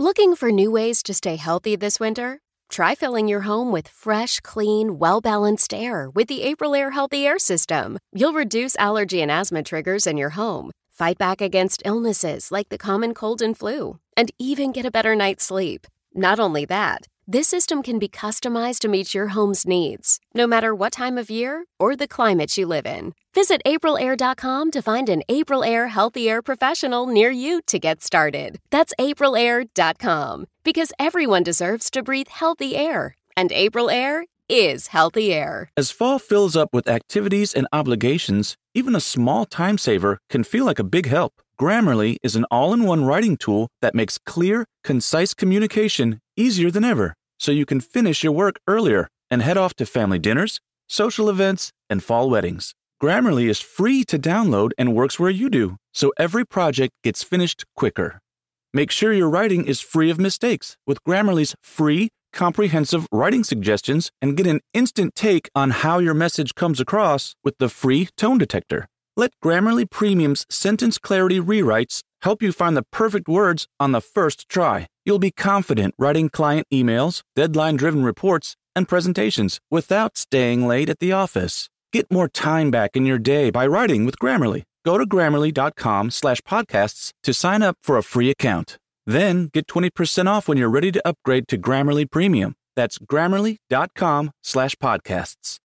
Looking 0.00 0.34
for 0.34 0.50
new 0.50 0.70
ways 0.70 1.02
to 1.02 1.12
stay 1.12 1.36
healthy 1.36 1.76
this 1.76 2.00
winter? 2.00 2.40
Try 2.70 2.94
filling 2.94 3.28
your 3.28 3.40
home 3.40 3.70
with 3.70 3.86
fresh, 3.86 4.40
clean, 4.40 4.98
well 4.98 5.20
balanced 5.20 5.74
air 5.74 6.08
with 6.08 6.26
the 6.26 6.40
April 6.42 6.74
Air 6.74 6.92
Healthy 6.92 7.26
Air 7.26 7.38
System. 7.38 7.98
You'll 8.10 8.32
reduce 8.32 8.76
allergy 8.76 9.20
and 9.20 9.30
asthma 9.30 9.62
triggers 9.62 10.06
in 10.06 10.16
your 10.16 10.30
home, 10.30 10.70
fight 10.90 11.18
back 11.18 11.42
against 11.42 11.82
illnesses 11.84 12.50
like 12.50 12.70
the 12.70 12.78
common 12.78 13.12
cold 13.12 13.42
and 13.42 13.54
flu, 13.54 13.98
and 14.16 14.30
even 14.38 14.72
get 14.72 14.86
a 14.86 14.90
better 14.90 15.14
night's 15.14 15.44
sleep. 15.44 15.86
Not 16.14 16.40
only 16.40 16.64
that, 16.64 17.00
this 17.30 17.46
system 17.46 17.80
can 17.80 18.00
be 18.00 18.08
customized 18.08 18.80
to 18.80 18.88
meet 18.88 19.14
your 19.14 19.28
home's 19.28 19.64
needs, 19.64 20.18
no 20.34 20.48
matter 20.48 20.74
what 20.74 20.92
time 20.92 21.16
of 21.16 21.30
year 21.30 21.64
or 21.78 21.94
the 21.94 22.08
climate 22.08 22.58
you 22.58 22.66
live 22.66 22.86
in. 22.86 23.14
Visit 23.32 23.62
aprilair.com 23.64 24.72
to 24.72 24.82
find 24.82 25.08
an 25.08 25.22
April 25.28 25.62
Air 25.62 25.86
Healthy 25.86 26.28
Air 26.28 26.42
professional 26.42 27.06
near 27.06 27.30
you 27.30 27.60
to 27.68 27.78
get 27.78 28.02
started. 28.02 28.58
That's 28.70 28.92
aprilair.com 28.98 30.46
because 30.64 30.92
everyone 30.98 31.44
deserves 31.44 31.88
to 31.92 32.02
breathe 32.02 32.26
healthy 32.28 32.76
air, 32.76 33.14
and 33.36 33.52
April 33.52 33.90
Air 33.90 34.24
is 34.48 34.88
healthy 34.88 35.32
air. 35.32 35.70
As 35.76 35.92
fall 35.92 36.18
fills 36.18 36.56
up 36.56 36.70
with 36.72 36.88
activities 36.88 37.54
and 37.54 37.68
obligations, 37.72 38.56
even 38.74 38.96
a 38.96 39.00
small 39.00 39.46
time 39.46 39.78
saver 39.78 40.18
can 40.28 40.42
feel 40.42 40.64
like 40.64 40.80
a 40.80 40.84
big 40.84 41.06
help. 41.06 41.34
Grammarly 41.60 42.16
is 42.22 42.34
an 42.34 42.46
all 42.50 42.72
in 42.72 42.84
one 42.84 43.04
writing 43.04 43.36
tool 43.36 43.68
that 43.82 43.94
makes 43.94 44.18
clear, 44.18 44.64
concise 44.82 45.34
communication 45.34 46.18
easier 46.36 46.70
than 46.70 46.84
ever, 46.84 47.12
so 47.40 47.50
you 47.50 47.66
can 47.66 47.80
finish 47.80 48.22
your 48.22 48.32
work 48.32 48.60
earlier 48.68 49.08
and 49.30 49.42
head 49.42 49.56
off 49.56 49.74
to 49.74 49.86
family 49.86 50.18
dinners, 50.18 50.60
social 50.88 51.28
events, 51.28 51.72
and 51.88 52.04
fall 52.04 52.28
weddings. 52.30 52.74
Grammarly 53.02 53.48
is 53.48 53.60
free 53.60 54.04
to 54.04 54.18
download 54.18 54.72
and 54.76 54.94
works 54.94 55.18
where 55.18 55.30
you 55.30 55.48
do, 55.48 55.76
so 55.92 56.12
every 56.18 56.44
project 56.44 56.92
gets 57.02 57.22
finished 57.22 57.64
quicker. 57.74 58.20
Make 58.74 58.90
sure 58.90 59.12
your 59.12 59.30
writing 59.30 59.64
is 59.66 59.80
free 59.80 60.10
of 60.10 60.20
mistakes 60.20 60.76
with 60.86 61.02
Grammarly's 61.02 61.54
free, 61.62 62.10
comprehensive 62.32 63.08
writing 63.10 63.42
suggestions 63.42 64.10
and 64.20 64.36
get 64.36 64.46
an 64.46 64.60
instant 64.74 65.14
take 65.14 65.48
on 65.54 65.70
how 65.70 65.98
your 65.98 66.14
message 66.14 66.54
comes 66.54 66.78
across 66.78 67.34
with 67.42 67.56
the 67.58 67.70
free 67.70 68.08
tone 68.16 68.38
detector. 68.38 68.86
Let 69.16 69.32
Grammarly 69.42 69.90
Premium's 69.90 70.46
sentence 70.48 70.98
clarity 70.98 71.40
rewrites 71.40 72.02
help 72.22 72.42
you 72.42 72.52
find 72.52 72.76
the 72.76 72.86
perfect 72.92 73.28
words 73.28 73.66
on 73.80 73.92
the 73.92 74.00
first 74.00 74.48
try. 74.48 74.86
You'll 75.10 75.18
be 75.18 75.32
confident 75.32 75.96
writing 75.98 76.28
client 76.28 76.68
emails, 76.72 77.22
deadline 77.34 77.74
driven 77.74 78.04
reports, 78.04 78.54
and 78.76 78.86
presentations 78.86 79.58
without 79.68 80.16
staying 80.16 80.68
late 80.68 80.88
at 80.88 81.00
the 81.00 81.10
office. 81.10 81.68
Get 81.92 82.12
more 82.12 82.28
time 82.28 82.70
back 82.70 82.94
in 82.94 83.06
your 83.06 83.18
day 83.18 83.50
by 83.50 83.66
writing 83.66 84.06
with 84.06 84.20
Grammarly. 84.20 84.62
Go 84.84 84.98
to 84.98 85.04
grammarly.com 85.04 86.12
slash 86.12 86.40
podcasts 86.42 87.10
to 87.24 87.34
sign 87.34 87.60
up 87.60 87.76
for 87.82 87.98
a 87.98 88.04
free 88.04 88.30
account. 88.30 88.78
Then 89.04 89.48
get 89.52 89.66
20% 89.66 90.28
off 90.28 90.46
when 90.46 90.56
you're 90.56 90.70
ready 90.70 90.92
to 90.92 91.02
upgrade 91.04 91.48
to 91.48 91.58
Grammarly 91.58 92.08
Premium. 92.08 92.54
That's 92.76 92.98
grammarly.com 92.98 94.30
slash 94.44 94.76
podcasts. 94.76 95.56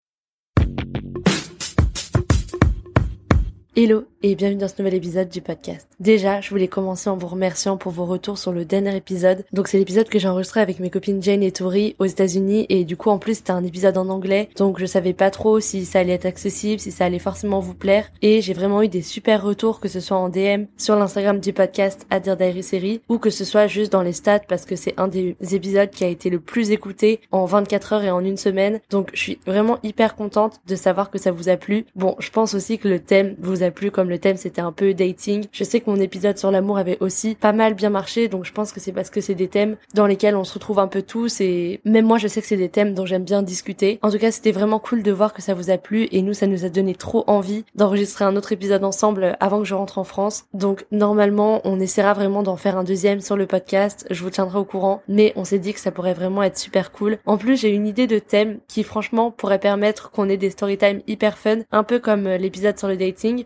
Hello 3.77 4.05
et 4.23 4.35
bienvenue 4.35 4.61
dans 4.61 4.69
ce 4.69 4.73
nouvel 4.79 4.95
épisode 4.95 5.27
du 5.27 5.41
podcast. 5.41 5.87
Déjà, 5.99 6.39
je 6.39 6.49
voulais 6.49 6.69
commencer 6.69 7.09
en 7.09 7.17
vous 7.17 7.27
remerciant 7.27 7.75
pour 7.75 7.91
vos 7.91 8.05
retours 8.05 8.37
sur 8.37 8.53
le 8.53 8.63
dernier 8.63 8.95
épisode. 8.95 9.43
Donc 9.51 9.67
c'est 9.67 9.77
l'épisode 9.77 10.07
que 10.07 10.17
j'ai 10.17 10.29
enregistré 10.29 10.61
avec 10.61 10.79
mes 10.79 10.89
copines 10.89 11.21
Jane 11.21 11.43
et 11.43 11.51
Tori 11.51 11.93
aux 11.99 12.05
États-Unis 12.05 12.65
et 12.69 12.85
du 12.85 12.95
coup 12.95 13.09
en 13.09 13.19
plus 13.19 13.35
c'était 13.35 13.51
un 13.51 13.65
épisode 13.65 13.97
en 13.97 14.07
anglais. 14.07 14.47
Donc 14.57 14.79
je 14.79 14.85
savais 14.85 15.11
pas 15.11 15.29
trop 15.29 15.59
si 15.59 15.83
ça 15.83 15.99
allait 15.99 16.13
être 16.13 16.25
accessible, 16.25 16.79
si 16.79 16.91
ça 16.91 17.03
allait 17.03 17.19
forcément 17.19 17.59
vous 17.59 17.73
plaire 17.73 18.09
et 18.21 18.41
j'ai 18.41 18.53
vraiment 18.53 18.81
eu 18.81 18.87
des 18.87 19.01
super 19.01 19.43
retours 19.43 19.81
que 19.81 19.89
ce 19.89 19.99
soit 19.99 20.17
en 20.17 20.29
DM 20.29 20.67
sur 20.77 20.95
l'Instagram 20.95 21.39
du 21.39 21.51
podcast 21.51 22.07
à 22.09 22.21
dire 22.21 22.37
Série 22.63 23.01
ou 23.09 23.17
que 23.19 23.29
ce 23.29 23.43
soit 23.43 23.67
juste 23.67 23.91
dans 23.91 24.01
les 24.01 24.13
stats 24.13 24.39
parce 24.39 24.65
que 24.65 24.77
c'est 24.77 24.97
un 24.97 25.09
des 25.09 25.35
épisodes 25.51 25.89
qui 25.89 26.05
a 26.05 26.07
été 26.07 26.29
le 26.29 26.39
plus 26.39 26.71
écouté 26.71 27.19
en 27.31 27.43
24 27.43 27.91
heures 27.91 28.03
et 28.05 28.11
en 28.11 28.23
une 28.23 28.37
semaine. 28.37 28.79
Donc 28.89 29.11
je 29.13 29.19
suis 29.19 29.39
vraiment 29.45 29.79
hyper 29.83 30.15
contente 30.15 30.61
de 30.65 30.75
savoir 30.77 31.11
que 31.11 31.19
ça 31.19 31.31
vous 31.31 31.49
a 31.49 31.57
plu. 31.57 31.85
Bon, 31.95 32.15
je 32.19 32.29
pense 32.29 32.53
aussi 32.53 32.79
que 32.79 32.87
le 32.87 32.99
thème 32.99 33.35
vous 33.39 33.61
a 33.61 33.64
plu 33.71 33.91
comme 33.91 34.09
le 34.09 34.19
thème 34.19 34.37
c'était 34.37 34.61
un 34.61 34.71
peu 34.71 34.93
dating. 34.93 35.45
Je 35.51 35.63
sais 35.63 35.79
que 35.79 35.89
mon 35.89 35.99
épisode 35.99 36.37
sur 36.37 36.51
l'amour 36.51 36.77
avait 36.77 36.97
aussi 36.99 37.35
pas 37.35 37.53
mal 37.53 37.73
bien 37.73 37.89
marché 37.89 38.27
donc 38.27 38.45
je 38.45 38.51
pense 38.51 38.71
que 38.71 38.79
c'est 38.79 38.91
parce 38.91 39.09
que 39.09 39.21
c'est 39.21 39.35
des 39.35 39.47
thèmes 39.47 39.77
dans 39.93 40.05
lesquels 40.05 40.35
on 40.35 40.43
se 40.43 40.53
retrouve 40.53 40.79
un 40.79 40.87
peu 40.87 41.01
tous 41.01 41.41
et 41.41 41.79
même 41.85 42.05
moi 42.05 42.17
je 42.17 42.27
sais 42.27 42.41
que 42.41 42.47
c'est 42.47 42.57
des 42.57 42.69
thèmes 42.69 42.93
dont 42.93 43.05
j'aime 43.05 43.23
bien 43.23 43.41
discuter. 43.41 43.99
En 44.01 44.11
tout 44.11 44.17
cas 44.17 44.31
c'était 44.31 44.51
vraiment 44.51 44.79
cool 44.79 45.03
de 45.03 45.11
voir 45.11 45.33
que 45.33 45.41
ça 45.41 45.53
vous 45.53 45.69
a 45.69 45.77
plu 45.77 46.07
et 46.11 46.21
nous 46.21 46.33
ça 46.33 46.47
nous 46.47 46.65
a 46.65 46.69
donné 46.69 46.95
trop 46.95 47.23
envie 47.27 47.65
d'enregistrer 47.75 48.25
un 48.25 48.35
autre 48.35 48.51
épisode 48.51 48.83
ensemble 48.83 49.37
avant 49.39 49.59
que 49.59 49.65
je 49.65 49.75
rentre 49.75 49.97
en 49.97 50.03
France. 50.03 50.45
Donc 50.53 50.85
normalement 50.91 51.61
on 51.63 51.79
essaiera 51.79 52.13
vraiment 52.13 52.43
d'en 52.43 52.57
faire 52.57 52.77
un 52.77 52.83
deuxième 52.83 53.21
sur 53.21 53.37
le 53.37 53.47
podcast, 53.47 54.05
je 54.09 54.23
vous 54.23 54.29
tiendrai 54.29 54.59
au 54.59 54.65
courant 54.65 55.01
mais 55.07 55.33
on 55.35 55.45
s'est 55.45 55.59
dit 55.59 55.73
que 55.73 55.79
ça 55.79 55.91
pourrait 55.91 56.13
vraiment 56.13 56.43
être 56.43 56.57
super 56.57 56.91
cool. 56.91 57.17
En 57.25 57.37
plus 57.37 57.57
j'ai 57.57 57.69
une 57.69 57.87
idée 57.87 58.07
de 58.07 58.19
thème 58.19 58.59
qui 58.67 58.83
franchement 58.83 59.31
pourrait 59.31 59.59
permettre 59.59 60.11
qu'on 60.11 60.29
ait 60.29 60.37
des 60.37 60.49
story 60.49 60.77
time 60.77 61.01
hyper 61.07 61.37
fun, 61.37 61.59
un 61.71 61.83
peu 61.83 61.99
comme 61.99 62.27
l'épisode 62.27 62.77
sur 62.77 62.87
le 62.87 62.97
dating 62.97 63.45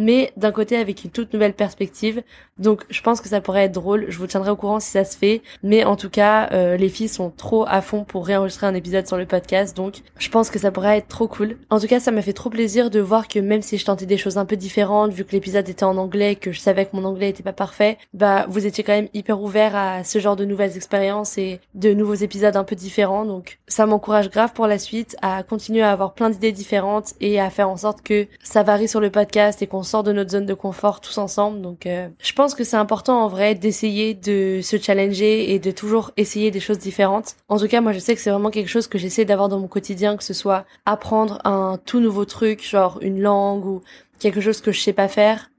mais 0.00 0.32
d'un 0.38 0.50
côté 0.50 0.76
avec 0.76 1.04
une 1.04 1.10
toute 1.10 1.32
nouvelle 1.34 1.52
perspective. 1.52 2.22
Donc 2.58 2.84
je 2.88 3.00
pense 3.02 3.20
que 3.20 3.28
ça 3.28 3.40
pourrait 3.40 3.64
être 3.64 3.72
drôle. 3.72 4.06
Je 4.08 4.16
vous 4.18 4.26
tiendrai 4.26 4.50
au 4.50 4.56
courant 4.56 4.80
si 4.80 4.90
ça 4.90 5.04
se 5.04 5.16
fait. 5.16 5.42
Mais 5.62 5.84
en 5.84 5.96
tout 5.96 6.08
cas, 6.08 6.48
euh, 6.52 6.76
les 6.76 6.88
filles 6.88 7.08
sont 7.08 7.30
trop 7.30 7.66
à 7.68 7.82
fond 7.82 8.04
pour 8.04 8.26
réenregistrer 8.26 8.66
un 8.66 8.74
épisode 8.74 9.06
sur 9.06 9.18
le 9.18 9.26
podcast. 9.26 9.76
Donc 9.76 10.00
je 10.18 10.30
pense 10.30 10.50
que 10.50 10.58
ça 10.58 10.70
pourrait 10.70 10.96
être 10.98 11.08
trop 11.08 11.28
cool. 11.28 11.58
En 11.68 11.78
tout 11.78 11.86
cas, 11.86 12.00
ça 12.00 12.10
m'a 12.12 12.22
fait 12.22 12.32
trop 12.32 12.48
plaisir 12.48 12.88
de 12.88 12.98
voir 12.98 13.28
que 13.28 13.38
même 13.38 13.60
si 13.60 13.76
je 13.76 13.84
tentais 13.84 14.06
des 14.06 14.16
choses 14.16 14.38
un 14.38 14.46
peu 14.46 14.56
différentes, 14.56 15.12
vu 15.12 15.24
que 15.24 15.32
l'épisode 15.32 15.68
était 15.68 15.84
en 15.84 15.98
anglais, 15.98 16.34
que 16.34 16.50
je 16.50 16.60
savais 16.60 16.86
que 16.86 16.96
mon 16.96 17.04
anglais 17.04 17.28
était 17.28 17.42
pas 17.42 17.52
parfait, 17.52 17.98
bah 18.14 18.46
vous 18.48 18.66
étiez 18.66 18.82
quand 18.82 18.94
même 18.94 19.08
hyper 19.12 19.40
ouvert 19.42 19.76
à 19.76 20.02
ce 20.02 20.18
genre 20.18 20.36
de 20.36 20.46
nouvelles 20.46 20.76
expériences 20.76 21.36
et 21.36 21.60
de 21.74 21.92
nouveaux 21.92 22.14
épisodes 22.14 22.56
un 22.56 22.64
peu 22.64 22.74
différents. 22.74 23.26
Donc 23.26 23.58
ça 23.68 23.84
m'encourage 23.84 24.30
grave 24.30 24.54
pour 24.54 24.66
la 24.66 24.78
suite 24.78 25.14
à 25.20 25.42
continuer 25.42 25.82
à 25.82 25.92
avoir 25.92 26.14
plein 26.14 26.30
d'idées 26.30 26.52
différentes 26.52 27.12
et 27.20 27.38
à 27.38 27.50
faire 27.50 27.68
en 27.68 27.76
sorte 27.76 28.00
que 28.02 28.26
ça 28.42 28.62
varie 28.62 28.88
sur 28.88 29.00
le 29.00 29.10
podcast 29.10 29.60
et 29.60 29.66
qu'on 29.66 29.82
sort 29.90 30.02
de 30.02 30.12
notre 30.12 30.30
zone 30.30 30.46
de 30.46 30.54
confort 30.54 31.00
tous 31.00 31.18
ensemble. 31.18 31.60
Donc 31.60 31.86
euh, 31.86 32.08
je 32.22 32.32
pense 32.32 32.54
que 32.54 32.64
c'est 32.64 32.76
important 32.76 33.22
en 33.22 33.28
vrai 33.28 33.54
d'essayer 33.54 34.14
de 34.14 34.60
se 34.62 34.78
challenger 34.78 35.52
et 35.52 35.58
de 35.58 35.70
toujours 35.70 36.12
essayer 36.16 36.50
des 36.50 36.60
choses 36.60 36.78
différentes. 36.78 37.36
En 37.48 37.58
tout 37.58 37.68
cas, 37.68 37.80
moi 37.80 37.92
je 37.92 37.98
sais 37.98 38.14
que 38.14 38.20
c'est 38.20 38.30
vraiment 38.30 38.50
quelque 38.50 38.68
chose 38.68 38.86
que 38.86 38.98
j'essaie 38.98 39.24
d'avoir 39.24 39.48
dans 39.48 39.58
mon 39.58 39.68
quotidien, 39.68 40.16
que 40.16 40.24
ce 40.24 40.34
soit 40.34 40.64
apprendre 40.86 41.40
un 41.44 41.78
tout 41.84 42.00
nouveau 42.00 42.24
truc, 42.24 42.66
genre 42.66 42.98
une 43.02 43.20
langue 43.20 43.66
ou 43.66 43.82
quelque 44.18 44.40
chose 44.40 44.60
que 44.60 44.72
je 44.72 44.80
sais 44.80 44.92
pas 44.92 45.08
faire 45.08 45.49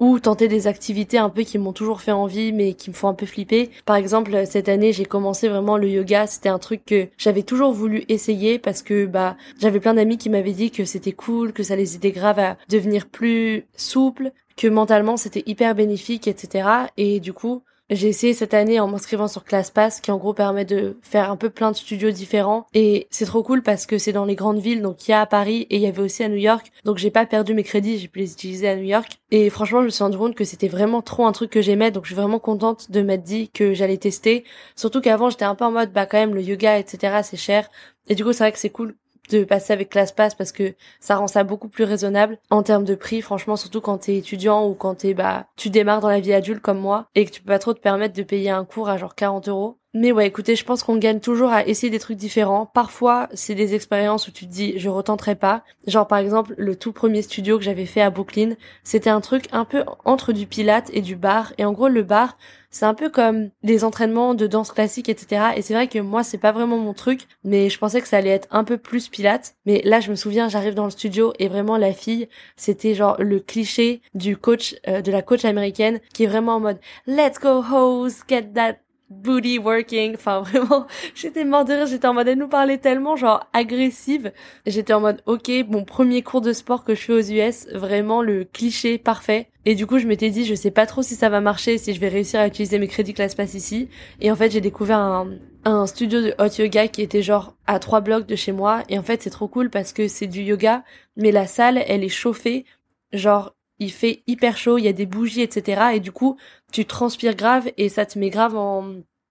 ou 0.00 0.18
tenter 0.18 0.48
des 0.48 0.66
activités 0.66 1.18
un 1.18 1.28
peu 1.28 1.42
qui 1.42 1.58
m'ont 1.58 1.72
toujours 1.72 2.00
fait 2.00 2.12
envie 2.12 2.52
mais 2.52 2.74
qui 2.74 2.90
me 2.90 2.94
font 2.94 3.08
un 3.08 3.14
peu 3.14 3.26
flipper. 3.26 3.70
Par 3.84 3.96
exemple, 3.96 4.46
cette 4.46 4.68
année, 4.68 4.92
j'ai 4.92 5.04
commencé 5.04 5.48
vraiment 5.48 5.76
le 5.76 5.88
yoga, 5.88 6.26
c'était 6.26 6.48
un 6.48 6.58
truc 6.58 6.84
que 6.84 7.08
j'avais 7.18 7.42
toujours 7.42 7.72
voulu 7.72 8.04
essayer 8.08 8.58
parce 8.58 8.82
que 8.82 9.06
bah 9.06 9.36
j'avais 9.60 9.80
plein 9.80 9.94
d'amis 9.94 10.18
qui 10.18 10.30
m'avaient 10.30 10.52
dit 10.52 10.70
que 10.70 10.84
c'était 10.84 11.12
cool, 11.12 11.52
que 11.52 11.62
ça 11.62 11.76
les 11.76 11.94
aidait 11.94 12.10
grave 12.10 12.38
à 12.38 12.56
devenir 12.68 13.06
plus 13.06 13.64
souples, 13.76 14.32
que 14.56 14.66
mentalement 14.66 15.16
c'était 15.16 15.42
hyper 15.46 15.74
bénéfique, 15.74 16.26
etc. 16.28 16.68
Et 16.96 17.20
du 17.20 17.32
coup, 17.32 17.62
j'ai 17.90 18.08
essayé 18.08 18.34
cette 18.34 18.54
année 18.54 18.78
en 18.78 18.86
m'inscrivant 18.86 19.28
sur 19.28 19.44
ClassPass 19.44 20.00
qui 20.00 20.10
en 20.10 20.16
gros 20.16 20.32
permet 20.32 20.64
de 20.64 20.96
faire 21.02 21.30
un 21.30 21.36
peu 21.36 21.50
plein 21.50 21.72
de 21.72 21.76
studios 21.76 22.10
différents. 22.10 22.66
Et 22.72 23.08
c'est 23.10 23.26
trop 23.26 23.42
cool 23.42 23.62
parce 23.62 23.86
que 23.86 23.98
c'est 23.98 24.12
dans 24.12 24.24
les 24.24 24.36
grandes 24.36 24.60
villes 24.60 24.82
donc 24.82 25.06
il 25.06 25.10
y 25.10 25.14
a 25.14 25.20
à 25.20 25.26
Paris 25.26 25.66
et 25.70 25.76
il 25.76 25.82
y 25.82 25.86
avait 25.86 26.02
aussi 26.02 26.22
à 26.22 26.28
New 26.28 26.36
York. 26.36 26.70
Donc 26.84 26.98
j'ai 26.98 27.10
pas 27.10 27.26
perdu 27.26 27.54
mes 27.54 27.64
crédits 27.64 27.98
j'ai 27.98 28.08
pu 28.08 28.20
les 28.20 28.32
utiliser 28.32 28.68
à 28.68 28.76
New 28.76 28.84
York. 28.84 29.18
Et 29.30 29.50
franchement 29.50 29.80
je 29.80 29.86
me 29.86 29.90
suis 29.90 30.04
rendu 30.04 30.18
compte 30.18 30.34
que 30.34 30.44
c'était 30.44 30.68
vraiment 30.68 31.02
trop 31.02 31.26
un 31.26 31.32
truc 31.32 31.50
que 31.50 31.62
j'aimais. 31.62 31.90
Donc 31.90 32.04
je 32.04 32.10
suis 32.10 32.16
vraiment 32.16 32.38
contente 32.38 32.90
de 32.90 33.02
m'être 33.02 33.24
dit 33.24 33.50
que 33.50 33.74
j'allais 33.74 33.98
tester. 33.98 34.44
Surtout 34.76 35.00
qu'avant 35.00 35.30
j'étais 35.30 35.44
un 35.44 35.54
peu 35.54 35.64
en 35.64 35.72
mode 35.72 35.92
bah 35.92 36.06
quand 36.06 36.18
même 36.18 36.34
le 36.34 36.42
yoga 36.42 36.78
etc 36.78 37.20
c'est 37.24 37.36
cher. 37.36 37.68
Et 38.08 38.14
du 38.14 38.24
coup 38.24 38.32
c'est 38.32 38.44
vrai 38.44 38.52
que 38.52 38.58
c'est 38.58 38.70
cool 38.70 38.94
de 39.30 39.44
passer 39.44 39.72
avec 39.72 39.90
ClassPass 39.90 40.34
parce 40.34 40.52
que 40.52 40.74
ça 41.00 41.16
rend 41.16 41.26
ça 41.26 41.44
beaucoup 41.44 41.68
plus 41.68 41.84
raisonnable 41.84 42.38
en 42.50 42.62
termes 42.62 42.84
de 42.84 42.94
prix. 42.94 43.22
Franchement 43.22 43.56
surtout 43.56 43.80
quand 43.80 43.98
t'es 43.98 44.16
étudiant 44.16 44.66
ou 44.66 44.74
quand 44.74 44.96
t'es 44.96 45.14
bah 45.14 45.46
tu 45.56 45.70
démarres 45.70 46.00
dans 46.00 46.08
la 46.08 46.20
vie 46.20 46.32
adulte 46.32 46.60
comme 46.62 46.78
moi 46.78 47.06
et 47.14 47.24
que 47.24 47.30
tu 47.30 47.40
peux 47.40 47.48
pas 47.48 47.58
trop 47.58 47.74
te 47.74 47.80
permettre 47.80 48.14
de 48.14 48.22
payer 48.22 48.50
un 48.50 48.64
cours 48.64 48.88
à 48.88 48.96
genre 48.96 49.14
40 49.14 49.48
euros 49.48 49.79
Mais 49.92 50.12
ouais, 50.12 50.28
écoutez, 50.28 50.54
je 50.54 50.64
pense 50.64 50.84
qu'on 50.84 50.98
gagne 50.98 51.18
toujours 51.18 51.50
à 51.50 51.66
essayer 51.66 51.90
des 51.90 51.98
trucs 51.98 52.16
différents. 52.16 52.64
Parfois, 52.64 53.28
c'est 53.34 53.56
des 53.56 53.74
expériences 53.74 54.28
où 54.28 54.30
tu 54.30 54.46
te 54.46 54.52
dis, 54.52 54.78
je 54.78 54.88
retenterai 54.88 55.34
pas. 55.34 55.64
Genre, 55.88 56.06
par 56.06 56.18
exemple, 56.18 56.54
le 56.56 56.76
tout 56.76 56.92
premier 56.92 57.22
studio 57.22 57.58
que 57.58 57.64
j'avais 57.64 57.86
fait 57.86 58.00
à 58.00 58.10
Brooklyn, 58.10 58.54
c'était 58.84 59.10
un 59.10 59.20
truc 59.20 59.46
un 59.50 59.64
peu 59.64 59.84
entre 60.04 60.32
du 60.32 60.46
pilate 60.46 60.90
et 60.92 61.00
du 61.00 61.16
bar. 61.16 61.52
Et 61.58 61.64
en 61.64 61.72
gros, 61.72 61.88
le 61.88 62.04
bar, 62.04 62.38
c'est 62.70 62.84
un 62.84 62.94
peu 62.94 63.10
comme 63.10 63.50
des 63.64 63.82
entraînements 63.82 64.34
de 64.34 64.46
danse 64.46 64.70
classique, 64.70 65.08
etc. 65.08 65.54
Et 65.56 65.62
c'est 65.62 65.74
vrai 65.74 65.88
que 65.88 65.98
moi, 65.98 66.22
c'est 66.22 66.38
pas 66.38 66.52
vraiment 66.52 66.78
mon 66.78 66.94
truc, 66.94 67.26
mais 67.42 67.68
je 67.68 67.78
pensais 67.78 68.00
que 68.00 68.06
ça 68.06 68.18
allait 68.18 68.30
être 68.30 68.46
un 68.52 68.62
peu 68.62 68.78
plus 68.78 69.08
pilate. 69.08 69.56
Mais 69.66 69.82
là, 69.84 69.98
je 69.98 70.10
me 70.10 70.14
souviens, 70.14 70.48
j'arrive 70.48 70.74
dans 70.74 70.84
le 70.84 70.90
studio 70.90 71.32
et 71.40 71.48
vraiment 71.48 71.76
la 71.76 71.92
fille, 71.92 72.28
c'était 72.54 72.94
genre 72.94 73.16
le 73.18 73.40
cliché 73.40 74.02
du 74.14 74.36
coach, 74.36 74.76
euh, 74.86 75.00
de 75.00 75.10
la 75.10 75.22
coach 75.22 75.44
américaine, 75.44 75.98
qui 76.14 76.22
est 76.22 76.28
vraiment 76.28 76.54
en 76.54 76.60
mode 76.60 76.78
Let's 77.08 77.40
go 77.40 77.60
hose, 77.60 78.22
get 78.28 78.52
that 78.54 78.76
booty 79.10 79.58
working. 79.58 80.14
Enfin, 80.14 80.40
vraiment, 80.46 80.86
j'étais 81.14 81.44
mort 81.44 81.64
de 81.64 81.74
rire. 81.74 81.86
J'étais 81.86 82.06
en 82.06 82.14
mode, 82.14 82.28
elle 82.28 82.38
nous 82.38 82.48
parlait 82.48 82.78
tellement, 82.78 83.16
genre, 83.16 83.46
agressive. 83.52 84.32
J'étais 84.66 84.92
en 84.92 85.00
mode, 85.00 85.22
ok, 85.26 85.50
mon 85.68 85.84
premier 85.84 86.22
cours 86.22 86.40
de 86.40 86.52
sport 86.52 86.84
que 86.84 86.94
je 86.94 87.00
fais 87.00 87.12
aux 87.12 87.20
US, 87.20 87.66
vraiment 87.74 88.22
le 88.22 88.44
cliché 88.44 88.98
parfait. 88.98 89.48
Et 89.66 89.74
du 89.74 89.86
coup, 89.86 89.98
je 89.98 90.06
m'étais 90.06 90.30
dit, 90.30 90.46
je 90.46 90.54
sais 90.54 90.70
pas 90.70 90.86
trop 90.86 91.02
si 91.02 91.14
ça 91.14 91.28
va 91.28 91.40
marcher, 91.40 91.76
si 91.76 91.92
je 91.92 92.00
vais 92.00 92.08
réussir 92.08 92.40
à 92.40 92.46
utiliser 92.46 92.78
mes 92.78 92.88
crédits 92.88 93.12
classe 93.12 93.34
pass 93.34 93.52
ici. 93.54 93.88
Et 94.20 94.30
en 94.30 94.36
fait, 94.36 94.50
j'ai 94.50 94.62
découvert 94.62 94.98
un, 94.98 95.32
un 95.64 95.86
studio 95.86 96.22
de 96.22 96.34
hot 96.38 96.62
yoga 96.62 96.88
qui 96.88 97.02
était 97.02 97.22
genre 97.22 97.54
à 97.66 97.78
trois 97.78 98.00
blocs 98.00 98.26
de 98.26 98.36
chez 98.36 98.52
moi. 98.52 98.82
Et 98.88 98.98
en 98.98 99.02
fait, 99.02 99.22
c'est 99.22 99.30
trop 99.30 99.48
cool 99.48 99.68
parce 99.68 99.92
que 99.92 100.08
c'est 100.08 100.26
du 100.26 100.40
yoga, 100.40 100.82
mais 101.16 101.30
la 101.30 101.46
salle, 101.46 101.84
elle 101.86 102.04
est 102.04 102.08
chauffée. 102.08 102.64
Genre, 103.12 103.54
il 103.80 103.90
fait 103.90 104.22
hyper 104.26 104.56
chaud, 104.56 104.78
il 104.78 104.84
y 104.84 104.88
a 104.88 104.92
des 104.92 105.06
bougies, 105.06 105.42
etc. 105.42 105.94
Et 105.94 106.00
du 106.00 106.12
coup, 106.12 106.36
tu 106.70 106.84
transpires 106.84 107.34
grave 107.34 107.70
et 107.76 107.88
ça 107.88 108.06
te 108.06 108.18
met 108.18 108.30
grave 108.30 108.56
en, 108.56 108.84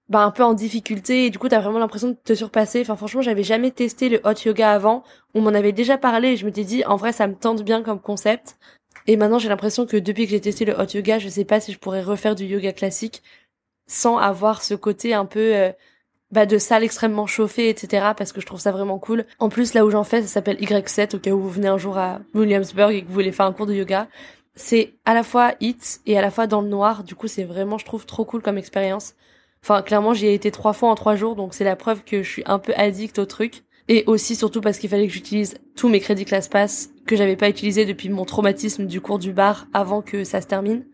bah, 0.10 0.24
un 0.24 0.32
peu 0.32 0.44
en 0.44 0.54
difficulté 0.56 1.26
et 1.26 1.30
du 1.30 1.38
coup, 1.38 1.48
t'as 1.48 1.60
vraiment 1.60 1.80
l'impression 1.80 2.10
de 2.10 2.18
te 2.22 2.34
surpasser. 2.34 2.82
Enfin, 2.82 2.96
franchement, 2.96 3.22
j'avais 3.22 3.44
jamais 3.44 3.72
testé 3.72 4.10
le 4.10 4.20
hot 4.24 4.34
yoga 4.46 4.72
avant. 4.72 5.04
On 5.36 5.42
m'en 5.42 5.52
avait 5.52 5.72
déjà 5.72 5.98
parlé 5.98 6.30
et 6.30 6.38
je 6.38 6.46
m'étais 6.46 6.64
dit, 6.64 6.84
en 6.86 6.96
vrai, 6.96 7.14
ça 7.14 7.28
me 7.28 7.36
tente 7.36 7.64
bien 7.64 7.84
comme 7.84 8.02
concept. 8.02 8.58
Et 9.08 9.18
maintenant, 9.18 9.40
j'ai 9.40 9.50
l'impression 9.50 9.86
que 9.86 9.98
depuis 9.98 10.26
que 10.26 10.32
j'ai 10.32 10.42
testé 10.42 10.66
le 10.66 10.74
hot 10.74 10.88
yoga, 10.94 11.20
je 11.20 11.30
sais 11.30 11.46
pas 11.46 11.60
si 11.60 11.72
je 11.72 11.80
pourrais 11.80 12.02
refaire 12.02 12.36
du 12.36 12.46
yoga 12.46 12.74
classique 12.74 13.22
sans 13.88 14.18
avoir 14.18 14.62
ce 14.64 14.76
côté 14.76 15.14
un 15.14 15.26
peu, 15.26 15.56
euh, 15.56 15.72
bah, 16.32 16.46
de 16.46 16.58
salle 16.58 16.84
extrêmement 16.84 17.26
chauffée, 17.26 17.70
etc. 17.70 18.14
parce 18.16 18.32
que 18.32 18.42
je 18.42 18.46
trouve 18.46 18.60
ça 18.60 18.72
vraiment 18.72 19.00
cool. 19.00 19.26
En 19.40 19.50
plus, 19.50 19.74
là 19.74 19.86
où 19.86 19.90
j'en 19.90 20.04
fais, 20.04 20.22
ça 20.22 20.28
s'appelle 20.28 20.58
Y7 20.58 21.16
au 21.16 21.20
cas 21.20 21.32
où 21.32 21.40
vous 21.40 21.50
venez 21.50 21.68
un 21.68 21.78
jour 21.80 21.98
à 21.98 22.20
Williamsburg 22.36 22.92
et 22.92 23.02
que 23.02 23.08
vous 23.08 23.14
voulez 23.14 23.32
faire 23.32 23.48
un 23.48 23.54
cours 23.54 23.66
de 23.66 23.74
yoga 23.74 24.08
c'est 24.56 24.94
à 25.06 25.14
la 25.14 25.24
fois 25.24 25.54
hit 25.60 26.02
et 26.06 26.18
à 26.18 26.22
la 26.22 26.32
fois 26.32 26.48
dans 26.48 26.62
le 26.62 26.68
noir. 26.68 27.04
Du 27.04 27.16
coup, 27.16 27.28
c'est 27.28 27.44
vraiment, 27.44 27.78
je 27.78 27.86
trouve, 27.86 28.06
trop 28.06 28.26
cool 28.26 28.42
comme 28.42 28.58
expérience. 28.58 29.16
Enfin, 29.64 29.82
clairement, 29.82 30.14
j'y 30.14 30.28
ai 30.28 30.34
été 30.34 30.52
trois 30.52 30.74
fois 30.74 30.90
en 30.90 30.96
trois 30.96 31.16
jours, 31.16 31.36
donc 31.36 31.54
c'est 31.54 31.64
la 31.64 31.76
preuve 31.76 32.04
que 32.04 32.24
je 32.24 32.30
suis 32.30 32.44
un 32.46 32.60
peu 32.60 32.74
addict 32.76 33.20
au 33.20 33.26
truc. 33.26 33.64
Et 33.88 34.04
aussi, 34.06 34.36
surtout 34.36 34.62
parce 34.62 34.78
qu'il 34.78 34.90
fallait 34.90 35.08
que 35.08 35.14
j'utilise 35.14 35.58
tous 35.76 35.90
mes 35.90 36.00
crédits 36.00 36.26
ClassPass 36.26 36.92
que 37.08 37.16
j'avais 37.16 37.36
pas 37.36 37.50
utilisé 37.50 37.86
depuis 37.86 38.10
mon 38.10 38.24
traumatisme 38.24 38.86
du 38.86 39.02
cours 39.02 39.18
du 39.18 39.34
bar 39.34 39.68
avant 39.74 40.02
que 40.02 40.24
ça 40.24 40.42
se 40.42 40.48
termine. 40.48 40.86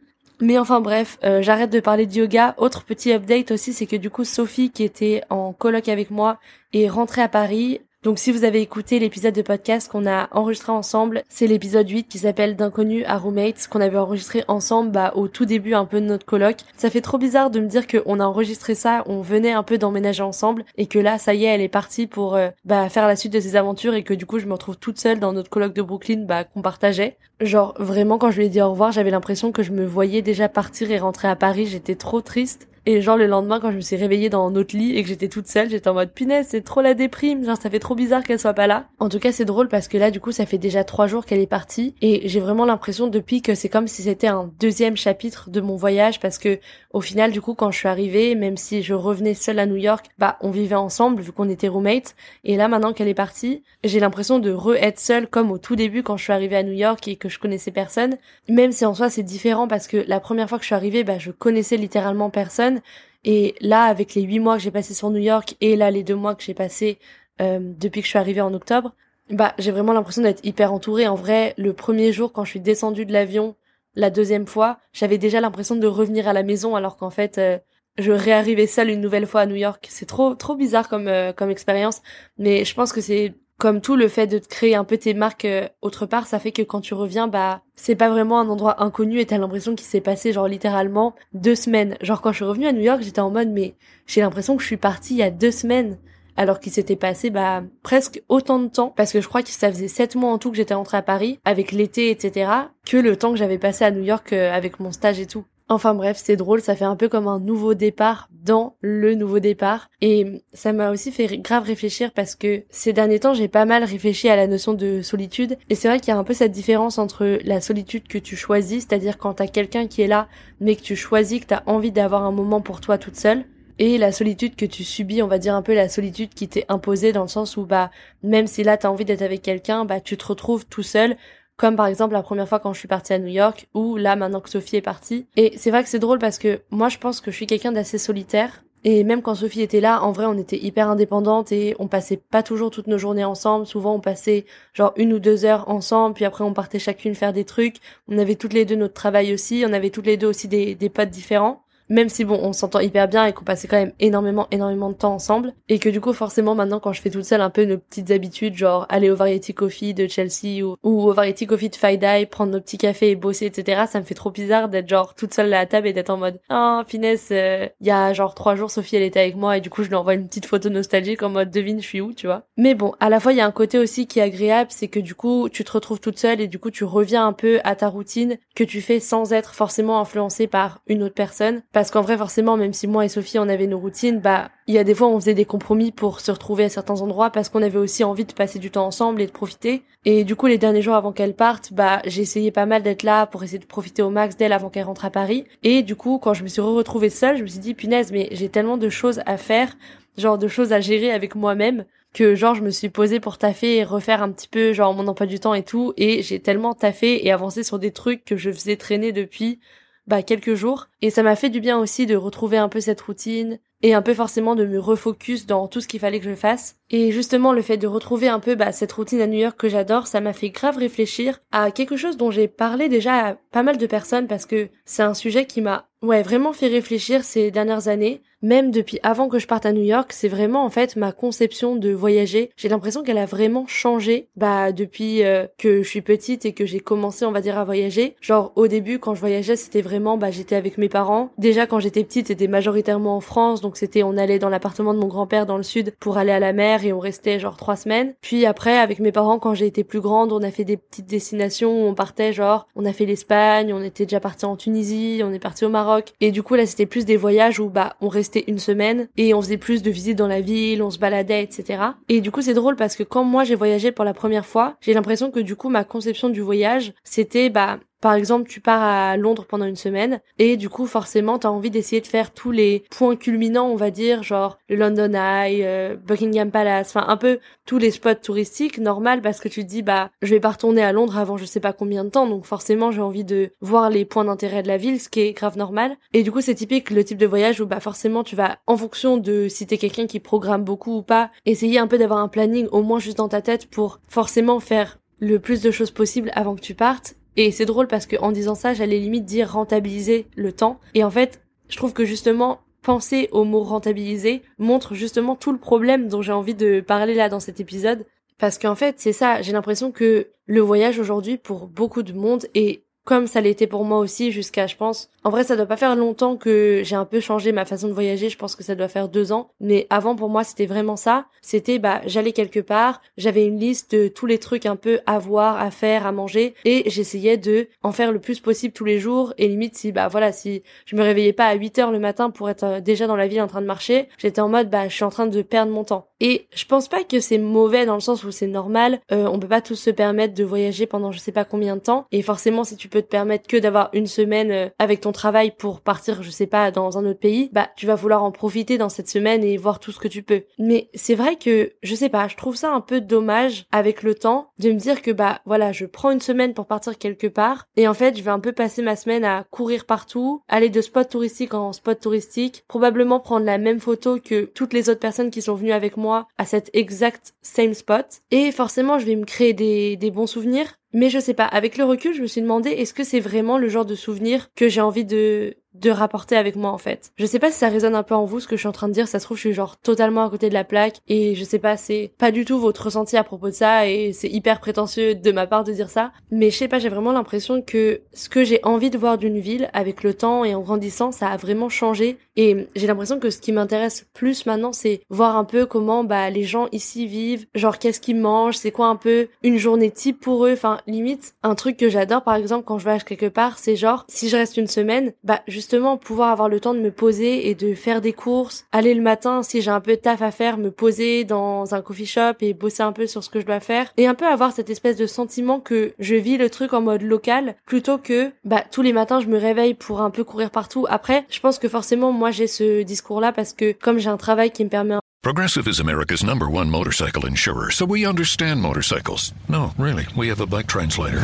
Mais 0.42 0.58
enfin 0.58 0.82
bref, 0.82 1.18
euh, 1.24 1.42
j'arrête 1.42 1.70
de 1.70 1.80
parler 1.80 2.06
de 2.06 2.14
yoga. 2.14 2.56
Autre 2.58 2.84
petit 2.84 3.12
update 3.12 3.52
aussi, 3.52 3.74
c'est 3.74 3.86
que 3.86 3.96
du 3.96 4.10
coup 4.10 4.24
Sophie, 4.24 4.70
qui 4.70 4.84
était 4.84 5.22
en 5.30 5.54
colloque 5.54 5.90
avec 5.90 6.10
moi, 6.10 6.40
est 6.74 6.88
rentrée 6.88 7.22
à 7.22 7.30
Paris. 7.30 7.82
Donc 8.06 8.20
si 8.20 8.32
vous 8.32 8.44
avez 8.44 8.62
écouté 8.62 9.00
l'épisode 9.00 9.34
de 9.34 9.42
podcast 9.42 9.90
qu'on 9.90 10.06
a 10.06 10.30
enregistré 10.30 10.72
ensemble, 10.72 11.24
c'est 11.28 11.48
l'épisode 11.48 11.90
8 11.90 12.08
qui 12.08 12.20
s'appelle 12.20 12.56
D'inconnu 12.56 13.04
à 13.06 13.18
roommates 13.18 13.68
qu'on 13.68 13.82
avait 13.82 13.98
enregistré 13.98 14.44
ensemble 14.48 14.92
bah, 14.92 15.14
au 15.16 15.28
tout 15.28 15.46
début 15.46 15.74
un 15.74 15.86
peu 15.86 16.00
de 16.00 16.06
notre 16.06 16.24
colloque. 16.24 16.60
Ça 16.78 16.92
fait 16.92 17.02
trop 17.02 17.18
bizarre 17.18 17.50
de 17.50 17.60
me 17.60 17.66
dire 17.66 17.88
qu'on 17.88 18.20
a 18.20 18.24
enregistré 18.24 18.76
ça, 18.76 19.04
on 19.08 19.22
venait 19.22 19.54
un 19.54 19.64
peu 19.64 19.80
d'emménager 19.80 20.22
ensemble 20.22 20.66
et 20.78 20.86
que 20.86 21.00
là 21.00 21.18
ça 21.18 21.34
y 21.34 21.46
est 21.46 21.48
elle 21.48 21.62
est 21.62 21.68
partie 21.68 22.06
pour 22.06 22.36
euh, 22.36 22.50
bah, 22.64 22.90
faire 22.90 23.08
la 23.08 23.16
suite 23.16 23.34
de 23.34 23.40
ses 23.40 23.56
aventures 23.56 23.96
et 23.96 24.04
que 24.04 24.14
du 24.14 24.28
coup 24.28 24.38
je 24.38 24.46
me 24.46 24.54
retrouve 24.54 24.78
toute 24.78 25.00
seule 25.00 25.20
dans 25.20 25.34
notre 25.34 25.50
colloque 25.50 25.74
de 25.74 25.82
Brooklyn 25.82 26.26
bah, 26.28 26.44
qu'on 26.44 26.62
partageait. 26.62 27.18
Genre 27.42 27.74
vraiment 27.80 28.20
quand 28.20 28.30
je 28.30 28.38
lui 28.38 28.46
ai 28.46 28.50
dit 28.50 28.62
au 28.62 28.70
revoir 28.70 28.92
j'avais 28.92 29.10
l'impression 29.10 29.52
que 29.52 29.64
je 29.64 29.72
me 29.72 29.84
voyais 29.84 30.22
déjà 30.22 30.48
partir 30.48 30.92
et 30.92 31.00
rentrer 31.00 31.28
à 31.28 31.36
Paris, 31.36 31.66
j'étais 31.66 31.96
trop 31.96 32.22
triste. 32.22 32.68
Et 32.88 33.02
genre 33.02 33.18
le 33.18 33.26
lendemain 33.26 33.60
quand 33.60 33.72
je 33.72 33.78
me 33.78 33.82
suis 33.82 33.96
réveillée 33.96 34.30
dans 34.30 34.52
notre 34.52 34.78
lit 34.78 34.96
et 34.96 35.02
que 35.02 35.10
j'étais 35.10 35.28
toute 35.28 35.48
seule, 35.48 35.72
j'étais 35.72 35.88
en 35.90 35.96
mode 35.96 36.12
punaise, 36.12 36.46
c'est 36.50 36.64
trop 36.64 36.82
la 36.82 36.94
déprime, 36.94 37.44
genre 37.44 37.58
ça 37.58 37.72
fait 37.72 37.80
trop 37.80 37.96
bizarre 37.96 38.24
qu'elle 38.24 38.40
soit 38.40 38.54
pas 38.54 38.68
là. 38.68 38.86
En 39.00 39.10
tout 39.10 39.18
cas 39.18 39.32
c'est 39.32 39.44
drôle 39.44 39.70
parce 39.70 39.88
que 39.88 39.98
là 39.98 40.12
du 40.12 40.20
coup 40.20 40.32
ça 40.32 40.46
fait 40.46 40.60
déjà 40.60 40.84
trois 40.84 41.08
jours 41.08 41.26
qu'elle 41.26 41.40
est 41.40 41.48
partie 41.48 41.96
et 42.04 42.28
j'ai 42.30 42.40
vraiment 42.40 42.64
l'impression 42.64 43.08
depuis 43.08 43.42
que 43.42 43.56
c'est 43.56 43.70
comme 43.70 43.88
si 43.88 44.04
c'était 44.04 44.28
un 44.28 44.52
deuxième 44.60 44.98
chapitre 44.98 45.50
de 45.50 45.62
mon 45.62 45.76
voyage 45.76 46.20
parce 46.20 46.38
que 46.38 46.60
au 46.94 47.02
final 47.02 47.32
du 47.32 47.42
coup 47.42 47.56
quand 47.56 47.72
je 47.72 47.80
suis 47.80 47.88
arrivée, 47.88 48.36
même 48.36 48.56
si 48.56 48.84
je 48.84 48.94
revenais 48.94 49.34
seule 49.34 49.58
à 49.58 49.66
New 49.66 49.78
York, 49.78 50.06
bah 50.20 50.38
on 50.42 50.52
vivait 50.52 50.76
ensemble 50.76 51.24
vu 51.24 51.32
qu'on 51.32 51.50
était 51.50 51.68
roommates 51.68 52.16
et 52.44 52.56
là 52.56 52.68
maintenant 52.68 52.94
qu'elle 52.94 53.08
est 53.08 53.16
partie, 53.16 53.64
j'ai 53.84 54.00
l'impression 54.00 54.38
de 54.38 54.52
re-être 54.52 55.00
seule 55.00 55.28
comme 55.28 55.50
au 55.50 55.58
tout 55.58 55.76
début 55.76 56.04
quand 56.04 56.18
je 56.18 56.24
suis 56.24 56.34
arrivée 56.34 56.58
à 56.58 56.64
New 56.64 56.74
York 56.74 57.08
et 57.08 57.16
que 57.16 57.30
je 57.30 57.40
connaissais 57.40 57.72
personne. 57.72 58.18
Même 58.48 58.72
si 58.72 58.86
en 58.86 58.94
soi 58.94 59.10
c'est 59.10 59.24
différent 59.24 59.68
parce 59.68 59.88
que 59.88 60.06
la 60.08 60.20
première 60.20 60.48
fois 60.48 60.60
que 60.60 60.64
je 60.64 60.68
suis 60.68 60.76
arrivée, 60.76 61.04
bah 61.04 61.18
je 61.18 61.32
connaissais 61.32 61.78
littéralement 61.78 62.30
personne 62.30 62.75
et 63.24 63.56
là, 63.60 63.86
avec 63.86 64.14
les 64.14 64.22
huit 64.22 64.40
mois 64.40 64.58
que 64.58 64.64
j'ai 64.64 64.72
passé 64.72 64.94
sur 64.94 65.10
New 65.10 65.22
York 65.22 65.56
et 65.60 65.76
là 65.76 65.92
les 65.92 66.04
deux 66.04 66.16
mois 66.16 66.36
que 66.36 66.44
j'ai 66.44 66.54
passé 66.54 67.00
euh, 67.42 67.60
depuis 67.62 68.02
que 68.02 68.06
je 68.06 68.12
suis 68.12 68.20
arrivée 68.20 68.42
en 68.42 68.54
octobre, 68.54 68.94
bah 69.32 69.56
j'ai 69.58 69.72
vraiment 69.72 69.94
l'impression 69.94 70.22
d'être 70.22 70.46
hyper 70.46 70.72
entourée. 70.72 71.08
En 71.08 71.16
vrai, 71.16 71.54
le 71.58 71.74
premier 71.74 72.12
jour 72.12 72.32
quand 72.32 72.46
je 72.46 72.52
suis 72.52 72.60
descendue 72.60 73.06
de 73.06 73.14
l'avion, 73.14 73.56
la 73.96 74.10
deuxième 74.10 74.46
fois, 74.46 74.78
j'avais 74.94 75.18
déjà 75.18 75.42
l'impression 75.42 75.76
de 75.76 75.88
revenir 75.88 76.28
à 76.28 76.34
la 76.34 76.44
maison 76.44 76.76
alors 76.76 76.98
qu'en 76.98 77.10
fait 77.10 77.38
euh, 77.38 77.58
je 77.98 78.12
réarrivais 78.12 78.68
seule 78.68 78.90
une 78.90 79.02
nouvelle 79.02 79.26
fois 79.26 79.42
à 79.42 79.46
New 79.48 79.56
York. 79.56 79.88
C'est 79.90 80.06
trop 80.06 80.36
trop 80.36 80.56
bizarre 80.56 80.88
comme 80.90 81.08
euh, 81.08 81.34
comme 81.34 81.50
expérience, 81.50 82.02
mais 82.38 82.64
je 82.66 82.76
pense 82.76 82.94
que 82.94 83.02
c'est 83.02 83.34
comme 83.58 83.82
tout 83.82 83.96
le 83.96 84.08
fait 84.08 84.28
de 84.28 84.40
créer 84.40 84.76
un 84.76 84.84
peu 84.84 84.98
tes 84.98 85.14
marques 85.14 85.46
euh, 85.46 85.68
autre 85.82 86.06
part, 86.06 86.28
ça 86.28 86.40
fait 86.40 86.52
que 86.52 86.62
quand 86.62 86.82
tu 86.82 86.94
reviens, 86.94 87.28
bah 87.28 87.62
c'est 87.76 87.96
pas 87.96 88.10
vraiment 88.10 88.40
un 88.40 88.50
endroit 88.50 88.84
inconnu 88.84 89.20
et 89.20 89.26
t'as 89.26 89.38
l'impression 89.38 89.76
qu'il 89.76 89.88
s'est 89.88 90.02
passé 90.02 90.34
genre 90.34 90.48
littéralement 90.48 91.16
deux 91.34 91.56
semaines. 91.56 91.98
Genre 92.02 92.22
quand 92.22 92.32
je 92.32 92.38
suis 92.38 92.46
revenue 92.46 92.68
à 92.68 92.74
New 92.74 92.82
York, 92.82 93.02
j'étais 93.02 93.22
en 93.22 93.32
mode 93.32 93.50
mais 93.50 93.76
j'ai 94.08 94.22
l'impression 94.22 94.56
que 94.56 94.62
je 94.62 94.68
suis 94.68 94.78
partie 94.78 95.14
il 95.14 95.20
y 95.20 95.24
a 95.24 95.32
deux 95.32 95.52
semaines 95.52 95.98
alors 96.38 96.60
qu'il 96.60 96.72
s'était 96.72 96.98
passé 96.98 97.30
bah 97.30 97.64
presque 97.82 98.22
autant 98.28 98.60
de 98.60 98.68
temps 98.68 98.94
parce 98.96 99.14
que 99.14 99.22
je 99.22 99.28
crois 99.28 99.42
que 99.42 99.50
ça 99.50 99.72
faisait 99.72 99.88
sept 99.88 100.16
mois 100.16 100.32
en 100.32 100.38
tout 100.38 100.52
que 100.52 100.58
j'étais 100.58 100.74
rentrée 100.74 100.98
à 100.98 101.02
Paris 101.02 101.40
avec 101.46 101.72
l'été 101.72 102.12
etc 102.12 102.52
que 102.86 102.98
le 102.98 103.16
temps 103.16 103.32
que 103.32 103.38
j'avais 103.38 103.58
passé 103.58 103.86
à 103.86 103.92
New 103.92 104.04
York 104.04 104.34
euh, 104.34 104.52
avec 104.52 104.80
mon 104.80 104.92
stage 104.92 105.20
et 105.20 105.28
tout. 105.28 105.46
Enfin 105.68 105.96
bref, 105.96 106.22
c'est 106.22 106.36
drôle, 106.36 106.62
ça 106.62 106.76
fait 106.76 106.86
un 106.86 106.96
peu 106.96 107.10
comme 107.10 107.28
un 107.28 107.40
nouveau 107.40 107.74
départ 107.74 108.30
dans 108.32 108.76
le 108.82 109.16
nouveau 109.16 109.40
départ. 109.40 109.90
Et 110.00 110.44
ça 110.54 110.74
m'a 110.74 110.92
aussi 110.92 111.12
fait 111.12 111.40
grave 111.40 111.64
réfléchir 111.64 112.12
parce 112.12 112.36
que 112.36 112.64
ces 112.70 112.94
derniers 112.94 113.20
temps, 113.20 113.34
j'ai 113.34 113.48
pas 113.48 113.66
mal 113.66 113.84
réfléchi 113.84 114.30
à 114.30 114.36
la 114.36 114.46
notion 114.46 114.74
de 114.74 115.02
solitude. 115.02 115.58
Et 115.72 115.76
c'est 115.76 115.88
vrai 115.88 116.00
qu'il 116.00 116.10
y 116.10 116.12
a 116.12 116.20
un 116.20 116.24
peu 116.24 116.36
cette 116.36 116.52
différence 116.52 117.00
entre 117.00 117.40
la 117.44 117.62
solitude 117.62 118.08
que 118.08 118.20
tu 118.20 118.36
choisis, 118.36 118.86
c'est-à-dire 118.88 119.18
quand 119.18 119.34
t'as 119.34 119.48
quelqu'un 119.48 119.88
qui 119.88 120.04
est 120.04 120.08
là, 120.08 120.28
mais 120.60 120.76
que 120.76 120.84
tu 120.84 120.96
choisis, 120.96 121.40
que 121.40 121.48
t'as 121.48 121.64
envie 121.66 121.92
d'avoir 121.92 122.24
un 122.24 122.32
moment 122.32 122.62
pour 122.62 122.80
toi 122.80 123.00
toute 123.00 123.16
seule. 123.16 123.46
Et 123.80 123.98
la 123.98 124.12
solitude 124.12 124.56
que 124.56 124.66
tu 124.66 124.84
subis, 124.84 125.22
on 125.24 125.28
va 125.28 125.40
dire 125.40 125.56
un 125.56 125.62
peu 125.64 125.74
la 125.74 125.90
solitude 125.90 126.34
qui 126.34 126.48
t'est 126.48 126.66
imposée 126.70 127.12
dans 127.12 127.24
le 127.24 127.28
sens 127.28 127.58
où 127.58 127.66
bah 127.66 127.92
même 128.24 128.48
si 128.48 128.64
là 128.64 128.78
t'as 128.78 128.90
envie 128.90 129.04
d'être 129.04 129.24
avec 129.24 129.42
quelqu'un, 129.42 129.84
bah 129.84 130.00
tu 130.00 130.16
te 130.16 130.26
retrouves 130.26 130.66
tout 130.66 130.84
seul 130.84 131.18
comme 131.58 131.76
par 131.76 131.88
exemple 131.88 132.14
la 132.14 132.22
première 132.22 132.48
fois 132.48 132.60
quand 132.60 132.74
je 132.74 132.80
suis 132.80 132.88
partie 132.88 133.14
à 133.14 133.20
New 133.20 133.28
York 133.28 133.68
ou 133.74 133.98
là 133.98 134.16
maintenant 134.16 134.42
que 134.42 134.50
Sophie 134.50 134.78
est 134.78 134.82
partie. 134.82 135.28
Et 135.36 135.58
c'est 135.58 135.72
vrai 135.72 135.84
que 135.84 135.90
c'est 135.90 136.00
drôle 136.00 136.20
parce 136.20 136.38
que 136.38 136.62
moi 136.70 136.90
je 136.90 136.98
pense 136.98 137.22
que 137.22 137.32
je 137.32 137.36
suis 137.36 137.48
quelqu'un 137.48 137.72
d'assez 137.72 137.98
solitaire. 137.98 138.62
Et 138.88 139.04
même 139.04 139.24
quand 139.24 139.34
Sophie 139.34 139.64
était 139.64 139.82
là, 139.82 140.04
en 140.04 140.12
vrai, 140.12 140.28
on 140.28 140.38
était 140.38 140.60
hyper 140.60 140.88
indépendantes 140.92 141.52
et 141.52 141.76
on 141.80 141.88
passait 141.88 142.18
pas 142.18 142.44
toujours 142.44 142.70
toutes 142.70 142.86
nos 142.86 143.00
journées 143.00 143.26
ensemble. 143.26 143.66
Souvent, 143.66 143.96
on 143.96 144.00
passait 144.00 144.46
genre 144.74 144.94
une 144.96 145.12
ou 145.12 145.18
deux 145.18 145.44
heures 145.44 145.68
ensemble, 145.70 146.14
puis 146.14 146.24
après, 146.24 146.44
on 146.44 146.54
partait 146.54 146.78
chacune 146.78 147.16
faire 147.16 147.34
des 147.34 147.46
trucs. 147.46 147.78
On 148.08 148.20
avait 148.20 148.36
toutes 148.36 148.54
les 148.54 148.64
deux 148.64 148.76
notre 148.76 148.94
travail 148.94 149.34
aussi. 149.34 149.64
On 149.68 149.74
avait 149.74 149.90
toutes 149.90 150.06
les 150.06 150.18
deux 150.18 150.28
aussi 150.28 150.48
des, 150.48 150.76
des 150.76 150.90
potes 150.90 151.10
différents 151.10 151.65
même 151.90 152.10
si 152.10 152.26
bon 152.26 152.40
on 152.42 152.54
s'entend 152.54 152.80
hyper 152.80 153.08
bien 153.08 153.26
et 153.26 153.34
qu'on 153.34 153.44
passait 153.44 153.68
quand 153.68 153.78
même 153.78 153.94
énormément 154.00 154.48
énormément 154.52 154.90
de 154.90 154.96
temps 154.96 155.14
ensemble. 155.14 155.54
Et 155.70 155.80
que 155.80 155.90
du 155.90 156.02
coup 156.02 156.14
forcément 156.14 156.56
maintenant 156.56 156.80
quand 156.80 156.94
je 156.94 157.02
fais 157.02 157.10
toute 157.10 157.26
seule 157.26 157.42
un 157.42 157.50
peu 157.50 157.66
nos 157.66 157.78
petites 157.78 158.12
habitudes 158.12 158.56
genre 158.56 158.86
aller 158.90 159.10
au 159.10 159.16
Variety 159.16 159.54
Coffee 159.54 159.94
de 159.94 160.08
Chelsea 160.08 160.64
ou, 160.64 160.78
au 160.84 161.14
Variety 161.14 161.48
Coffee 161.48 161.70
de 161.70 161.76
Friday 161.76 162.26
prendre 162.26 162.52
nos 162.52 162.62
petits 162.62 162.78
cafés 162.78 163.12
et 163.12 163.16
bosser 163.16 163.46
etc 163.46 163.84
ça 163.88 164.00
me 164.00 164.06
fait 164.06 164.16
trop 164.16 164.32
bizarre 164.32 164.70
d'être 164.70 164.90
genre 164.90 165.14
toute 165.16 165.34
seule 165.34 165.48
à 165.48 165.60
la 165.60 165.66
table 165.66 165.88
et 165.88 165.94
d'être 165.94 166.10
en 166.10 166.18
mode 166.18 166.40
ah 166.50 166.82
oh, 166.82 166.90
finesse 166.90 167.30
euh, 167.32 167.68
il 167.82 167.88
y 167.88 167.92
a 167.92 168.14
genre 168.14 168.36
trois 168.36 168.56
jours 168.56 168.72
Sophie 168.72 168.96
elle 168.96 169.04
était 169.04 169.20
avec 169.20 169.36
moi 169.36 169.58
et 169.58 169.62
du 169.62 169.70
coup 169.70 169.84
je 169.84 169.90
lui 169.90 169.96
envoie 169.96 170.14
une 170.14 170.28
petite 170.28 170.46
photo 170.46 170.70
nostalgique 170.70 171.24
en 171.24 171.30
mode 171.30 171.52
devine 171.52 171.82
je 171.82 171.88
suis 171.88 172.02
où 172.02 172.14
tu 172.14 172.28
vois. 172.28 172.44
Mais 172.58 172.74
bon 172.74 172.94
à 173.00 173.10
la 173.10 173.20
fois 173.20 173.34
il 173.34 173.38
y 173.38 173.42
a 173.42 173.46
un 173.46 173.52
côté 173.52 173.80
aussi 173.80 174.08
qui 174.08 174.20
est 174.20 174.24
agréable 174.24 174.72
c'est 174.72 174.88
que 174.88 175.00
du 175.00 175.16
coup 175.16 175.50
tu 175.50 175.64
te 175.64 175.72
retrouves 175.72 176.00
toute 176.00 176.20
seule 176.20 176.42
et 176.42 176.48
du 176.48 176.60
coup 176.60 176.72
tu 176.72 176.84
reviens 176.84 177.26
un 177.28 177.34
peu 177.34 177.60
à 177.64 177.76
ta 177.76 177.88
routine 177.88 178.38
que 178.56 178.64
tu 178.64 178.82
fais 178.82 179.00
sans 179.00 179.34
être 179.34 179.54
forcément 179.54 180.00
influencé 180.00 180.48
par 180.48 180.82
une 180.88 181.04
autre 181.04 181.16
personne 181.16 181.62
Parce 181.76 181.92
qu'en 181.92 182.00
vrai, 182.02 182.18
forcément, 182.18 182.56
même 182.56 182.72
si 182.72 182.88
moi 182.88 183.04
et 183.04 183.10
Sophie, 183.10 183.38
on 183.38 183.50
avait 183.50 183.68
nos 183.68 183.78
routines, 183.78 184.22
bah, 184.22 184.50
il 184.66 184.74
y 184.74 184.78
a 184.78 184.86
des 184.86 184.96
fois, 184.96 185.10
on 185.10 185.20
faisait 185.20 185.34
des 185.34 185.44
compromis 185.44 185.92
pour 185.92 186.22
se 186.22 186.32
retrouver 186.32 186.64
à 186.64 186.70
certains 186.70 187.02
endroits 187.02 187.32
parce 187.32 187.50
qu'on 187.50 187.62
avait 187.62 187.78
aussi 187.78 188.06
envie 188.06 188.24
de 188.24 188.32
passer 188.32 188.60
du 188.60 188.72
temps 188.72 188.86
ensemble 188.86 189.22
et 189.22 189.26
de 189.26 189.32
profiter. 189.34 189.84
Et 190.06 190.24
du 190.24 190.38
coup, 190.38 190.48
les 190.48 190.58
derniers 190.58 190.82
jours 190.82 190.96
avant 190.96 191.12
qu'elle 191.12 191.34
parte, 191.34 191.74
bah, 191.74 192.02
j'ai 192.06 192.22
essayé 192.22 192.50
pas 192.50 192.66
mal 192.66 192.82
d'être 192.82 193.04
là 193.04 193.26
pour 193.26 193.44
essayer 193.44 193.60
de 193.60 193.66
profiter 193.66 194.02
au 194.02 194.10
max 194.10 194.38
d'elle 194.38 194.54
avant 194.54 194.70
qu'elle 194.70 194.86
rentre 194.86 195.04
à 195.04 195.10
Paris. 195.10 195.44
Et 195.64 195.84
du 195.84 195.98
coup, 195.98 196.18
quand 196.18 196.34
je 196.34 196.44
me 196.44 196.48
suis 196.48 196.62
retrouvée 196.62 197.10
seule, 197.10 197.36
je 197.36 197.42
me 197.44 197.48
suis 197.48 197.60
dit, 197.60 197.74
punaise, 197.74 198.14
mais 198.14 198.30
j'ai 198.32 198.48
tellement 198.48 198.78
de 198.78 198.88
choses 198.88 199.20
à 199.26 199.36
faire, 199.36 199.76
genre 200.18 200.38
de 200.38 200.48
choses 200.48 200.72
à 200.72 200.80
gérer 200.80 201.12
avec 201.12 201.36
moi-même 201.36 201.84
que 202.14 202.36
genre 202.36 202.56
je 202.56 202.62
me 202.62 202.70
suis 202.70 202.88
posée 202.88 203.20
pour 203.20 203.38
taffer 203.38 203.76
et 203.76 203.84
refaire 203.84 204.24
un 204.24 204.32
petit 204.32 204.48
peu 204.48 204.72
genre 204.72 204.94
mon 204.94 205.10
emploi 205.10 205.28
du 205.28 205.42
temps 205.42 205.54
et 205.54 205.64
tout 205.64 205.92
et 205.98 206.22
j'ai 206.22 206.40
tellement 206.40 206.74
taffé 206.74 207.28
et 207.28 207.34
avancé 207.34 207.62
sur 207.64 207.80
des 207.80 207.92
trucs 207.92 208.24
que 208.24 208.38
je 208.38 208.50
faisais 208.50 208.78
traîner 208.78 209.12
depuis 209.12 209.60
bah, 210.08 210.24
quelques 210.24 210.56
jours. 210.56 210.88
Et 211.02 211.10
ça 211.10 211.24
m'a 211.24 211.36
fait 211.36 211.50
du 211.50 211.60
bien 211.60 211.78
aussi 211.78 212.06
de 212.06 212.16
retrouver 212.16 212.58
un 212.58 212.70
peu 212.70 212.80
cette 212.80 213.02
routine 213.02 213.60
et 213.82 213.94
un 213.94 214.02
peu 214.02 214.14
forcément 214.14 214.56
de 214.56 214.66
me 214.66 214.80
refocus 214.80 215.46
dans 215.46 215.68
tout 215.68 215.82
ce 215.82 215.88
qu'il 215.88 216.00
fallait 216.00 216.20
que 216.20 216.30
je 216.30 216.36
fasse. 216.36 216.78
Et 216.90 217.12
justement, 217.12 217.54
le 217.54 217.62
fait 217.62 217.78
de 217.78 217.88
retrouver 217.88 218.28
un 218.28 218.40
peu 218.40 218.56
bah, 218.56 218.72
cette 218.72 218.92
routine 218.92 219.22
à 219.22 219.28
New 219.28 219.38
York 219.40 219.58
que 219.58 219.70
j'adore, 219.70 220.08
ça 220.08 220.22
m'a 220.22 220.34
fait 220.34 220.50
grave 220.50 220.78
réfléchir 220.78 221.40
à 221.52 221.72
quelque 221.72 221.98
chose 221.98 222.18
dont 222.18 222.32
j'ai 222.32 222.48
parlé 222.48 222.90
déjà 222.90 223.28
à 223.28 223.34
pas 223.52 223.64
mal 223.64 223.78
de 223.78 223.86
personnes 223.86 224.28
parce 224.28 224.46
que 224.46 224.70
c'est 224.86 225.04
un 225.04 225.14
sujet 225.14 225.46
qui 225.46 225.62
m'a 225.62 225.88
ouais 226.02 226.24
vraiment 226.24 226.54
fait 226.54 226.68
réfléchir 226.68 227.24
ces 227.24 227.52
dernières 227.52 227.88
années 227.88 228.22
même 228.46 228.70
depuis 228.70 229.00
avant 229.02 229.28
que 229.28 229.40
je 229.40 229.48
parte 229.48 229.66
à 229.66 229.72
New 229.72 229.82
York, 229.82 230.14
c'est 230.14 230.28
vraiment 230.28 230.66
en 230.66 230.70
fait 230.70 230.96
ma 230.96 231.12
conception 231.12 231.76
de 231.76 231.90
voyager. 231.90 232.52
J'ai 232.58 232.70
l'impression 232.70 233.02
qu'elle 233.02 233.18
a 233.18 233.26
vraiment 233.26 233.66
changé 233.66 234.30
bah 234.36 234.72
depuis 234.72 235.24
euh, 235.24 235.48
que 235.58 235.82
je 235.82 235.90
suis 235.90 236.02
petite 236.04 236.46
et 236.46 236.54
que 236.54 236.66
j'ai 236.66 236.80
commencé 236.80 237.26
on 237.26 237.32
va 237.32 237.42
dire 237.42 237.58
à 237.58 237.66
voyager. 237.66 238.16
Genre 238.22 238.52
au 238.56 238.68
début 238.68 239.00
quand 239.00 239.16
je 239.16 239.20
voyageais, 239.20 239.56
c'était 239.56 239.82
vraiment 239.82 240.18
bah 240.18 240.30
j'étais 240.30 240.56
avec 240.56 240.78
mes 240.78 240.90
parents. 240.90 241.32
Déjà 241.40 241.66
quand 241.66 241.80
j'étais 241.80 242.04
petite, 242.04 242.28
c'était 242.28 242.48
majoritairement 242.48 243.16
en 243.16 243.20
France, 243.20 243.62
donc 243.62 243.78
c'était 243.78 244.04
on 244.04 244.16
allait 244.16 244.38
dans 244.38 244.50
l'appartement 244.50 244.94
de 244.94 245.00
mon 245.00 245.08
grand-père 245.08 245.48
dans 245.48 245.58
le 245.58 245.64
sud 245.64 245.96
pour 246.00 246.20
aller 246.20 246.32
à 246.32 246.40
la 246.40 246.54
mer 246.54 246.86
et 246.86 246.94
on 246.94 247.00
restait 247.00 247.40
genre 247.40 247.58
trois 247.58 247.76
semaines. 247.76 248.14
Puis 248.22 248.46
après 248.46 248.78
avec 248.78 249.00
mes 249.00 249.12
parents 249.12 249.40
quand 249.40 249.56
j'ai 249.56 249.66
été 249.66 249.84
plus 249.84 250.02
grande, 250.02 250.32
on 250.32 250.44
a 250.44 250.52
fait 250.52 250.66
des 250.66 250.78
petites 250.78 251.08
destinations 251.08 251.84
où 251.84 251.88
on 251.88 251.96
partait 251.96 252.32
genre 252.32 252.68
on 252.76 252.86
a 252.86 252.94
fait 252.94 253.06
l'Espagne, 253.06 253.74
on 253.74 253.82
était 253.82 254.06
déjà 254.06 254.20
parti 254.20 254.46
en 254.46 254.56
Tunisie, 254.56 255.22
on 255.24 255.34
est 255.34 255.40
parti 255.40 255.66
au 255.66 255.70
Maroc 255.70 255.85
et 256.22 256.32
du 256.32 256.44
coup 256.44 256.56
là 256.56 256.66
c'était 256.66 256.86
plus 256.86 257.06
des 257.06 257.18
voyages 257.18 257.60
où 257.60 257.70
bah 257.70 257.96
on 258.02 258.08
restait 258.08 258.46
une 258.48 258.60
semaine 258.60 259.08
et 259.18 259.34
on 259.34 259.42
faisait 259.42 259.58
plus 259.58 259.82
de 259.82 259.92
visites 259.92 260.18
dans 260.18 260.28
la 260.28 260.42
ville, 260.42 260.82
on 260.82 260.90
se 260.90 261.00
baladait, 261.00 261.44
etc. 261.44 261.84
Et 262.10 262.22
du 262.22 262.32
coup, 262.32 262.42
c'est 262.42 262.54
drôle 262.54 262.76
parce 262.76 262.96
que 262.96 263.04
quand 263.04 263.24
moi 263.24 263.44
j'ai 263.44 263.56
voyagé 263.56 263.92
pour 263.92 264.06
la 264.06 264.14
première 264.14 264.46
fois, 264.46 264.76
j'ai 264.82 264.94
l'impression 264.94 265.32
que 265.32 265.40
du 265.40 265.56
coup, 265.56 265.70
ma 265.70 265.84
conception 265.84 266.30
du 266.30 266.42
voyage, 266.42 266.94
c'était 267.04 267.50
bah 267.50 267.80
par 268.06 268.14
exemple, 268.14 268.48
tu 268.48 268.62
pars 268.62 268.84
à 268.84 269.18
Londres 269.18 269.48
pendant 269.50 269.66
une 269.66 269.76
semaine 269.76 270.22
et 270.38 270.58
du 270.58 270.70
coup, 270.70 270.86
forcément, 270.86 271.40
t'as 271.40 271.50
envie 271.50 271.72
d'essayer 271.72 272.02
de 272.02 272.06
faire 272.06 272.36
tous 272.36 272.52
les 272.52 272.84
points 272.92 273.16
culminants, 273.16 273.66
on 273.66 273.76
va 273.76 273.90
dire, 273.90 274.22
genre 274.22 274.60
London 274.70 275.16
Eye, 275.16 275.64
euh, 275.64 275.96
Buckingham 275.96 276.52
Palace, 276.52 276.90
enfin 276.90 277.08
un 277.08 277.18
peu 277.18 277.40
tous 277.66 277.80
les 277.80 277.90
spots 277.90 278.14
touristiques, 278.22 278.78
normal 278.78 279.24
parce 279.24 279.40
que 279.40 279.50
tu 279.50 279.64
te 279.64 279.68
dis 279.68 279.82
bah 279.82 280.12
je 280.22 280.30
vais 280.30 280.40
pas 280.40 280.52
retourner 280.52 280.84
à 280.84 280.92
Londres 280.92 281.18
avant 281.18 281.36
je 281.36 281.46
sais 281.46 281.60
pas 281.60 281.74
combien 281.74 282.04
de 282.04 282.10
temps, 282.12 282.28
donc 282.28 282.46
forcément 282.46 282.92
j'ai 282.92 283.02
envie 283.02 283.24
de 283.24 283.50
voir 283.60 283.90
les 283.90 284.06
points 284.06 284.26
d'intérêt 284.26 284.62
de 284.62 284.68
la 284.68 284.78
ville, 284.78 285.02
ce 285.02 285.10
qui 285.10 285.22
est 285.22 285.34
grave 285.34 285.58
normal. 285.58 285.98
Et 286.14 286.22
du 286.22 286.32
coup, 286.32 286.42
c'est 286.42 286.54
typique 286.54 286.92
le 286.92 287.04
type 287.04 287.18
de 287.18 287.26
voyage 287.26 287.60
où 287.60 287.66
bah 287.66 287.80
forcément 287.80 288.24
tu 288.24 288.36
vas 288.36 288.60
en 288.68 288.78
fonction 288.78 289.18
de 289.18 289.48
si 289.48 289.66
t'es 289.66 289.80
quelqu'un 289.80 290.06
qui 290.06 290.20
programme 290.20 290.64
beaucoup 290.64 290.98
ou 290.98 291.02
pas, 291.02 291.32
essayer 291.48 291.80
un 291.80 291.88
peu 291.88 291.98
d'avoir 291.98 292.20
un 292.20 292.28
planning 292.28 292.68
au 292.72 292.84
moins 292.84 293.00
juste 293.00 293.18
dans 293.18 293.30
ta 293.30 293.42
tête 293.42 293.68
pour 293.68 294.00
forcément 294.08 294.60
faire 294.60 295.00
le 295.18 295.40
plus 295.40 295.64
de 295.64 295.72
choses 295.72 295.90
possible 295.90 296.30
avant 296.36 296.56
que 296.56 296.62
tu 296.62 296.76
partes 296.76 297.16
et 297.38 297.52
c'est 297.52 297.66
drôle 297.66 297.88
parce 297.88 298.06
que 298.06 298.16
en 298.18 298.32
disant 298.32 298.56
ça, 298.56 298.74
j'allais 298.74 299.00
limite 299.00 299.26
dire 299.26 299.52
rentabiliser 299.52 300.28
le 300.36 300.52
temps. 300.52 300.80
Et 300.94 301.04
en 301.04 301.12
fait, 301.12 301.42
je 301.70 301.78
trouve 301.78 301.94
que 301.94 302.06
justement, 302.06 302.60
penser 302.82 303.30
au 303.32 303.44
mot 303.44 303.62
rentabiliser 303.62 304.44
montre 304.60 304.94
justement 304.94 305.36
tout 305.36 305.52
le 305.52 305.58
problème 305.58 306.08
dont 306.08 306.22
j'ai 306.22 306.32
envie 306.32 306.54
de 306.54 306.82
parler 306.82 307.16
là 307.16 307.30
dans 307.30 307.40
cet 307.40 307.60
épisode. 307.60 308.06
Parce 308.38 308.58
qu'en 308.58 308.76
fait, 308.76 308.96
c'est 309.00 309.14
ça, 309.14 309.42
j'ai 309.42 309.54
l'impression 309.54 309.92
que 309.92 310.28
le 310.46 310.62
voyage 310.62 311.00
aujourd'hui 311.00 311.38
pour 311.38 311.68
beaucoup 311.68 312.04
de 312.04 312.14
monde 312.14 312.46
est 312.54 312.84
comme 313.04 313.28
ça 313.28 313.42
l'était 313.42 313.68
pour 313.68 313.86
moi 313.86 314.00
aussi 314.00 314.32
jusqu'à, 314.32 314.68
je 314.68 314.76
pense, 314.76 315.10
en 315.26 315.32
vrai, 315.32 315.44
ça 315.44 315.56
doit 315.56 315.66
pas 315.66 315.76
faire 315.76 315.96
longtemps 315.96 316.38
que 316.38 316.82
j'ai 316.84 316.96
un 316.96 317.04
peu 317.04 317.20
changé 317.20 317.52
ma 317.52 317.66
façon 317.66 317.88
de 317.88 317.94
voyager. 317.94 318.30
Je 318.30 318.38
pense 318.38 318.56
que 318.56 318.64
ça 318.64 318.76
doit 318.76 318.88
faire 318.88 319.10
deux 319.10 319.32
ans. 319.32 319.50
Mais 319.60 319.88
avant, 319.90 320.16
pour 320.16 320.30
moi, 320.30 320.44
c'était 320.44 320.68
vraiment 320.68 320.98
ça. 320.98 321.26
C'était, 321.42 321.80
bah, 321.80 322.02
j'allais 322.06 322.32
quelque 322.32 322.60
part, 322.60 323.02
j'avais 323.18 323.48
une 323.48 323.60
liste 323.60 323.96
de 323.96 324.08
tous 324.08 324.28
les 324.28 324.38
trucs 324.38 324.68
un 324.68 324.76
peu 324.76 325.00
à 325.08 325.18
voir, 325.18 325.60
à 325.60 325.72
faire, 325.72 326.06
à 326.06 326.12
manger, 326.12 326.54
et 326.64 326.88
j'essayais 326.92 327.38
de 327.38 327.68
en 327.82 327.92
faire 327.92 328.12
le 328.12 328.20
plus 328.20 328.40
possible 328.40 328.72
tous 328.72 328.86
les 328.86 329.00
jours. 329.00 329.34
Et 329.40 329.48
limite, 329.48 329.76
si, 329.76 329.92
bah, 329.92 330.10
voilà, 330.10 330.32
si 330.32 330.62
je 330.86 330.96
me 330.96 331.02
réveillais 331.02 331.34
pas 331.34 331.48
à 331.48 331.56
8 331.56 331.80
heures 331.80 331.92
le 331.92 332.00
matin 332.00 332.30
pour 332.30 332.48
être 332.48 332.64
euh, 332.64 332.80
déjà 332.80 333.08
dans 333.08 333.16
la 333.16 333.28
ville 333.28 333.42
en 333.42 333.48
train 333.48 333.62
de 333.62 333.66
marcher, 333.66 334.10
j'étais 334.20 334.42
en 334.42 334.50
mode, 334.50 334.70
bah, 334.70 334.88
je 334.88 334.94
suis 334.94 335.04
en 335.06 335.10
train 335.10 335.26
de 335.26 335.42
perdre 335.42 335.72
mon 335.72 335.84
temps. 335.84 336.08
Et 336.22 336.48
je 336.56 336.66
pense 336.66 336.88
pas 336.88 337.04
que 337.04 337.20
c'est 337.20 337.38
mauvais 337.38 337.86
dans 337.86 337.96
le 337.96 338.00
sens 338.00 338.24
où 338.24 338.32
c'est 338.32 338.48
normal. 338.48 339.00
Euh, 339.12 339.26
on 339.26 339.40
peut 339.40 339.48
pas 339.48 339.62
tous 339.62 339.76
se 339.76 339.90
permettre 339.90 340.34
de 340.34 340.44
voyager 340.44 340.86
pendant 340.86 341.12
je 341.12 341.20
sais 341.20 341.32
pas 341.32 341.44
combien 341.46 341.76
de 341.76 341.82
temps. 341.82 342.06
Et 342.12 342.22
forcément, 342.22 342.64
si 342.64 342.78
tu 342.78 342.88
peux 342.88 343.02
te 343.02 343.08
permettre 343.08 343.48
que 343.48 343.58
d'avoir 343.58 343.90
une 343.94 344.08
semaine 344.08 344.52
euh, 344.52 344.70
avec 344.80 345.02
ton 345.02 345.12
travail 345.16 345.52
pour 345.58 345.82
partir, 345.82 346.22
je 346.22 346.30
sais 346.30 346.46
pas, 346.48 346.72
dans 346.72 346.98
un 346.98 347.06
autre 347.06 347.20
pays, 347.20 347.50
bah 347.52 347.70
tu 347.76 347.88
vas 347.88 347.96
vouloir 347.96 348.24
en 348.24 348.32
profiter 348.32 348.78
dans 348.78 348.90
cette 348.90 349.10
semaine 349.10 349.44
et 349.44 349.58
voir 349.58 349.80
tout 349.80 349.92
ce 349.92 350.00
que 350.00 350.08
tu 350.08 350.22
peux. 350.22 350.44
Mais 350.60 350.90
c'est 350.94 351.16
vrai 351.16 351.38
que, 351.38 351.74
je 351.82 351.96
sais 351.96 352.10
pas, 352.10 352.28
je 352.28 352.36
trouve 352.36 352.56
ça 352.56 352.72
un 352.72 352.82
peu 352.82 353.02
dommage 353.02 353.66
avec 353.72 354.04
le 354.04 354.16
temps 354.16 354.52
de 354.60 354.72
me 354.72 354.78
dire 354.78 355.02
que 355.02 355.12
bah 355.12 355.42
voilà, 355.46 355.72
je 355.72 355.86
prends 355.86 356.12
une 356.12 356.22
semaine 356.22 356.54
pour 356.54 356.68
partir 356.68 356.98
quelque 356.98 357.28
part 357.28 357.68
et 357.76 357.88
en 357.88 357.94
fait 357.94 358.18
je 358.18 358.24
vais 358.24 358.32
un 358.32 358.40
peu 358.40 358.52
passer 358.52 358.82
ma 358.82 358.96
semaine 358.96 359.26
à 359.26 359.46
courir 359.50 359.86
partout, 359.86 360.42
aller 360.48 360.70
de 360.70 360.82
spot 360.82 361.10
touristique 361.10 361.54
en 361.54 361.74
spot 361.74 362.00
touristique, 362.00 362.64
probablement 362.68 363.20
prendre 363.20 363.46
la 363.46 363.58
même 363.58 363.80
photo 363.80 364.20
que 364.20 364.46
toutes 364.46 364.74
les 364.74 364.90
autres 364.90 365.00
personnes 365.00 365.32
qui 365.32 365.42
sont 365.42 365.56
venues 365.56 365.72
avec 365.72 365.98
moi 365.98 366.28
à 366.38 366.46
cet 366.46 366.70
exact 366.74 367.34
same 367.42 367.74
spot 367.74 368.22
et 368.32 368.52
forcément 368.52 369.00
je 369.00 369.06
vais 369.06 369.16
me 369.16 369.26
créer 369.26 369.54
des, 369.54 369.98
des 369.98 370.12
bons 370.12 370.28
souvenirs 370.28 370.76
mais 370.96 371.10
je 371.10 371.20
sais 371.20 371.34
pas, 371.34 371.44
avec 371.44 371.78
le 371.78 371.84
recul, 371.84 372.14
je 372.14 372.22
me 372.22 372.28
suis 372.28 372.42
demandé 372.42 372.70
est-ce 372.70 372.94
que 372.94 373.04
c'est 373.04 373.20
vraiment 373.20 373.58
le 373.58 373.68
genre 373.68 373.86
de 373.86 373.96
souvenir 373.96 374.54
que 374.56 374.70
j'ai 374.70 374.80
envie 374.80 375.04
de 375.04 375.58
de 375.80 375.90
rapporter 375.90 376.36
avec 376.36 376.56
moi 376.56 376.72
en 376.72 376.78
fait. 376.78 377.12
Je 377.18 377.26
sais 377.26 377.40
pas 377.40 377.52
si 377.52 377.58
ça 377.58 377.70
résonne 377.70 377.96
un 377.96 378.04
peu 378.04 378.16
en 378.16 378.26
vous 378.26 378.40
ce 378.40 378.48
que 378.48 378.56
je 378.56 378.62
suis 378.62 378.68
en 378.68 378.74
train 378.74 378.88
de 378.88 378.94
dire, 378.94 379.08
ça 379.08 379.20
se 379.20 379.26
trouve 379.26 379.38
je 379.38 379.42
suis 379.42 379.54
genre 379.54 379.78
totalement 379.78 380.24
à 380.24 380.30
côté 380.30 380.50
de 380.50 380.54
la 380.54 380.64
plaque 380.64 380.98
et 381.08 381.36
je 381.36 381.44
sais 381.44 381.60
pas, 381.60 381.78
c'est 381.78 382.12
pas 382.18 382.32
du 382.32 382.46
tout 382.46 382.60
votre 382.60 382.86
ressenti 382.86 383.18
à 383.18 383.24
propos 383.24 383.48
de 383.48 383.54
ça 383.54 383.88
et 383.88 384.14
c'est 384.14 384.30
hyper 384.30 384.60
prétentieux 384.60 385.16
de 385.16 385.32
ma 385.32 385.48
part 385.48 385.64
de 385.64 385.72
dire 385.72 385.90
ça, 385.90 386.12
mais 386.32 386.50
je 386.50 386.58
sais 386.58 386.68
pas, 386.68 386.80
j'ai 386.80 386.90
vraiment 386.90 387.12
l'impression 387.12 387.62
que 387.62 388.02
ce 388.14 388.30
que 388.30 388.44
j'ai 388.44 388.60
envie 388.64 388.90
de 388.90 388.98
voir 388.98 389.18
d'une 389.18 389.40
ville 389.40 389.70
avec 389.74 390.04
le 390.04 390.14
temps 390.14 390.44
et 390.44 390.56
en 390.56 390.62
grandissant, 390.62 391.12
ça 391.12 391.28
a 391.28 391.38
vraiment 391.38 391.70
changé. 391.70 392.18
Et 392.38 392.68
j'ai 392.76 392.88
l'impression 392.88 393.20
que 393.20 393.30
ce 393.30 393.40
qui 393.40 393.52
m'intéresse 393.54 394.06
plus 394.14 394.46
maintenant, 394.46 394.74
c'est 394.74 395.02
voir 395.10 395.38
un 395.38 395.46
peu 395.46 395.66
comment 395.66 396.04
bah 396.04 396.30
les 396.30 396.44
gens 396.44 396.68
ici 396.72 397.08
vivent, 397.08 397.46
genre 397.56 397.80
qu'est-ce 397.80 398.02
qu'ils 398.02 398.18
mangent, 398.18 398.58
c'est 398.58 398.72
quoi 398.72 398.88
un 398.88 398.96
peu 398.96 399.28
une 399.44 399.58
journée 399.58 399.92
type 399.92 400.20
pour 400.20 400.46
eux, 400.46 400.54
enfin 400.54 400.80
limite 400.88 401.36
un 401.44 401.56
truc 401.56 401.78
que 401.78 401.90
j'adore 401.90 402.24
par 402.24 402.36
exemple 402.36 402.66
quand 402.66 402.78
je 402.78 402.84
voyage 402.84 403.06
quelque 403.06 403.28
part, 403.28 403.58
c'est 403.58 403.76
genre 403.76 404.06
si 404.08 404.30
je 404.30 404.36
reste 404.36 404.58
une 404.58 404.68
semaine, 404.68 405.14
bah 405.24 405.42
justement 405.66 405.98
pouvoir 405.98 406.30
avoir 406.30 406.48
le 406.48 406.60
temps 406.60 406.76
de 406.76 406.80
me 406.80 406.92
poser 406.92 407.50
et 407.50 407.56
de 407.56 407.74
faire 407.74 408.00
des 408.00 408.14
courses, 408.14 408.68
aller 408.72 408.94
le 408.94 409.02
matin 409.02 409.42
si 409.42 409.64
j'ai 409.64 409.72
un 409.72 409.82
peu 409.82 409.96
de 409.96 410.00
taf 410.00 410.22
à 410.22 410.30
faire, 410.30 410.60
me 410.60 410.70
poser 410.70 411.24
dans 411.24 411.74
un 411.74 411.82
coffee 411.82 412.06
shop 412.06 412.36
et 412.42 412.54
bosser 412.54 412.84
un 412.84 412.92
peu 412.92 413.08
sur 413.08 413.24
ce 413.24 413.32
que 413.32 413.40
je 413.40 413.48
dois 413.48 413.60
faire 413.60 413.92
et 413.98 414.06
un 414.06 414.14
peu 414.14 414.28
avoir 414.28 414.52
cette 414.52 414.70
espèce 414.70 414.96
de 414.96 415.08
sentiment 415.08 415.60
que 415.60 415.94
je 415.98 416.14
vis 416.14 416.38
le 416.38 416.52
truc 416.52 416.74
en 416.74 416.82
mode 416.82 417.02
local 417.02 417.56
plutôt 417.66 417.98
que 417.98 418.32
bah 418.44 418.64
tous 418.70 418.84
les 418.84 418.94
matins 418.94 419.20
je 419.20 419.26
me 419.26 419.40
réveille 419.40 419.74
pour 419.74 420.02
un 420.02 420.12
peu 420.12 420.24
courir 420.24 420.52
partout. 420.52 420.86
Après, 420.88 421.26
je 421.32 421.40
pense 421.40 421.58
que 421.58 421.68
forcément 421.68 422.12
moi 422.12 422.30
j'ai 422.30 422.46
ce 422.46 422.84
discours 422.84 423.20
là 423.20 423.32
parce 423.32 423.54
que 423.54 423.72
comme 423.72 423.98
j'ai 423.98 424.10
un 424.10 424.18
travail 424.18 424.52
qui 424.52 424.64
me 424.64 424.70
permet 424.70 424.98
Progressive 425.26 425.68
is 425.68 425.80
America's 425.80 426.24
number 426.24 426.52
one 426.52 426.70
motorcycle 426.70 427.26
insurer, 427.26 427.72
so 427.72 427.84
we 427.84 428.06
understand 428.06 428.62
motorcycles. 428.62 429.34
No, 429.50 429.74
really, 429.76 430.06
we 430.16 430.28
have 430.28 430.40
a 430.40 430.46
bike 430.46 430.68
translator. 430.68 431.18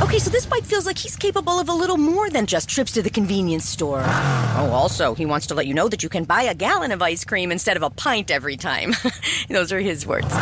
Okay, 0.00 0.18
so 0.18 0.30
this 0.30 0.46
bike 0.46 0.64
feels 0.64 0.86
like 0.86 0.96
he's 0.96 1.14
capable 1.14 1.60
of 1.60 1.68
a 1.68 1.74
little 1.74 1.98
more 1.98 2.30
than 2.30 2.46
just 2.46 2.70
trips 2.70 2.92
to 2.92 3.02
the 3.02 3.10
convenience 3.10 3.68
store. 3.68 4.02
Oh, 4.02 4.70
also, 4.72 5.14
he 5.14 5.26
wants 5.26 5.46
to 5.48 5.54
let 5.54 5.66
you 5.66 5.74
know 5.74 5.90
that 5.90 6.02
you 6.02 6.08
can 6.08 6.24
buy 6.24 6.44
a 6.44 6.54
gallon 6.54 6.90
of 6.90 7.02
ice 7.02 7.22
cream 7.22 7.52
instead 7.52 7.76
of 7.76 7.82
a 7.82 7.90
pint 7.90 8.30
every 8.30 8.56
time. 8.56 8.94
Those 9.50 9.74
are 9.74 9.78
his 9.78 10.06
words. 10.06 10.32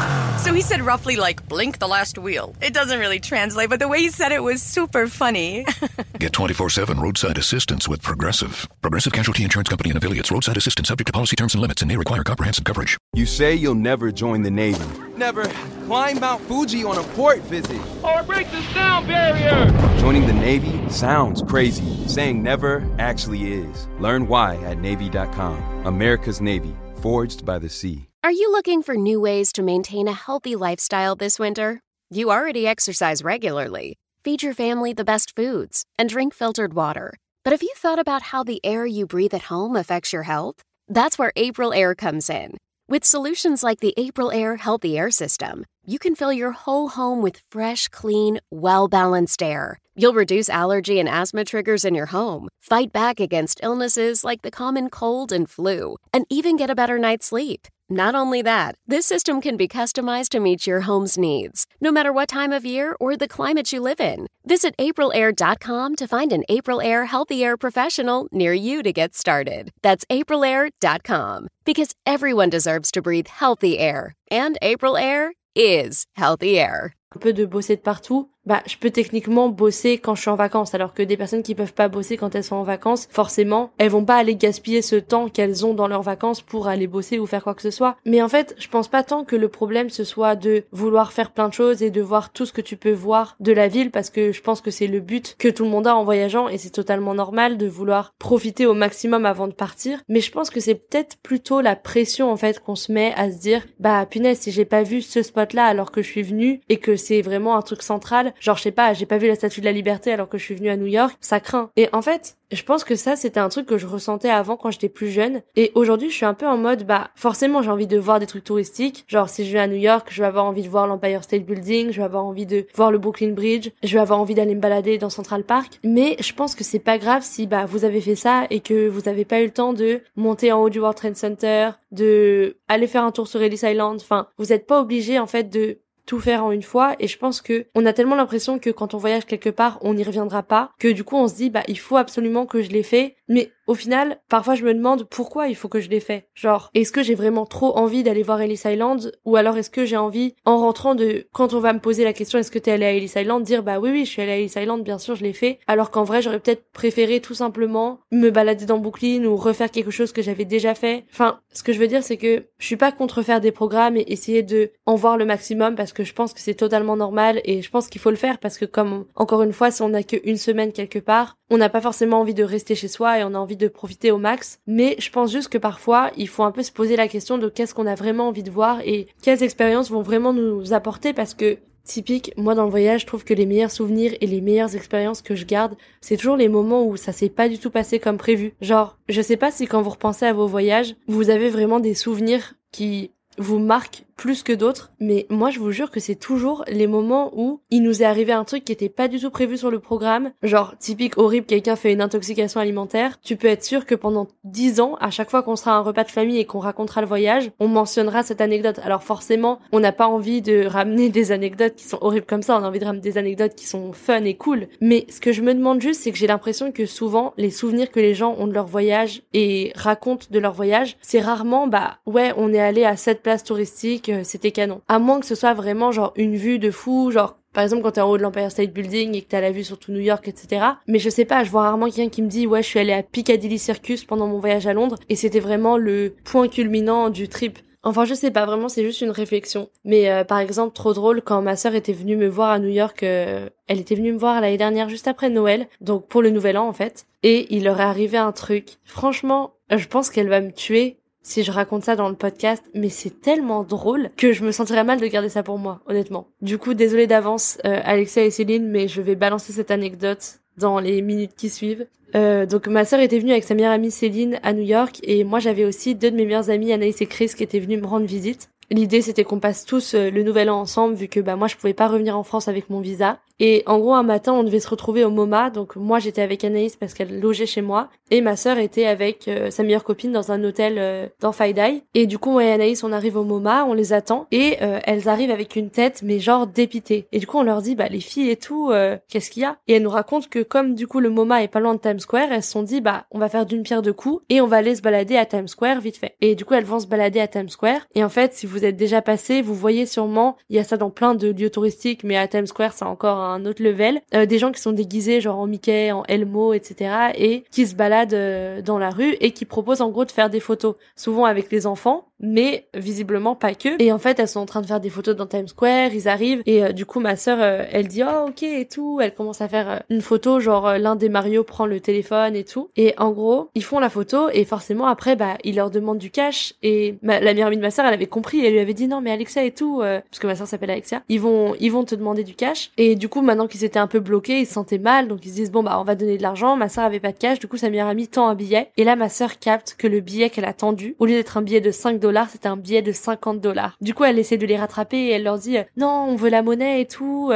So 0.44 0.54
he 0.54 0.60
said 0.60 0.80
roughly 0.80 1.16
like, 1.16 1.48
blink 1.48 1.80
the 1.80 1.88
last 1.88 2.18
wheel. 2.18 2.54
It 2.62 2.72
doesn't 2.72 3.00
really 3.00 3.18
translate, 3.18 3.68
but 3.68 3.80
the 3.80 3.88
way 3.88 3.98
he 3.98 4.10
said 4.10 4.30
it 4.30 4.44
was 4.44 4.62
super 4.62 5.08
funny. 5.08 5.66
Get 6.20 6.32
24 6.32 6.70
7 6.70 7.00
roadside 7.00 7.36
assistance 7.36 7.88
with 7.88 8.00
Progressive. 8.00 8.68
Progressive 8.80 9.12
Casualty 9.12 9.42
Insurance 9.42 9.70
Company 9.70 9.90
and 9.90 9.96
affiliates. 9.96 10.30
Roadside 10.30 10.56
assistance 10.56 10.86
subject 10.86 11.08
to 11.08 11.12
policy 11.12 11.34
terms 11.34 11.54
and 11.54 11.62
limits 11.62 11.82
and 11.82 11.88
may 11.88 11.96
require 11.96 12.22
comprehensive 12.22 12.62
coverage. 12.62 12.91
You 13.14 13.26
say 13.26 13.54
you'll 13.54 13.74
never 13.74 14.10
join 14.10 14.42
the 14.42 14.50
Navy. 14.50 14.84
Never 15.16 15.44
climb 15.86 16.20
Mount 16.20 16.40
Fuji 16.42 16.84
on 16.84 16.98
a 16.98 17.02
port 17.14 17.40
visit. 17.40 17.80
Or 18.02 18.22
break 18.22 18.50
the 18.50 18.62
sound 18.74 19.06
barrier. 19.06 19.66
Joining 19.98 20.26
the 20.26 20.32
Navy 20.32 20.88
sounds 20.88 21.42
crazy. 21.42 22.08
Saying 22.08 22.42
never 22.42 22.88
actually 22.98 23.52
is. 23.52 23.86
Learn 23.98 24.26
why 24.26 24.56
at 24.64 24.78
Navy.com. 24.78 25.86
America's 25.86 26.40
Navy, 26.40 26.74
forged 27.00 27.44
by 27.44 27.58
the 27.58 27.68
sea. 27.68 28.08
Are 28.24 28.32
you 28.32 28.50
looking 28.52 28.82
for 28.82 28.94
new 28.94 29.20
ways 29.20 29.52
to 29.52 29.62
maintain 29.62 30.08
a 30.08 30.12
healthy 30.12 30.56
lifestyle 30.56 31.16
this 31.16 31.38
winter? 31.38 31.80
You 32.10 32.30
already 32.30 32.66
exercise 32.66 33.24
regularly. 33.24 33.96
Feed 34.24 34.42
your 34.42 34.54
family 34.54 34.92
the 34.92 35.04
best 35.04 35.34
foods 35.34 35.84
and 35.98 36.08
drink 36.08 36.32
filtered 36.32 36.74
water. 36.74 37.14
But 37.44 37.52
have 37.52 37.62
you 37.62 37.74
thought 37.76 37.98
about 37.98 38.22
how 38.22 38.44
the 38.44 38.64
air 38.64 38.86
you 38.86 39.06
breathe 39.06 39.34
at 39.34 39.42
home 39.42 39.74
affects 39.74 40.12
your 40.12 40.22
health? 40.22 40.62
That's 40.88 41.18
where 41.18 41.32
April 41.34 41.72
Air 41.72 41.94
comes 41.94 42.30
in. 42.30 42.58
With 42.92 43.06
solutions 43.06 43.62
like 43.62 43.80
the 43.80 43.94
April 43.96 44.30
Air 44.30 44.56
Healthy 44.56 44.98
Air 44.98 45.10
System, 45.10 45.64
you 45.86 45.98
can 45.98 46.14
fill 46.14 46.30
your 46.30 46.50
whole 46.52 46.90
home 46.90 47.22
with 47.22 47.40
fresh, 47.50 47.88
clean, 47.88 48.38
well 48.50 48.86
balanced 48.86 49.42
air. 49.42 49.78
You'll 49.96 50.12
reduce 50.12 50.50
allergy 50.50 51.00
and 51.00 51.08
asthma 51.08 51.46
triggers 51.46 51.86
in 51.86 51.94
your 51.94 52.10
home, 52.12 52.50
fight 52.60 52.92
back 52.92 53.18
against 53.18 53.60
illnesses 53.62 54.24
like 54.24 54.42
the 54.42 54.50
common 54.50 54.90
cold 54.90 55.32
and 55.32 55.48
flu, 55.48 55.96
and 56.12 56.26
even 56.28 56.58
get 56.58 56.68
a 56.68 56.74
better 56.74 56.98
night's 56.98 57.24
sleep. 57.24 57.66
Not 57.92 58.14
only 58.14 58.40
that, 58.40 58.76
this 58.86 59.04
system 59.04 59.42
can 59.42 59.58
be 59.58 59.68
customized 59.68 60.30
to 60.30 60.40
meet 60.40 60.66
your 60.66 60.80
home's 60.80 61.18
needs, 61.18 61.66
no 61.78 61.92
matter 61.92 62.10
what 62.10 62.30
time 62.30 62.50
of 62.50 62.64
year 62.64 62.96
or 62.98 63.18
the 63.18 63.28
climate 63.28 63.70
you 63.70 63.82
live 63.82 64.00
in. 64.00 64.28
Visit 64.46 64.74
aprilair.com 64.78 65.96
to 65.96 66.08
find 66.08 66.32
an 66.32 66.42
April 66.48 66.80
Air 66.80 67.04
Healthy 67.04 67.44
Air 67.44 67.58
professional 67.58 68.28
near 68.32 68.54
you 68.54 68.82
to 68.82 68.94
get 68.94 69.14
started. 69.14 69.72
That's 69.82 70.06
aprilair.com. 70.06 71.48
Because 71.66 71.94
everyone 72.06 72.48
deserves 72.48 72.90
to 72.92 73.02
breathe 73.02 73.28
healthy 73.28 73.78
air, 73.78 74.14
and 74.30 74.56
April 74.62 74.96
Air 74.96 75.34
is 75.54 76.06
healthy 76.16 76.58
air. 76.58 76.94
Un 77.14 77.20
peu 77.20 77.34
de 77.34 77.46
bosser 77.46 77.76
de 77.76 77.82
partout, 77.82 78.30
bah, 78.46 78.62
je 78.66 78.76
peux 78.76 78.90
techniquement 78.90 79.48
bosser 79.48 79.98
quand 79.98 80.14
je 80.14 80.22
suis 80.22 80.30
en 80.30 80.36
vacances, 80.36 80.74
alors 80.74 80.94
que 80.94 81.02
des 81.02 81.16
personnes 81.16 81.42
qui 81.42 81.54
peuvent 81.54 81.74
pas 81.74 81.88
bosser 81.88 82.16
quand 82.16 82.34
elles 82.34 82.44
sont 82.44 82.56
en 82.56 82.62
vacances, 82.62 83.08
forcément, 83.10 83.70
elles 83.78 83.90
vont 83.90 84.04
pas 84.04 84.16
aller 84.16 84.34
gaspiller 84.34 84.82
ce 84.82 84.96
temps 84.96 85.28
qu'elles 85.28 85.64
ont 85.64 85.74
dans 85.74 85.88
leurs 85.88 86.02
vacances 86.02 86.40
pour 86.40 86.68
aller 86.68 86.86
bosser 86.86 87.18
ou 87.18 87.26
faire 87.26 87.44
quoi 87.44 87.54
que 87.54 87.62
ce 87.62 87.70
soit. 87.70 87.96
Mais 88.04 88.22
en 88.22 88.28
fait, 88.28 88.54
je 88.58 88.68
pense 88.68 88.88
pas 88.88 89.02
tant 89.02 89.24
que 89.24 89.36
le 89.36 89.48
problème 89.48 89.90
ce 89.90 90.04
soit 90.04 90.36
de 90.36 90.64
vouloir 90.72 91.12
faire 91.12 91.30
plein 91.30 91.48
de 91.48 91.54
choses 91.54 91.82
et 91.82 91.90
de 91.90 92.00
voir 92.00 92.32
tout 92.32 92.46
ce 92.46 92.52
que 92.52 92.60
tu 92.60 92.76
peux 92.76 92.92
voir 92.92 93.36
de 93.40 93.52
la 93.52 93.68
ville, 93.68 93.90
parce 93.90 94.10
que 94.10 94.32
je 94.32 94.42
pense 94.42 94.60
que 94.60 94.70
c'est 94.70 94.86
le 94.86 95.00
but 95.00 95.36
que 95.38 95.48
tout 95.48 95.64
le 95.64 95.70
monde 95.70 95.86
a 95.86 95.96
en 95.96 96.04
voyageant 96.04 96.48
et 96.48 96.58
c'est 96.58 96.70
totalement 96.70 97.14
normal 97.14 97.58
de 97.58 97.66
vouloir 97.66 98.12
profiter 98.18 98.66
au 98.66 98.74
maximum 98.74 99.26
avant 99.26 99.48
de 99.48 99.52
partir. 99.52 100.00
Mais 100.08 100.20
je 100.20 100.32
pense 100.32 100.50
que 100.50 100.60
c'est 100.60 100.74
peut-être 100.74 101.16
plutôt 101.22 101.60
la 101.60 101.76
pression 101.76 102.30
en 102.30 102.36
fait 102.36 102.60
qu'on 102.60 102.76
se 102.76 102.92
met 102.92 103.12
à 103.16 103.30
se 103.30 103.38
dire, 103.38 103.64
bah 103.78 104.04
punaise, 104.06 104.38
si 104.38 104.50
j'ai 104.50 104.64
pas 104.64 104.82
vu 104.82 105.02
ce 105.02 105.22
spot 105.22 105.52
là 105.52 105.66
alors 105.66 105.92
que 105.92 106.02
je 106.02 106.08
suis 106.08 106.22
venue 106.22 106.60
et 106.68 106.78
que 106.78 106.96
c'est 106.96 107.22
vraiment 107.22 107.56
un 107.56 107.62
truc 107.62 107.82
central, 107.82 108.31
genre 108.40 108.56
je 108.56 108.62
sais 108.62 108.70
pas, 108.70 108.92
j'ai 108.92 109.06
pas 109.06 109.18
vu 109.18 109.28
la 109.28 109.34
Statue 109.34 109.60
de 109.60 109.66
la 109.66 109.72
Liberté 109.72 110.12
alors 110.12 110.28
que 110.28 110.38
je 110.38 110.44
suis 110.44 110.54
venue 110.54 110.70
à 110.70 110.76
New 110.76 110.86
York, 110.86 111.16
ça 111.20 111.40
craint. 111.40 111.70
Et 111.76 111.88
en 111.92 112.02
fait, 112.02 112.36
je 112.52 112.62
pense 112.62 112.84
que 112.84 112.96
ça 112.96 113.16
c'était 113.16 113.40
un 113.40 113.48
truc 113.48 113.66
que 113.66 113.78
je 113.78 113.86
ressentais 113.86 114.28
avant 114.28 114.56
quand 114.56 114.70
j'étais 114.70 114.88
plus 114.88 115.08
jeune. 115.08 115.42
Et 115.56 115.72
aujourd'hui 115.74 116.10
je 116.10 116.14
suis 116.14 116.26
un 116.26 116.34
peu 116.34 116.46
en 116.46 116.56
mode 116.56 116.84
bah 116.84 117.10
forcément 117.14 117.62
j'ai 117.62 117.70
envie 117.70 117.86
de 117.86 117.98
voir 117.98 118.20
des 118.20 118.26
trucs 118.26 118.44
touristiques, 118.44 119.04
genre 119.08 119.28
si 119.28 119.46
je 119.46 119.52
vais 119.52 119.58
à 119.58 119.66
New 119.66 119.76
York, 119.76 120.08
je 120.10 120.22
vais 120.22 120.28
avoir 120.28 120.44
envie 120.44 120.62
de 120.62 120.68
voir 120.68 120.86
l'Empire 120.86 121.24
State 121.24 121.44
Building, 121.44 121.90
je 121.90 121.96
vais 121.96 122.04
avoir 122.04 122.24
envie 122.24 122.46
de 122.46 122.66
voir 122.74 122.90
le 122.90 122.98
Brooklyn 122.98 123.32
Bridge, 123.32 123.70
je 123.82 123.94
vais 123.94 124.00
avoir 124.00 124.20
envie 124.20 124.34
d'aller 124.34 124.54
me 124.54 124.60
balader 124.60 124.98
dans 124.98 125.10
Central 125.10 125.44
Park, 125.44 125.78
mais 125.82 126.16
je 126.20 126.32
pense 126.32 126.54
que 126.54 126.64
c'est 126.64 126.78
pas 126.78 126.98
grave 126.98 127.22
si 127.24 127.46
bah 127.46 127.64
vous 127.66 127.84
avez 127.84 128.00
fait 128.00 128.16
ça 128.16 128.46
et 128.50 128.60
que 128.60 128.88
vous 128.88 129.08
avez 129.08 129.24
pas 129.24 129.40
eu 129.40 129.46
le 129.46 129.50
temps 129.50 129.72
de 129.72 130.00
monter 130.16 130.52
en 130.52 130.62
haut 130.62 130.70
du 130.70 130.78
World 130.78 130.96
Trade 130.96 131.16
Center, 131.16 131.70
de 131.90 132.56
aller 132.68 132.86
faire 132.86 133.04
un 133.04 133.12
tour 133.12 133.28
sur 133.28 133.42
Ellis 133.42 133.60
Island, 133.62 134.00
enfin 134.00 134.28
vous 134.38 134.52
êtes 134.52 134.66
pas 134.66 134.80
obligé 134.80 135.18
en 135.18 135.26
fait 135.26 135.44
de 135.44 135.78
tout 136.06 136.20
faire 136.20 136.44
en 136.44 136.52
une 136.52 136.62
fois. 136.62 136.94
Et 136.98 137.08
je 137.08 137.18
pense 137.18 137.40
que 137.40 137.66
on 137.74 137.86
a 137.86 137.92
tellement 137.92 138.16
l'impression 138.16 138.58
que 138.58 138.70
quand 138.70 138.94
on 138.94 138.98
voyage 138.98 139.26
quelque 139.26 139.50
part 139.50 139.78
on 139.82 139.94
n'y 139.94 140.04
reviendra 140.04 140.42
pas 140.42 140.70
que 140.78 140.88
du 140.88 141.04
coup 141.04 141.16
on 141.16 141.28
se 141.28 141.34
dit 141.34 141.50
bah 141.50 141.62
il 141.68 141.78
faut 141.78 141.96
absolument 141.96 142.46
que 142.46 142.62
je 142.62 142.70
l'ai 142.70 142.82
fait 142.82 143.16
mais 143.32 143.50
au 143.66 143.74
final 143.74 144.18
parfois 144.28 144.54
je 144.54 144.64
me 144.64 144.74
demande 144.74 145.04
pourquoi 145.04 145.48
il 145.48 145.56
faut 145.56 145.68
que 145.68 145.80
je 145.80 145.88
l'ai 145.88 146.00
fait. 146.00 146.28
Genre 146.34 146.70
est-ce 146.74 146.92
que 146.92 147.02
j'ai 147.02 147.14
vraiment 147.14 147.46
trop 147.46 147.76
envie 147.78 148.02
d'aller 148.02 148.22
voir 148.22 148.40
Ellis 148.40 148.60
Island 148.64 149.12
ou 149.24 149.36
alors 149.36 149.56
est-ce 149.56 149.70
que 149.70 149.86
j'ai 149.86 149.96
envie 149.96 150.34
en 150.44 150.58
rentrant 150.58 150.94
de 150.94 151.26
quand 151.32 151.54
on 151.54 151.60
va 151.60 151.72
me 151.72 151.78
poser 151.78 152.04
la 152.04 152.12
question 152.12 152.38
est-ce 152.38 152.50
que 152.50 152.58
t'es 152.58 152.72
allé 152.72 152.84
à 152.84 152.92
Ellis 152.92 153.12
Island 153.16 153.42
dire 153.42 153.62
bah 153.62 153.80
oui 153.80 153.90
oui 153.90 154.04
je 154.04 154.10
suis 154.10 154.22
allé 154.22 154.32
à 154.32 154.36
Ellis 154.36 154.52
Island 154.56 154.82
bien 154.84 154.98
sûr 154.98 155.14
je 155.14 155.22
l'ai 155.22 155.32
fait. 155.32 155.58
Alors 155.66 155.90
qu'en 155.90 156.04
vrai 156.04 156.20
j'aurais 156.20 156.40
peut-être 156.40 156.70
préféré 156.72 157.20
tout 157.20 157.34
simplement 157.34 158.00
me 158.10 158.30
balader 158.30 158.66
dans 158.66 158.78
Brooklyn 158.78 159.24
ou 159.24 159.36
refaire 159.36 159.70
quelque 159.70 159.90
chose 159.90 160.12
que 160.12 160.22
j'avais 160.22 160.44
déjà 160.44 160.74
fait. 160.74 161.04
Enfin 161.10 161.40
ce 161.52 161.62
que 161.62 161.72
je 161.72 161.78
veux 161.78 161.88
dire 161.88 162.02
c'est 162.02 162.18
que 162.18 162.44
je 162.58 162.66
suis 162.66 162.76
pas 162.76 162.92
contre 162.92 163.22
faire 163.22 163.40
des 163.40 163.52
programmes 163.52 163.96
et 163.96 164.04
essayer 164.08 164.42
de 164.42 164.72
en 164.84 164.96
voir 164.96 165.16
le 165.16 165.24
maximum 165.24 165.76
parce 165.76 165.94
que 165.94 166.04
je 166.04 166.12
pense 166.12 166.34
que 166.34 166.40
c'est 166.40 166.54
totalement 166.54 166.96
normal 166.96 167.40
et 167.44 167.62
je 167.62 167.70
pense 167.70 167.88
qu'il 167.88 168.00
faut 168.00 168.10
le 168.10 168.16
faire 168.16 168.38
parce 168.38 168.58
que 168.58 168.66
comme 168.66 169.06
encore 169.14 169.42
une 169.42 169.52
fois 169.54 169.70
si 169.70 169.80
on 169.80 169.88
n'a 169.88 170.02
qu'une 170.02 170.36
semaine 170.36 170.72
quelque 170.72 170.98
part 170.98 171.38
on 171.50 171.58
n'a 171.58 171.68
pas 171.68 171.80
forcément 171.80 172.20
envie 172.20 172.34
de 172.34 172.44
rester 172.44 172.74
chez 172.74 172.88
soi 172.88 173.21
on 173.24 173.34
a 173.34 173.38
envie 173.38 173.56
de 173.56 173.68
profiter 173.68 174.10
au 174.10 174.18
max 174.18 174.58
mais 174.66 174.96
je 174.98 175.10
pense 175.10 175.32
juste 175.32 175.48
que 175.48 175.58
parfois 175.58 176.10
il 176.16 176.28
faut 176.28 176.44
un 176.44 176.52
peu 176.52 176.62
se 176.62 176.72
poser 176.72 176.96
la 176.96 177.08
question 177.08 177.38
de 177.38 177.48
qu'est-ce 177.48 177.74
qu'on 177.74 177.86
a 177.86 177.94
vraiment 177.94 178.28
envie 178.28 178.42
de 178.42 178.50
voir 178.50 178.80
et 178.80 179.08
quelles 179.22 179.42
expériences 179.42 179.90
vont 179.90 180.02
vraiment 180.02 180.32
nous 180.32 180.72
apporter 180.72 181.12
parce 181.12 181.34
que 181.34 181.58
Typique, 181.84 182.32
moi 182.36 182.54
dans 182.54 182.64
le 182.64 182.70
voyage, 182.70 183.00
je 183.00 183.06
trouve 183.06 183.24
que 183.24 183.34
les 183.34 183.44
meilleurs 183.44 183.70
souvenirs 183.72 184.14
et 184.20 184.26
les 184.28 184.40
meilleures 184.40 184.76
expériences 184.76 185.20
que 185.20 185.34
je 185.34 185.44
garde, 185.44 185.74
c'est 186.00 186.16
toujours 186.16 186.36
les 186.36 186.48
moments 186.48 186.86
où 186.86 186.96
ça 186.96 187.12
s'est 187.12 187.28
pas 187.28 187.48
du 187.48 187.58
tout 187.58 187.70
passé 187.70 187.98
comme 187.98 188.18
prévu. 188.18 188.54
Genre, 188.60 188.96
je 189.08 189.20
sais 189.20 189.36
pas 189.36 189.50
si 189.50 189.66
quand 189.66 189.82
vous 189.82 189.90
repensez 189.90 190.26
à 190.26 190.32
vos 190.32 190.46
voyages, 190.46 190.94
vous 191.08 191.28
avez 191.28 191.48
vraiment 191.48 191.80
des 191.80 191.94
souvenirs 191.94 192.54
qui 192.70 193.10
vous 193.36 193.58
marquent 193.58 194.04
plus 194.16 194.42
que 194.42 194.52
d'autres, 194.52 194.92
mais 195.00 195.26
moi 195.30 195.50
je 195.50 195.58
vous 195.58 195.70
jure 195.70 195.90
que 195.90 196.00
c'est 196.00 196.14
toujours 196.14 196.64
les 196.68 196.86
moments 196.86 197.32
où 197.34 197.60
il 197.70 197.82
nous 197.82 198.02
est 198.02 198.06
arrivé 198.06 198.32
un 198.32 198.44
truc 198.44 198.64
qui 198.64 198.72
était 198.72 198.88
pas 198.88 199.08
du 199.08 199.18
tout 199.18 199.30
prévu 199.30 199.56
sur 199.56 199.70
le 199.70 199.78
programme, 199.78 200.32
genre 200.42 200.74
typique 200.78 201.18
horrible, 201.18 201.46
quelqu'un 201.46 201.76
fait 201.76 201.92
une 201.92 202.00
intoxication 202.00 202.60
alimentaire, 202.60 203.20
tu 203.20 203.36
peux 203.36 203.48
être 203.48 203.64
sûr 203.64 203.86
que 203.86 203.94
pendant 203.94 204.28
dix 204.44 204.80
ans, 204.80 204.96
à 205.00 205.10
chaque 205.10 205.30
fois 205.30 205.42
qu'on 205.42 205.56
sera 205.56 205.72
à 205.72 205.76
un 205.76 205.80
repas 205.80 206.04
de 206.04 206.10
famille 206.10 206.38
et 206.38 206.44
qu'on 206.44 206.58
racontera 206.58 207.00
le 207.00 207.06
voyage, 207.06 207.50
on 207.58 207.68
mentionnera 207.68 208.22
cette 208.22 208.40
anecdote. 208.40 208.80
Alors 208.84 209.02
forcément, 209.02 209.60
on 209.72 209.80
n'a 209.80 209.92
pas 209.92 210.06
envie 210.06 210.42
de 210.42 210.66
ramener 210.66 211.08
des 211.08 211.32
anecdotes 211.32 211.74
qui 211.74 211.84
sont 211.84 211.98
horribles 212.00 212.26
comme 212.26 212.42
ça, 212.42 212.58
on 212.58 212.64
a 212.64 212.68
envie 212.68 212.80
de 212.80 212.84
ramener 212.84 213.02
des 213.02 213.18
anecdotes 213.18 213.54
qui 213.54 213.66
sont 213.66 213.92
fun 213.92 214.24
et 214.24 214.34
cool, 214.34 214.68
mais 214.80 215.06
ce 215.08 215.20
que 215.20 215.32
je 215.32 215.42
me 215.42 215.54
demande 215.54 215.80
juste, 215.80 216.02
c'est 216.02 216.12
que 216.12 216.18
j'ai 216.18 216.26
l'impression 216.26 216.72
que 216.72 216.86
souvent, 216.86 217.32
les 217.36 217.50
souvenirs 217.50 217.90
que 217.90 218.00
les 218.00 218.14
gens 218.14 218.34
ont 218.38 218.46
de 218.46 218.52
leur 218.52 218.66
voyage 218.66 219.22
et 219.32 219.72
racontent 219.74 220.26
de 220.30 220.38
leur 220.38 220.52
voyage, 220.52 220.96
c'est 221.00 221.20
rarement, 221.20 221.66
bah 221.66 221.98
ouais, 222.06 222.32
on 222.36 222.52
est 222.52 222.60
allé 222.60 222.84
à 222.84 222.96
cette 222.96 223.22
place 223.22 223.44
touristique, 223.44 224.01
c'était 224.24 224.50
canon. 224.50 224.80
À 224.88 224.98
moins 224.98 225.20
que 225.20 225.26
ce 225.26 225.34
soit 225.34 225.54
vraiment 225.54 225.92
genre 225.92 226.12
une 226.16 226.36
vue 226.36 226.58
de 226.58 226.70
fou, 226.70 227.10
genre 227.10 227.36
par 227.52 227.62
exemple 227.64 227.82
quand 227.82 227.92
t'es 227.92 228.00
en 228.00 228.10
haut 228.10 228.16
de 228.16 228.22
l'Empire 228.22 228.50
State 228.50 228.72
Building 228.72 229.14
et 229.14 229.22
que 229.22 229.28
t'as 229.28 229.40
la 229.40 229.50
vue 229.50 229.64
sur 229.64 229.78
tout 229.78 229.92
New 229.92 230.00
York, 230.00 230.26
etc. 230.28 230.64
Mais 230.86 230.98
je 230.98 231.10
sais 231.10 231.24
pas, 231.24 231.44
je 231.44 231.50
vois 231.50 231.62
rarement 231.62 231.86
quelqu'un 231.86 232.08
qui 232.08 232.22
me 232.22 232.28
dit 232.28 232.46
ouais 232.46 232.62
je 232.62 232.68
suis 232.68 232.78
allé 232.78 232.92
à 232.92 233.02
Piccadilly 233.02 233.58
Circus 233.58 234.04
pendant 234.04 234.26
mon 234.26 234.38
voyage 234.38 234.66
à 234.66 234.72
Londres 234.72 234.96
et 235.08 235.16
c'était 235.16 235.40
vraiment 235.40 235.76
le 235.76 236.14
point 236.24 236.48
culminant 236.48 237.10
du 237.10 237.28
trip. 237.28 237.58
Enfin, 237.84 238.04
je 238.04 238.14
sais 238.14 238.30
pas, 238.30 238.46
vraiment, 238.46 238.68
c'est 238.68 238.84
juste 238.84 239.00
une 239.00 239.10
réflexion. 239.10 239.68
Mais 239.84 240.08
euh, 240.08 240.22
par 240.22 240.38
exemple, 240.38 240.72
trop 240.72 240.92
drôle, 240.92 241.20
quand 241.20 241.42
ma 241.42 241.56
sœur 241.56 241.74
était 241.74 241.92
venue 241.92 242.16
me 242.16 242.28
voir 242.28 242.50
à 242.50 242.58
New 242.60 242.68
York, 242.68 243.02
euh, 243.02 243.48
elle 243.66 243.80
était 243.80 243.96
venue 243.96 244.12
me 244.12 244.18
voir 244.18 244.40
l'année 244.40 244.56
dernière, 244.56 244.88
juste 244.88 245.08
après 245.08 245.30
Noël, 245.30 245.66
donc 245.80 246.06
pour 246.06 246.22
le 246.22 246.30
Nouvel 246.30 246.58
An 246.58 246.68
en 246.68 246.72
fait, 246.72 247.06
et 247.24 247.52
il 247.54 247.64
leur 247.64 247.80
est 247.80 247.84
arrivé 247.84 248.18
un 248.18 248.30
truc. 248.30 248.76
Franchement, 248.84 249.54
je 249.70 249.86
pense 249.86 250.10
qu'elle 250.10 250.28
va 250.28 250.40
me 250.40 250.52
tuer 250.52 250.98
si 251.22 251.42
je 251.42 251.52
raconte 251.52 251.84
ça 251.84 251.96
dans 251.96 252.08
le 252.08 252.14
podcast, 252.14 252.62
mais 252.74 252.88
c'est 252.88 253.20
tellement 253.20 253.64
drôle 253.64 254.10
que 254.16 254.32
je 254.32 254.44
me 254.44 254.52
sentirais 254.52 254.84
mal 254.84 255.00
de 255.00 255.06
garder 255.06 255.28
ça 255.28 255.42
pour 255.42 255.58
moi, 255.58 255.80
honnêtement. 255.86 256.26
Du 256.40 256.58
coup, 256.58 256.74
désolé 256.74 257.06
d'avance, 257.06 257.58
euh, 257.64 257.80
Alexia 257.84 258.24
et 258.24 258.30
Céline, 258.30 258.68
mais 258.68 258.88
je 258.88 259.00
vais 259.00 259.14
balancer 259.14 259.52
cette 259.52 259.70
anecdote 259.70 260.40
dans 260.58 260.80
les 260.80 261.02
minutes 261.02 261.34
qui 261.36 261.48
suivent. 261.48 261.86
Euh, 262.14 262.44
donc 262.44 262.66
ma 262.66 262.84
sœur 262.84 263.00
était 263.00 263.18
venue 263.18 263.32
avec 263.32 263.44
sa 263.44 263.54
meilleure 263.54 263.72
amie 263.72 263.90
Céline 263.90 264.38
à 264.42 264.52
New 264.52 264.62
York 264.62 265.00
et 265.02 265.24
moi 265.24 265.38
j'avais 265.38 265.64
aussi 265.64 265.94
deux 265.94 266.10
de 266.10 266.16
mes 266.16 266.26
meilleures 266.26 266.50
amies 266.50 266.70
Anaïs 266.70 267.00
et 267.00 267.06
Chris 267.06 267.32
qui 267.34 267.42
étaient 267.42 267.58
venus 267.58 267.80
me 267.80 267.86
rendre 267.86 268.04
visite. 268.04 268.50
L'idée 268.72 269.02
c'était 269.02 269.22
qu'on 269.22 269.38
passe 269.38 269.66
tous 269.66 269.94
euh, 269.94 270.10
le 270.10 270.22
nouvel 270.22 270.48
an 270.48 270.58
ensemble 270.58 270.94
vu 270.94 271.06
que 271.06 271.20
bah 271.20 271.36
moi 271.36 271.46
je 271.46 271.56
pouvais 271.56 271.74
pas 271.74 271.88
revenir 271.88 272.16
en 272.16 272.22
France 272.22 272.48
avec 272.48 272.70
mon 272.70 272.80
visa. 272.80 273.18
Et 273.38 273.62
en 273.66 273.78
gros 273.78 273.92
un 273.92 274.02
matin 274.02 274.32
on 274.32 274.44
devait 274.44 274.60
se 274.60 274.68
retrouver 274.68 275.04
au 275.04 275.10
MoMA 275.10 275.50
donc 275.50 275.76
moi 275.76 275.98
j'étais 275.98 276.22
avec 276.22 276.42
Anaïs 276.42 276.76
parce 276.76 276.94
qu'elle 276.94 277.20
logeait 277.20 277.44
chez 277.44 277.60
moi 277.60 277.90
et 278.10 278.22
ma 278.22 278.36
sœur 278.36 278.56
était 278.56 278.86
avec 278.86 279.28
euh, 279.28 279.50
sa 279.50 279.62
meilleure 279.62 279.84
copine 279.84 280.12
dans 280.12 280.32
un 280.32 280.42
hôtel 280.42 280.76
euh, 280.78 281.06
dans 281.20 281.32
Faidai. 281.32 281.82
Et 281.92 282.06
du 282.06 282.18
coup 282.18 282.30
moi 282.30 282.44
et 282.44 282.52
Anaïs 282.52 282.82
on 282.82 282.92
arrive 282.92 283.18
au 283.18 283.24
MoMA, 283.24 283.66
on 283.66 283.74
les 283.74 283.92
attend 283.92 284.26
et 284.30 284.56
elles 284.58 285.08
arrivent 285.08 285.30
avec 285.30 285.56
une 285.56 285.68
tête 285.68 286.00
mais 286.02 286.18
genre 286.18 286.46
dépitée. 286.46 287.06
Et 287.12 287.18
du 287.18 287.26
coup 287.26 287.36
on 287.36 287.42
leur 287.42 287.60
dit 287.60 287.74
bah 287.74 287.88
les 287.88 288.00
filles 288.00 288.30
et 288.30 288.36
tout 288.36 288.72
qu'est-ce 289.08 289.30
qu'il 289.30 289.42
y 289.42 289.46
a? 289.46 289.58
Et 289.68 289.74
elles 289.74 289.82
nous 289.82 289.90
racontent 289.90 290.28
que 290.30 290.42
comme 290.42 290.74
du 290.74 290.86
coup 290.86 291.00
le 291.00 291.10
MoMA 291.10 291.42
est 291.42 291.48
pas 291.48 291.60
loin 291.60 291.74
de 291.74 291.80
Times 291.80 292.00
Square, 292.00 292.32
elles 292.32 292.42
se 292.42 292.52
sont 292.52 292.62
dit 292.62 292.80
bah 292.80 293.04
on 293.10 293.18
va 293.18 293.28
faire 293.28 293.44
d'une 293.44 293.64
pierre 293.64 293.82
deux 293.82 293.92
coups 293.92 294.22
et 294.30 294.40
on 294.40 294.46
va 294.46 294.58
aller 294.58 294.74
se 294.74 294.82
balader 294.82 295.16
à 295.16 295.26
Times 295.26 295.48
Square 295.48 295.80
vite 295.80 295.98
fait. 295.98 296.14
Et 296.22 296.34
du 296.34 296.46
coup 296.46 296.54
elles 296.54 296.64
vont 296.64 296.80
se 296.80 296.86
balader 296.86 297.20
à 297.20 297.28
Times 297.28 297.50
Square 297.50 297.80
et 297.94 298.02
en 298.02 298.08
fait 298.08 298.32
si 298.32 298.46
vous 298.46 298.61
êtes 298.64 298.76
déjà 298.76 299.02
passé, 299.02 299.42
vous 299.42 299.54
voyez 299.54 299.86
sûrement, 299.86 300.36
il 300.50 300.56
y 300.56 300.58
a 300.58 300.64
ça 300.64 300.76
dans 300.76 300.90
plein 300.90 301.14
de 301.14 301.28
lieux 301.28 301.50
touristiques, 301.50 302.04
mais 302.04 302.16
à 302.16 302.28
Times 302.28 302.46
Square, 302.46 302.72
c'est 302.72 302.84
encore 302.84 303.18
un 303.18 303.44
autre 303.46 303.62
level. 303.62 304.00
Euh, 304.14 304.26
des 304.26 304.38
gens 304.38 304.52
qui 304.52 304.60
sont 304.60 304.72
déguisés 304.72 305.20
genre 305.20 305.38
en 305.38 305.46
Mickey, 305.46 305.92
en 305.92 306.04
Elmo, 306.08 306.52
etc. 306.52 307.12
et 307.14 307.44
qui 307.50 307.66
se 307.66 307.74
baladent 307.74 308.14
euh, 308.14 308.62
dans 308.62 308.78
la 308.78 308.90
rue 308.90 309.16
et 309.20 309.32
qui 309.32 309.44
proposent 309.44 309.80
en 309.80 309.90
gros 309.90 310.04
de 310.04 310.10
faire 310.10 310.30
des 310.30 310.40
photos, 310.40 310.74
souvent 310.96 311.24
avec 311.24 311.50
les 311.50 311.66
enfants, 311.66 312.06
mais 312.22 312.66
visiblement 312.74 313.34
pas 313.34 313.54
que. 313.54 313.80
Et 313.82 313.92
en 313.92 313.98
fait, 313.98 314.18
elles 314.18 314.28
sont 314.28 314.40
en 314.40 314.46
train 314.46 314.60
de 314.60 314.66
faire 314.66 314.80
des 314.80 314.90
photos 314.90 315.16
dans 315.16 315.26
Times 315.26 315.48
Square, 315.48 315.92
ils 315.92 316.08
arrivent 316.08 316.42
et 316.46 316.64
euh, 316.64 316.72
du 316.72 316.86
coup 316.86 317.00
ma 317.00 317.16
sœur 317.16 317.38
euh, 317.40 317.64
elle 317.70 317.88
dit 317.88 318.02
"Oh 318.02 318.28
OK" 318.28 318.42
et 318.42 318.66
tout, 318.66 319.00
elle 319.02 319.14
commence 319.14 319.40
à 319.40 319.48
faire 319.48 319.70
euh, 319.70 319.78
une 319.90 320.00
photo 320.00 320.40
genre 320.40 320.78
l'un 320.78 320.96
des 320.96 321.08
Mario 321.08 321.44
prend 321.44 321.66
le 321.66 321.80
téléphone 321.80 322.36
et 322.36 322.44
tout. 322.44 322.70
Et 322.76 322.94
en 322.98 323.10
gros, 323.10 323.48
ils 323.54 323.64
font 323.64 323.78
la 323.78 323.90
photo 323.90 324.28
et 324.32 324.44
forcément 324.44 324.86
après 324.86 325.16
bah 325.16 325.36
ils 325.44 325.56
leur 325.56 325.70
demandent 325.70 325.98
du 325.98 326.10
cash 326.10 326.54
et 326.62 326.96
la 327.02 327.20
meilleure 327.20 327.48
amie 327.48 327.56
de 327.56 327.62
ma 327.62 327.70
sœur, 327.70 327.86
elle 327.86 327.94
avait 327.94 328.06
compris, 328.06 328.44
elle 328.44 328.52
lui 328.52 328.60
avait 328.60 328.74
dit 328.74 328.86
"Non, 328.86 329.00
mais 329.00 329.10
Alexa 329.10 329.44
et 329.44 329.52
tout 329.52 329.78
parce 329.80 330.18
que 330.18 330.26
ma 330.26 330.36
sœur 330.36 330.46
s'appelle 330.46 330.70
Alexia, 330.70 331.02
ils 331.08 331.20
vont 331.20 331.54
ils 331.60 331.70
vont 331.70 331.84
te 331.84 331.94
demander 331.94 332.24
du 332.24 332.34
cash." 332.34 332.70
Et 332.78 332.94
du 332.94 333.08
coup, 333.08 333.22
maintenant 333.22 333.46
qu'ils 333.48 333.64
étaient 333.64 333.78
un 333.78 333.86
peu 333.86 334.00
bloqués, 334.00 334.40
ils 334.40 334.46
se 334.46 334.54
sentaient 334.54 334.78
mal, 334.78 335.08
donc 335.08 335.24
ils 335.24 335.30
se 335.30 335.34
disent 335.34 335.50
"Bon 335.50 335.62
bah 335.62 335.78
on 335.80 335.84
va 335.84 335.94
donner 335.94 336.16
de 336.16 336.22
l'argent." 336.22 336.56
Ma 336.56 336.68
sœur 336.68 336.84
avait 336.84 337.00
pas 337.00 337.12
de 337.12 337.18
cash, 337.18 337.38
du 337.38 337.48
coup 337.48 337.56
sa 337.56 337.70
meilleure 337.70 337.88
amie 337.88 338.08
tend 338.08 338.28
un 338.28 338.34
billet 338.34 338.70
et 338.76 338.84
là 338.84 338.96
ma 338.96 339.08
sœur 339.08 339.38
capte 339.38 339.74
que 339.78 339.86
le 339.86 340.00
billet 340.00 340.30
qu'elle 340.30 340.44
a 340.44 340.52
tendu 340.52 340.94
au 340.98 341.06
lieu 341.06 341.14
d'être 341.14 341.36
un 341.36 341.42
billet 341.42 341.60
de 341.60 341.70
5 341.70 341.98
dollars, 341.98 342.11
c'était 342.30 342.48
un 342.48 342.56
billet 342.56 342.82
de 342.82 342.92
50 342.92 343.40
dollars. 343.40 343.76
Du 343.80 343.94
coup, 343.94 344.04
elle 344.04 344.18
essaie 344.18 344.36
de 344.38 344.46
les 344.46 344.56
rattraper 344.56 344.96
et 344.98 345.10
elle 345.12 345.24
leur 345.24 345.38
dit 345.38 345.56
"Non, 345.76 346.06
on 346.08 346.16
veut 346.16 346.30
la 346.30 346.42
monnaie 346.42 346.80
et 346.82 346.86
tout." 346.86 347.32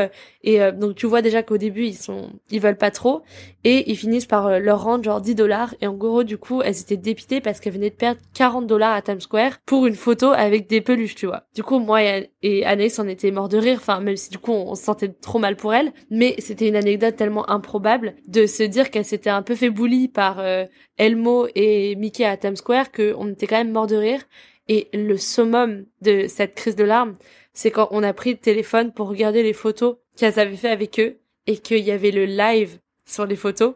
Et 0.47 0.63
euh, 0.63 0.71
donc 0.71 0.95
tu 0.95 1.07
vois 1.07 1.23
déjà 1.23 1.43
qu'au 1.43 1.59
début 1.59 1.87
ils 1.87 1.97
sont, 1.97 2.31
ils 2.51 2.61
veulent 2.61 2.79
pas 2.79 2.93
trop 2.93 3.23
et 3.65 3.91
ils 3.91 3.97
finissent 3.97 4.27
par 4.27 4.47
euh, 4.47 4.59
leur 4.61 4.85
rendre 4.85 5.03
genre 5.03 5.21
10 5.21 5.35
dollars 5.35 5.75
et 5.81 5.89
en 5.89 5.95
gros 5.95 6.23
du 6.23 6.39
coup 6.39 6.63
elles 6.63 6.81
étaient 6.81 6.97
dépitées 6.97 7.41
parce 7.41 7.59
qu'elles 7.59 7.73
venaient 7.73 7.91
de 7.91 7.97
perdre 7.97 8.21
40 8.35 8.69
dollars 8.69 8.95
à 8.95 9.03
Times 9.03 9.21
Square 9.21 9.59
pour 9.67 9.87
une 9.87 9.97
photo 9.97 10.29
avec 10.29 10.69
des 10.69 10.81
peluches, 10.81 11.17
tu 11.17 11.27
vois. 11.27 11.43
Du 11.57 11.65
coup 11.65 11.81
moi 11.81 12.01
et, 12.43 12.65
Anaïs 12.65 12.97
on 13.01 13.09
était 13.09 13.33
mort 13.33 13.49
de 13.49 13.59
rire, 13.59 13.79
enfin 13.81 13.99
même 13.99 14.17
si 14.17 14.31
du 14.31 14.39
coup 14.39 14.53
on, 14.53 14.77
se 14.77 14.85
sentait 14.85 15.09
trop 15.09 15.41
mal 15.41 15.57
pour 15.57 15.75
elle, 15.75 15.93
mais 16.11 16.37
c'était 16.39 16.69
une 16.69 16.77
anecdote 16.77 17.17
tellement 17.17 17.51
improbable 17.51 18.15
de 18.29 18.47
se 18.47 18.63
dire 18.63 18.93
qu'elle 18.93 19.05
s'était 19.05 19.31
un 19.31 19.43
peu 19.43 19.57
fait 19.57 19.71
bully 19.71 20.07
par 20.07 20.39
euh, 20.39 20.65
Elmo 20.97 21.49
et 21.57 21.97
Mickey 21.97 22.25
à 22.25 22.37
Times 22.37 22.55
Square 22.55 22.93
qu'on 22.93 23.31
était 23.31 23.49
quand 23.49 23.59
même 23.59 23.73
mort 23.73 23.89
de 23.89 23.97
rire. 23.97 24.23
Et 24.69 24.89
le 24.93 25.17
summum 25.17 25.85
de 26.03 26.27
cette 26.29 26.55
crise 26.55 26.75
de 26.75 26.83
larmes, 26.85 27.15
c'est 27.53 27.71
quand 27.71 27.89
on 27.91 28.03
a 28.03 28.13
pris 28.13 28.33
le 28.33 28.39
téléphone 28.39 28.93
pour 28.93 29.09
regarder 29.09 29.43
les 29.43 29.53
photos 29.53 29.97
qu'elles 30.17 30.41
avaient 30.41 30.57
fait 30.57 30.71
avec 30.71 30.99
eux 31.01 31.19
et 31.47 31.59
qu'il 31.59 31.85
y 31.85 31.91
avait 31.91 32.11
le 32.11 32.25
live 32.25 32.79
sur 33.07 33.25
les 33.25 33.37
photos 33.37 33.75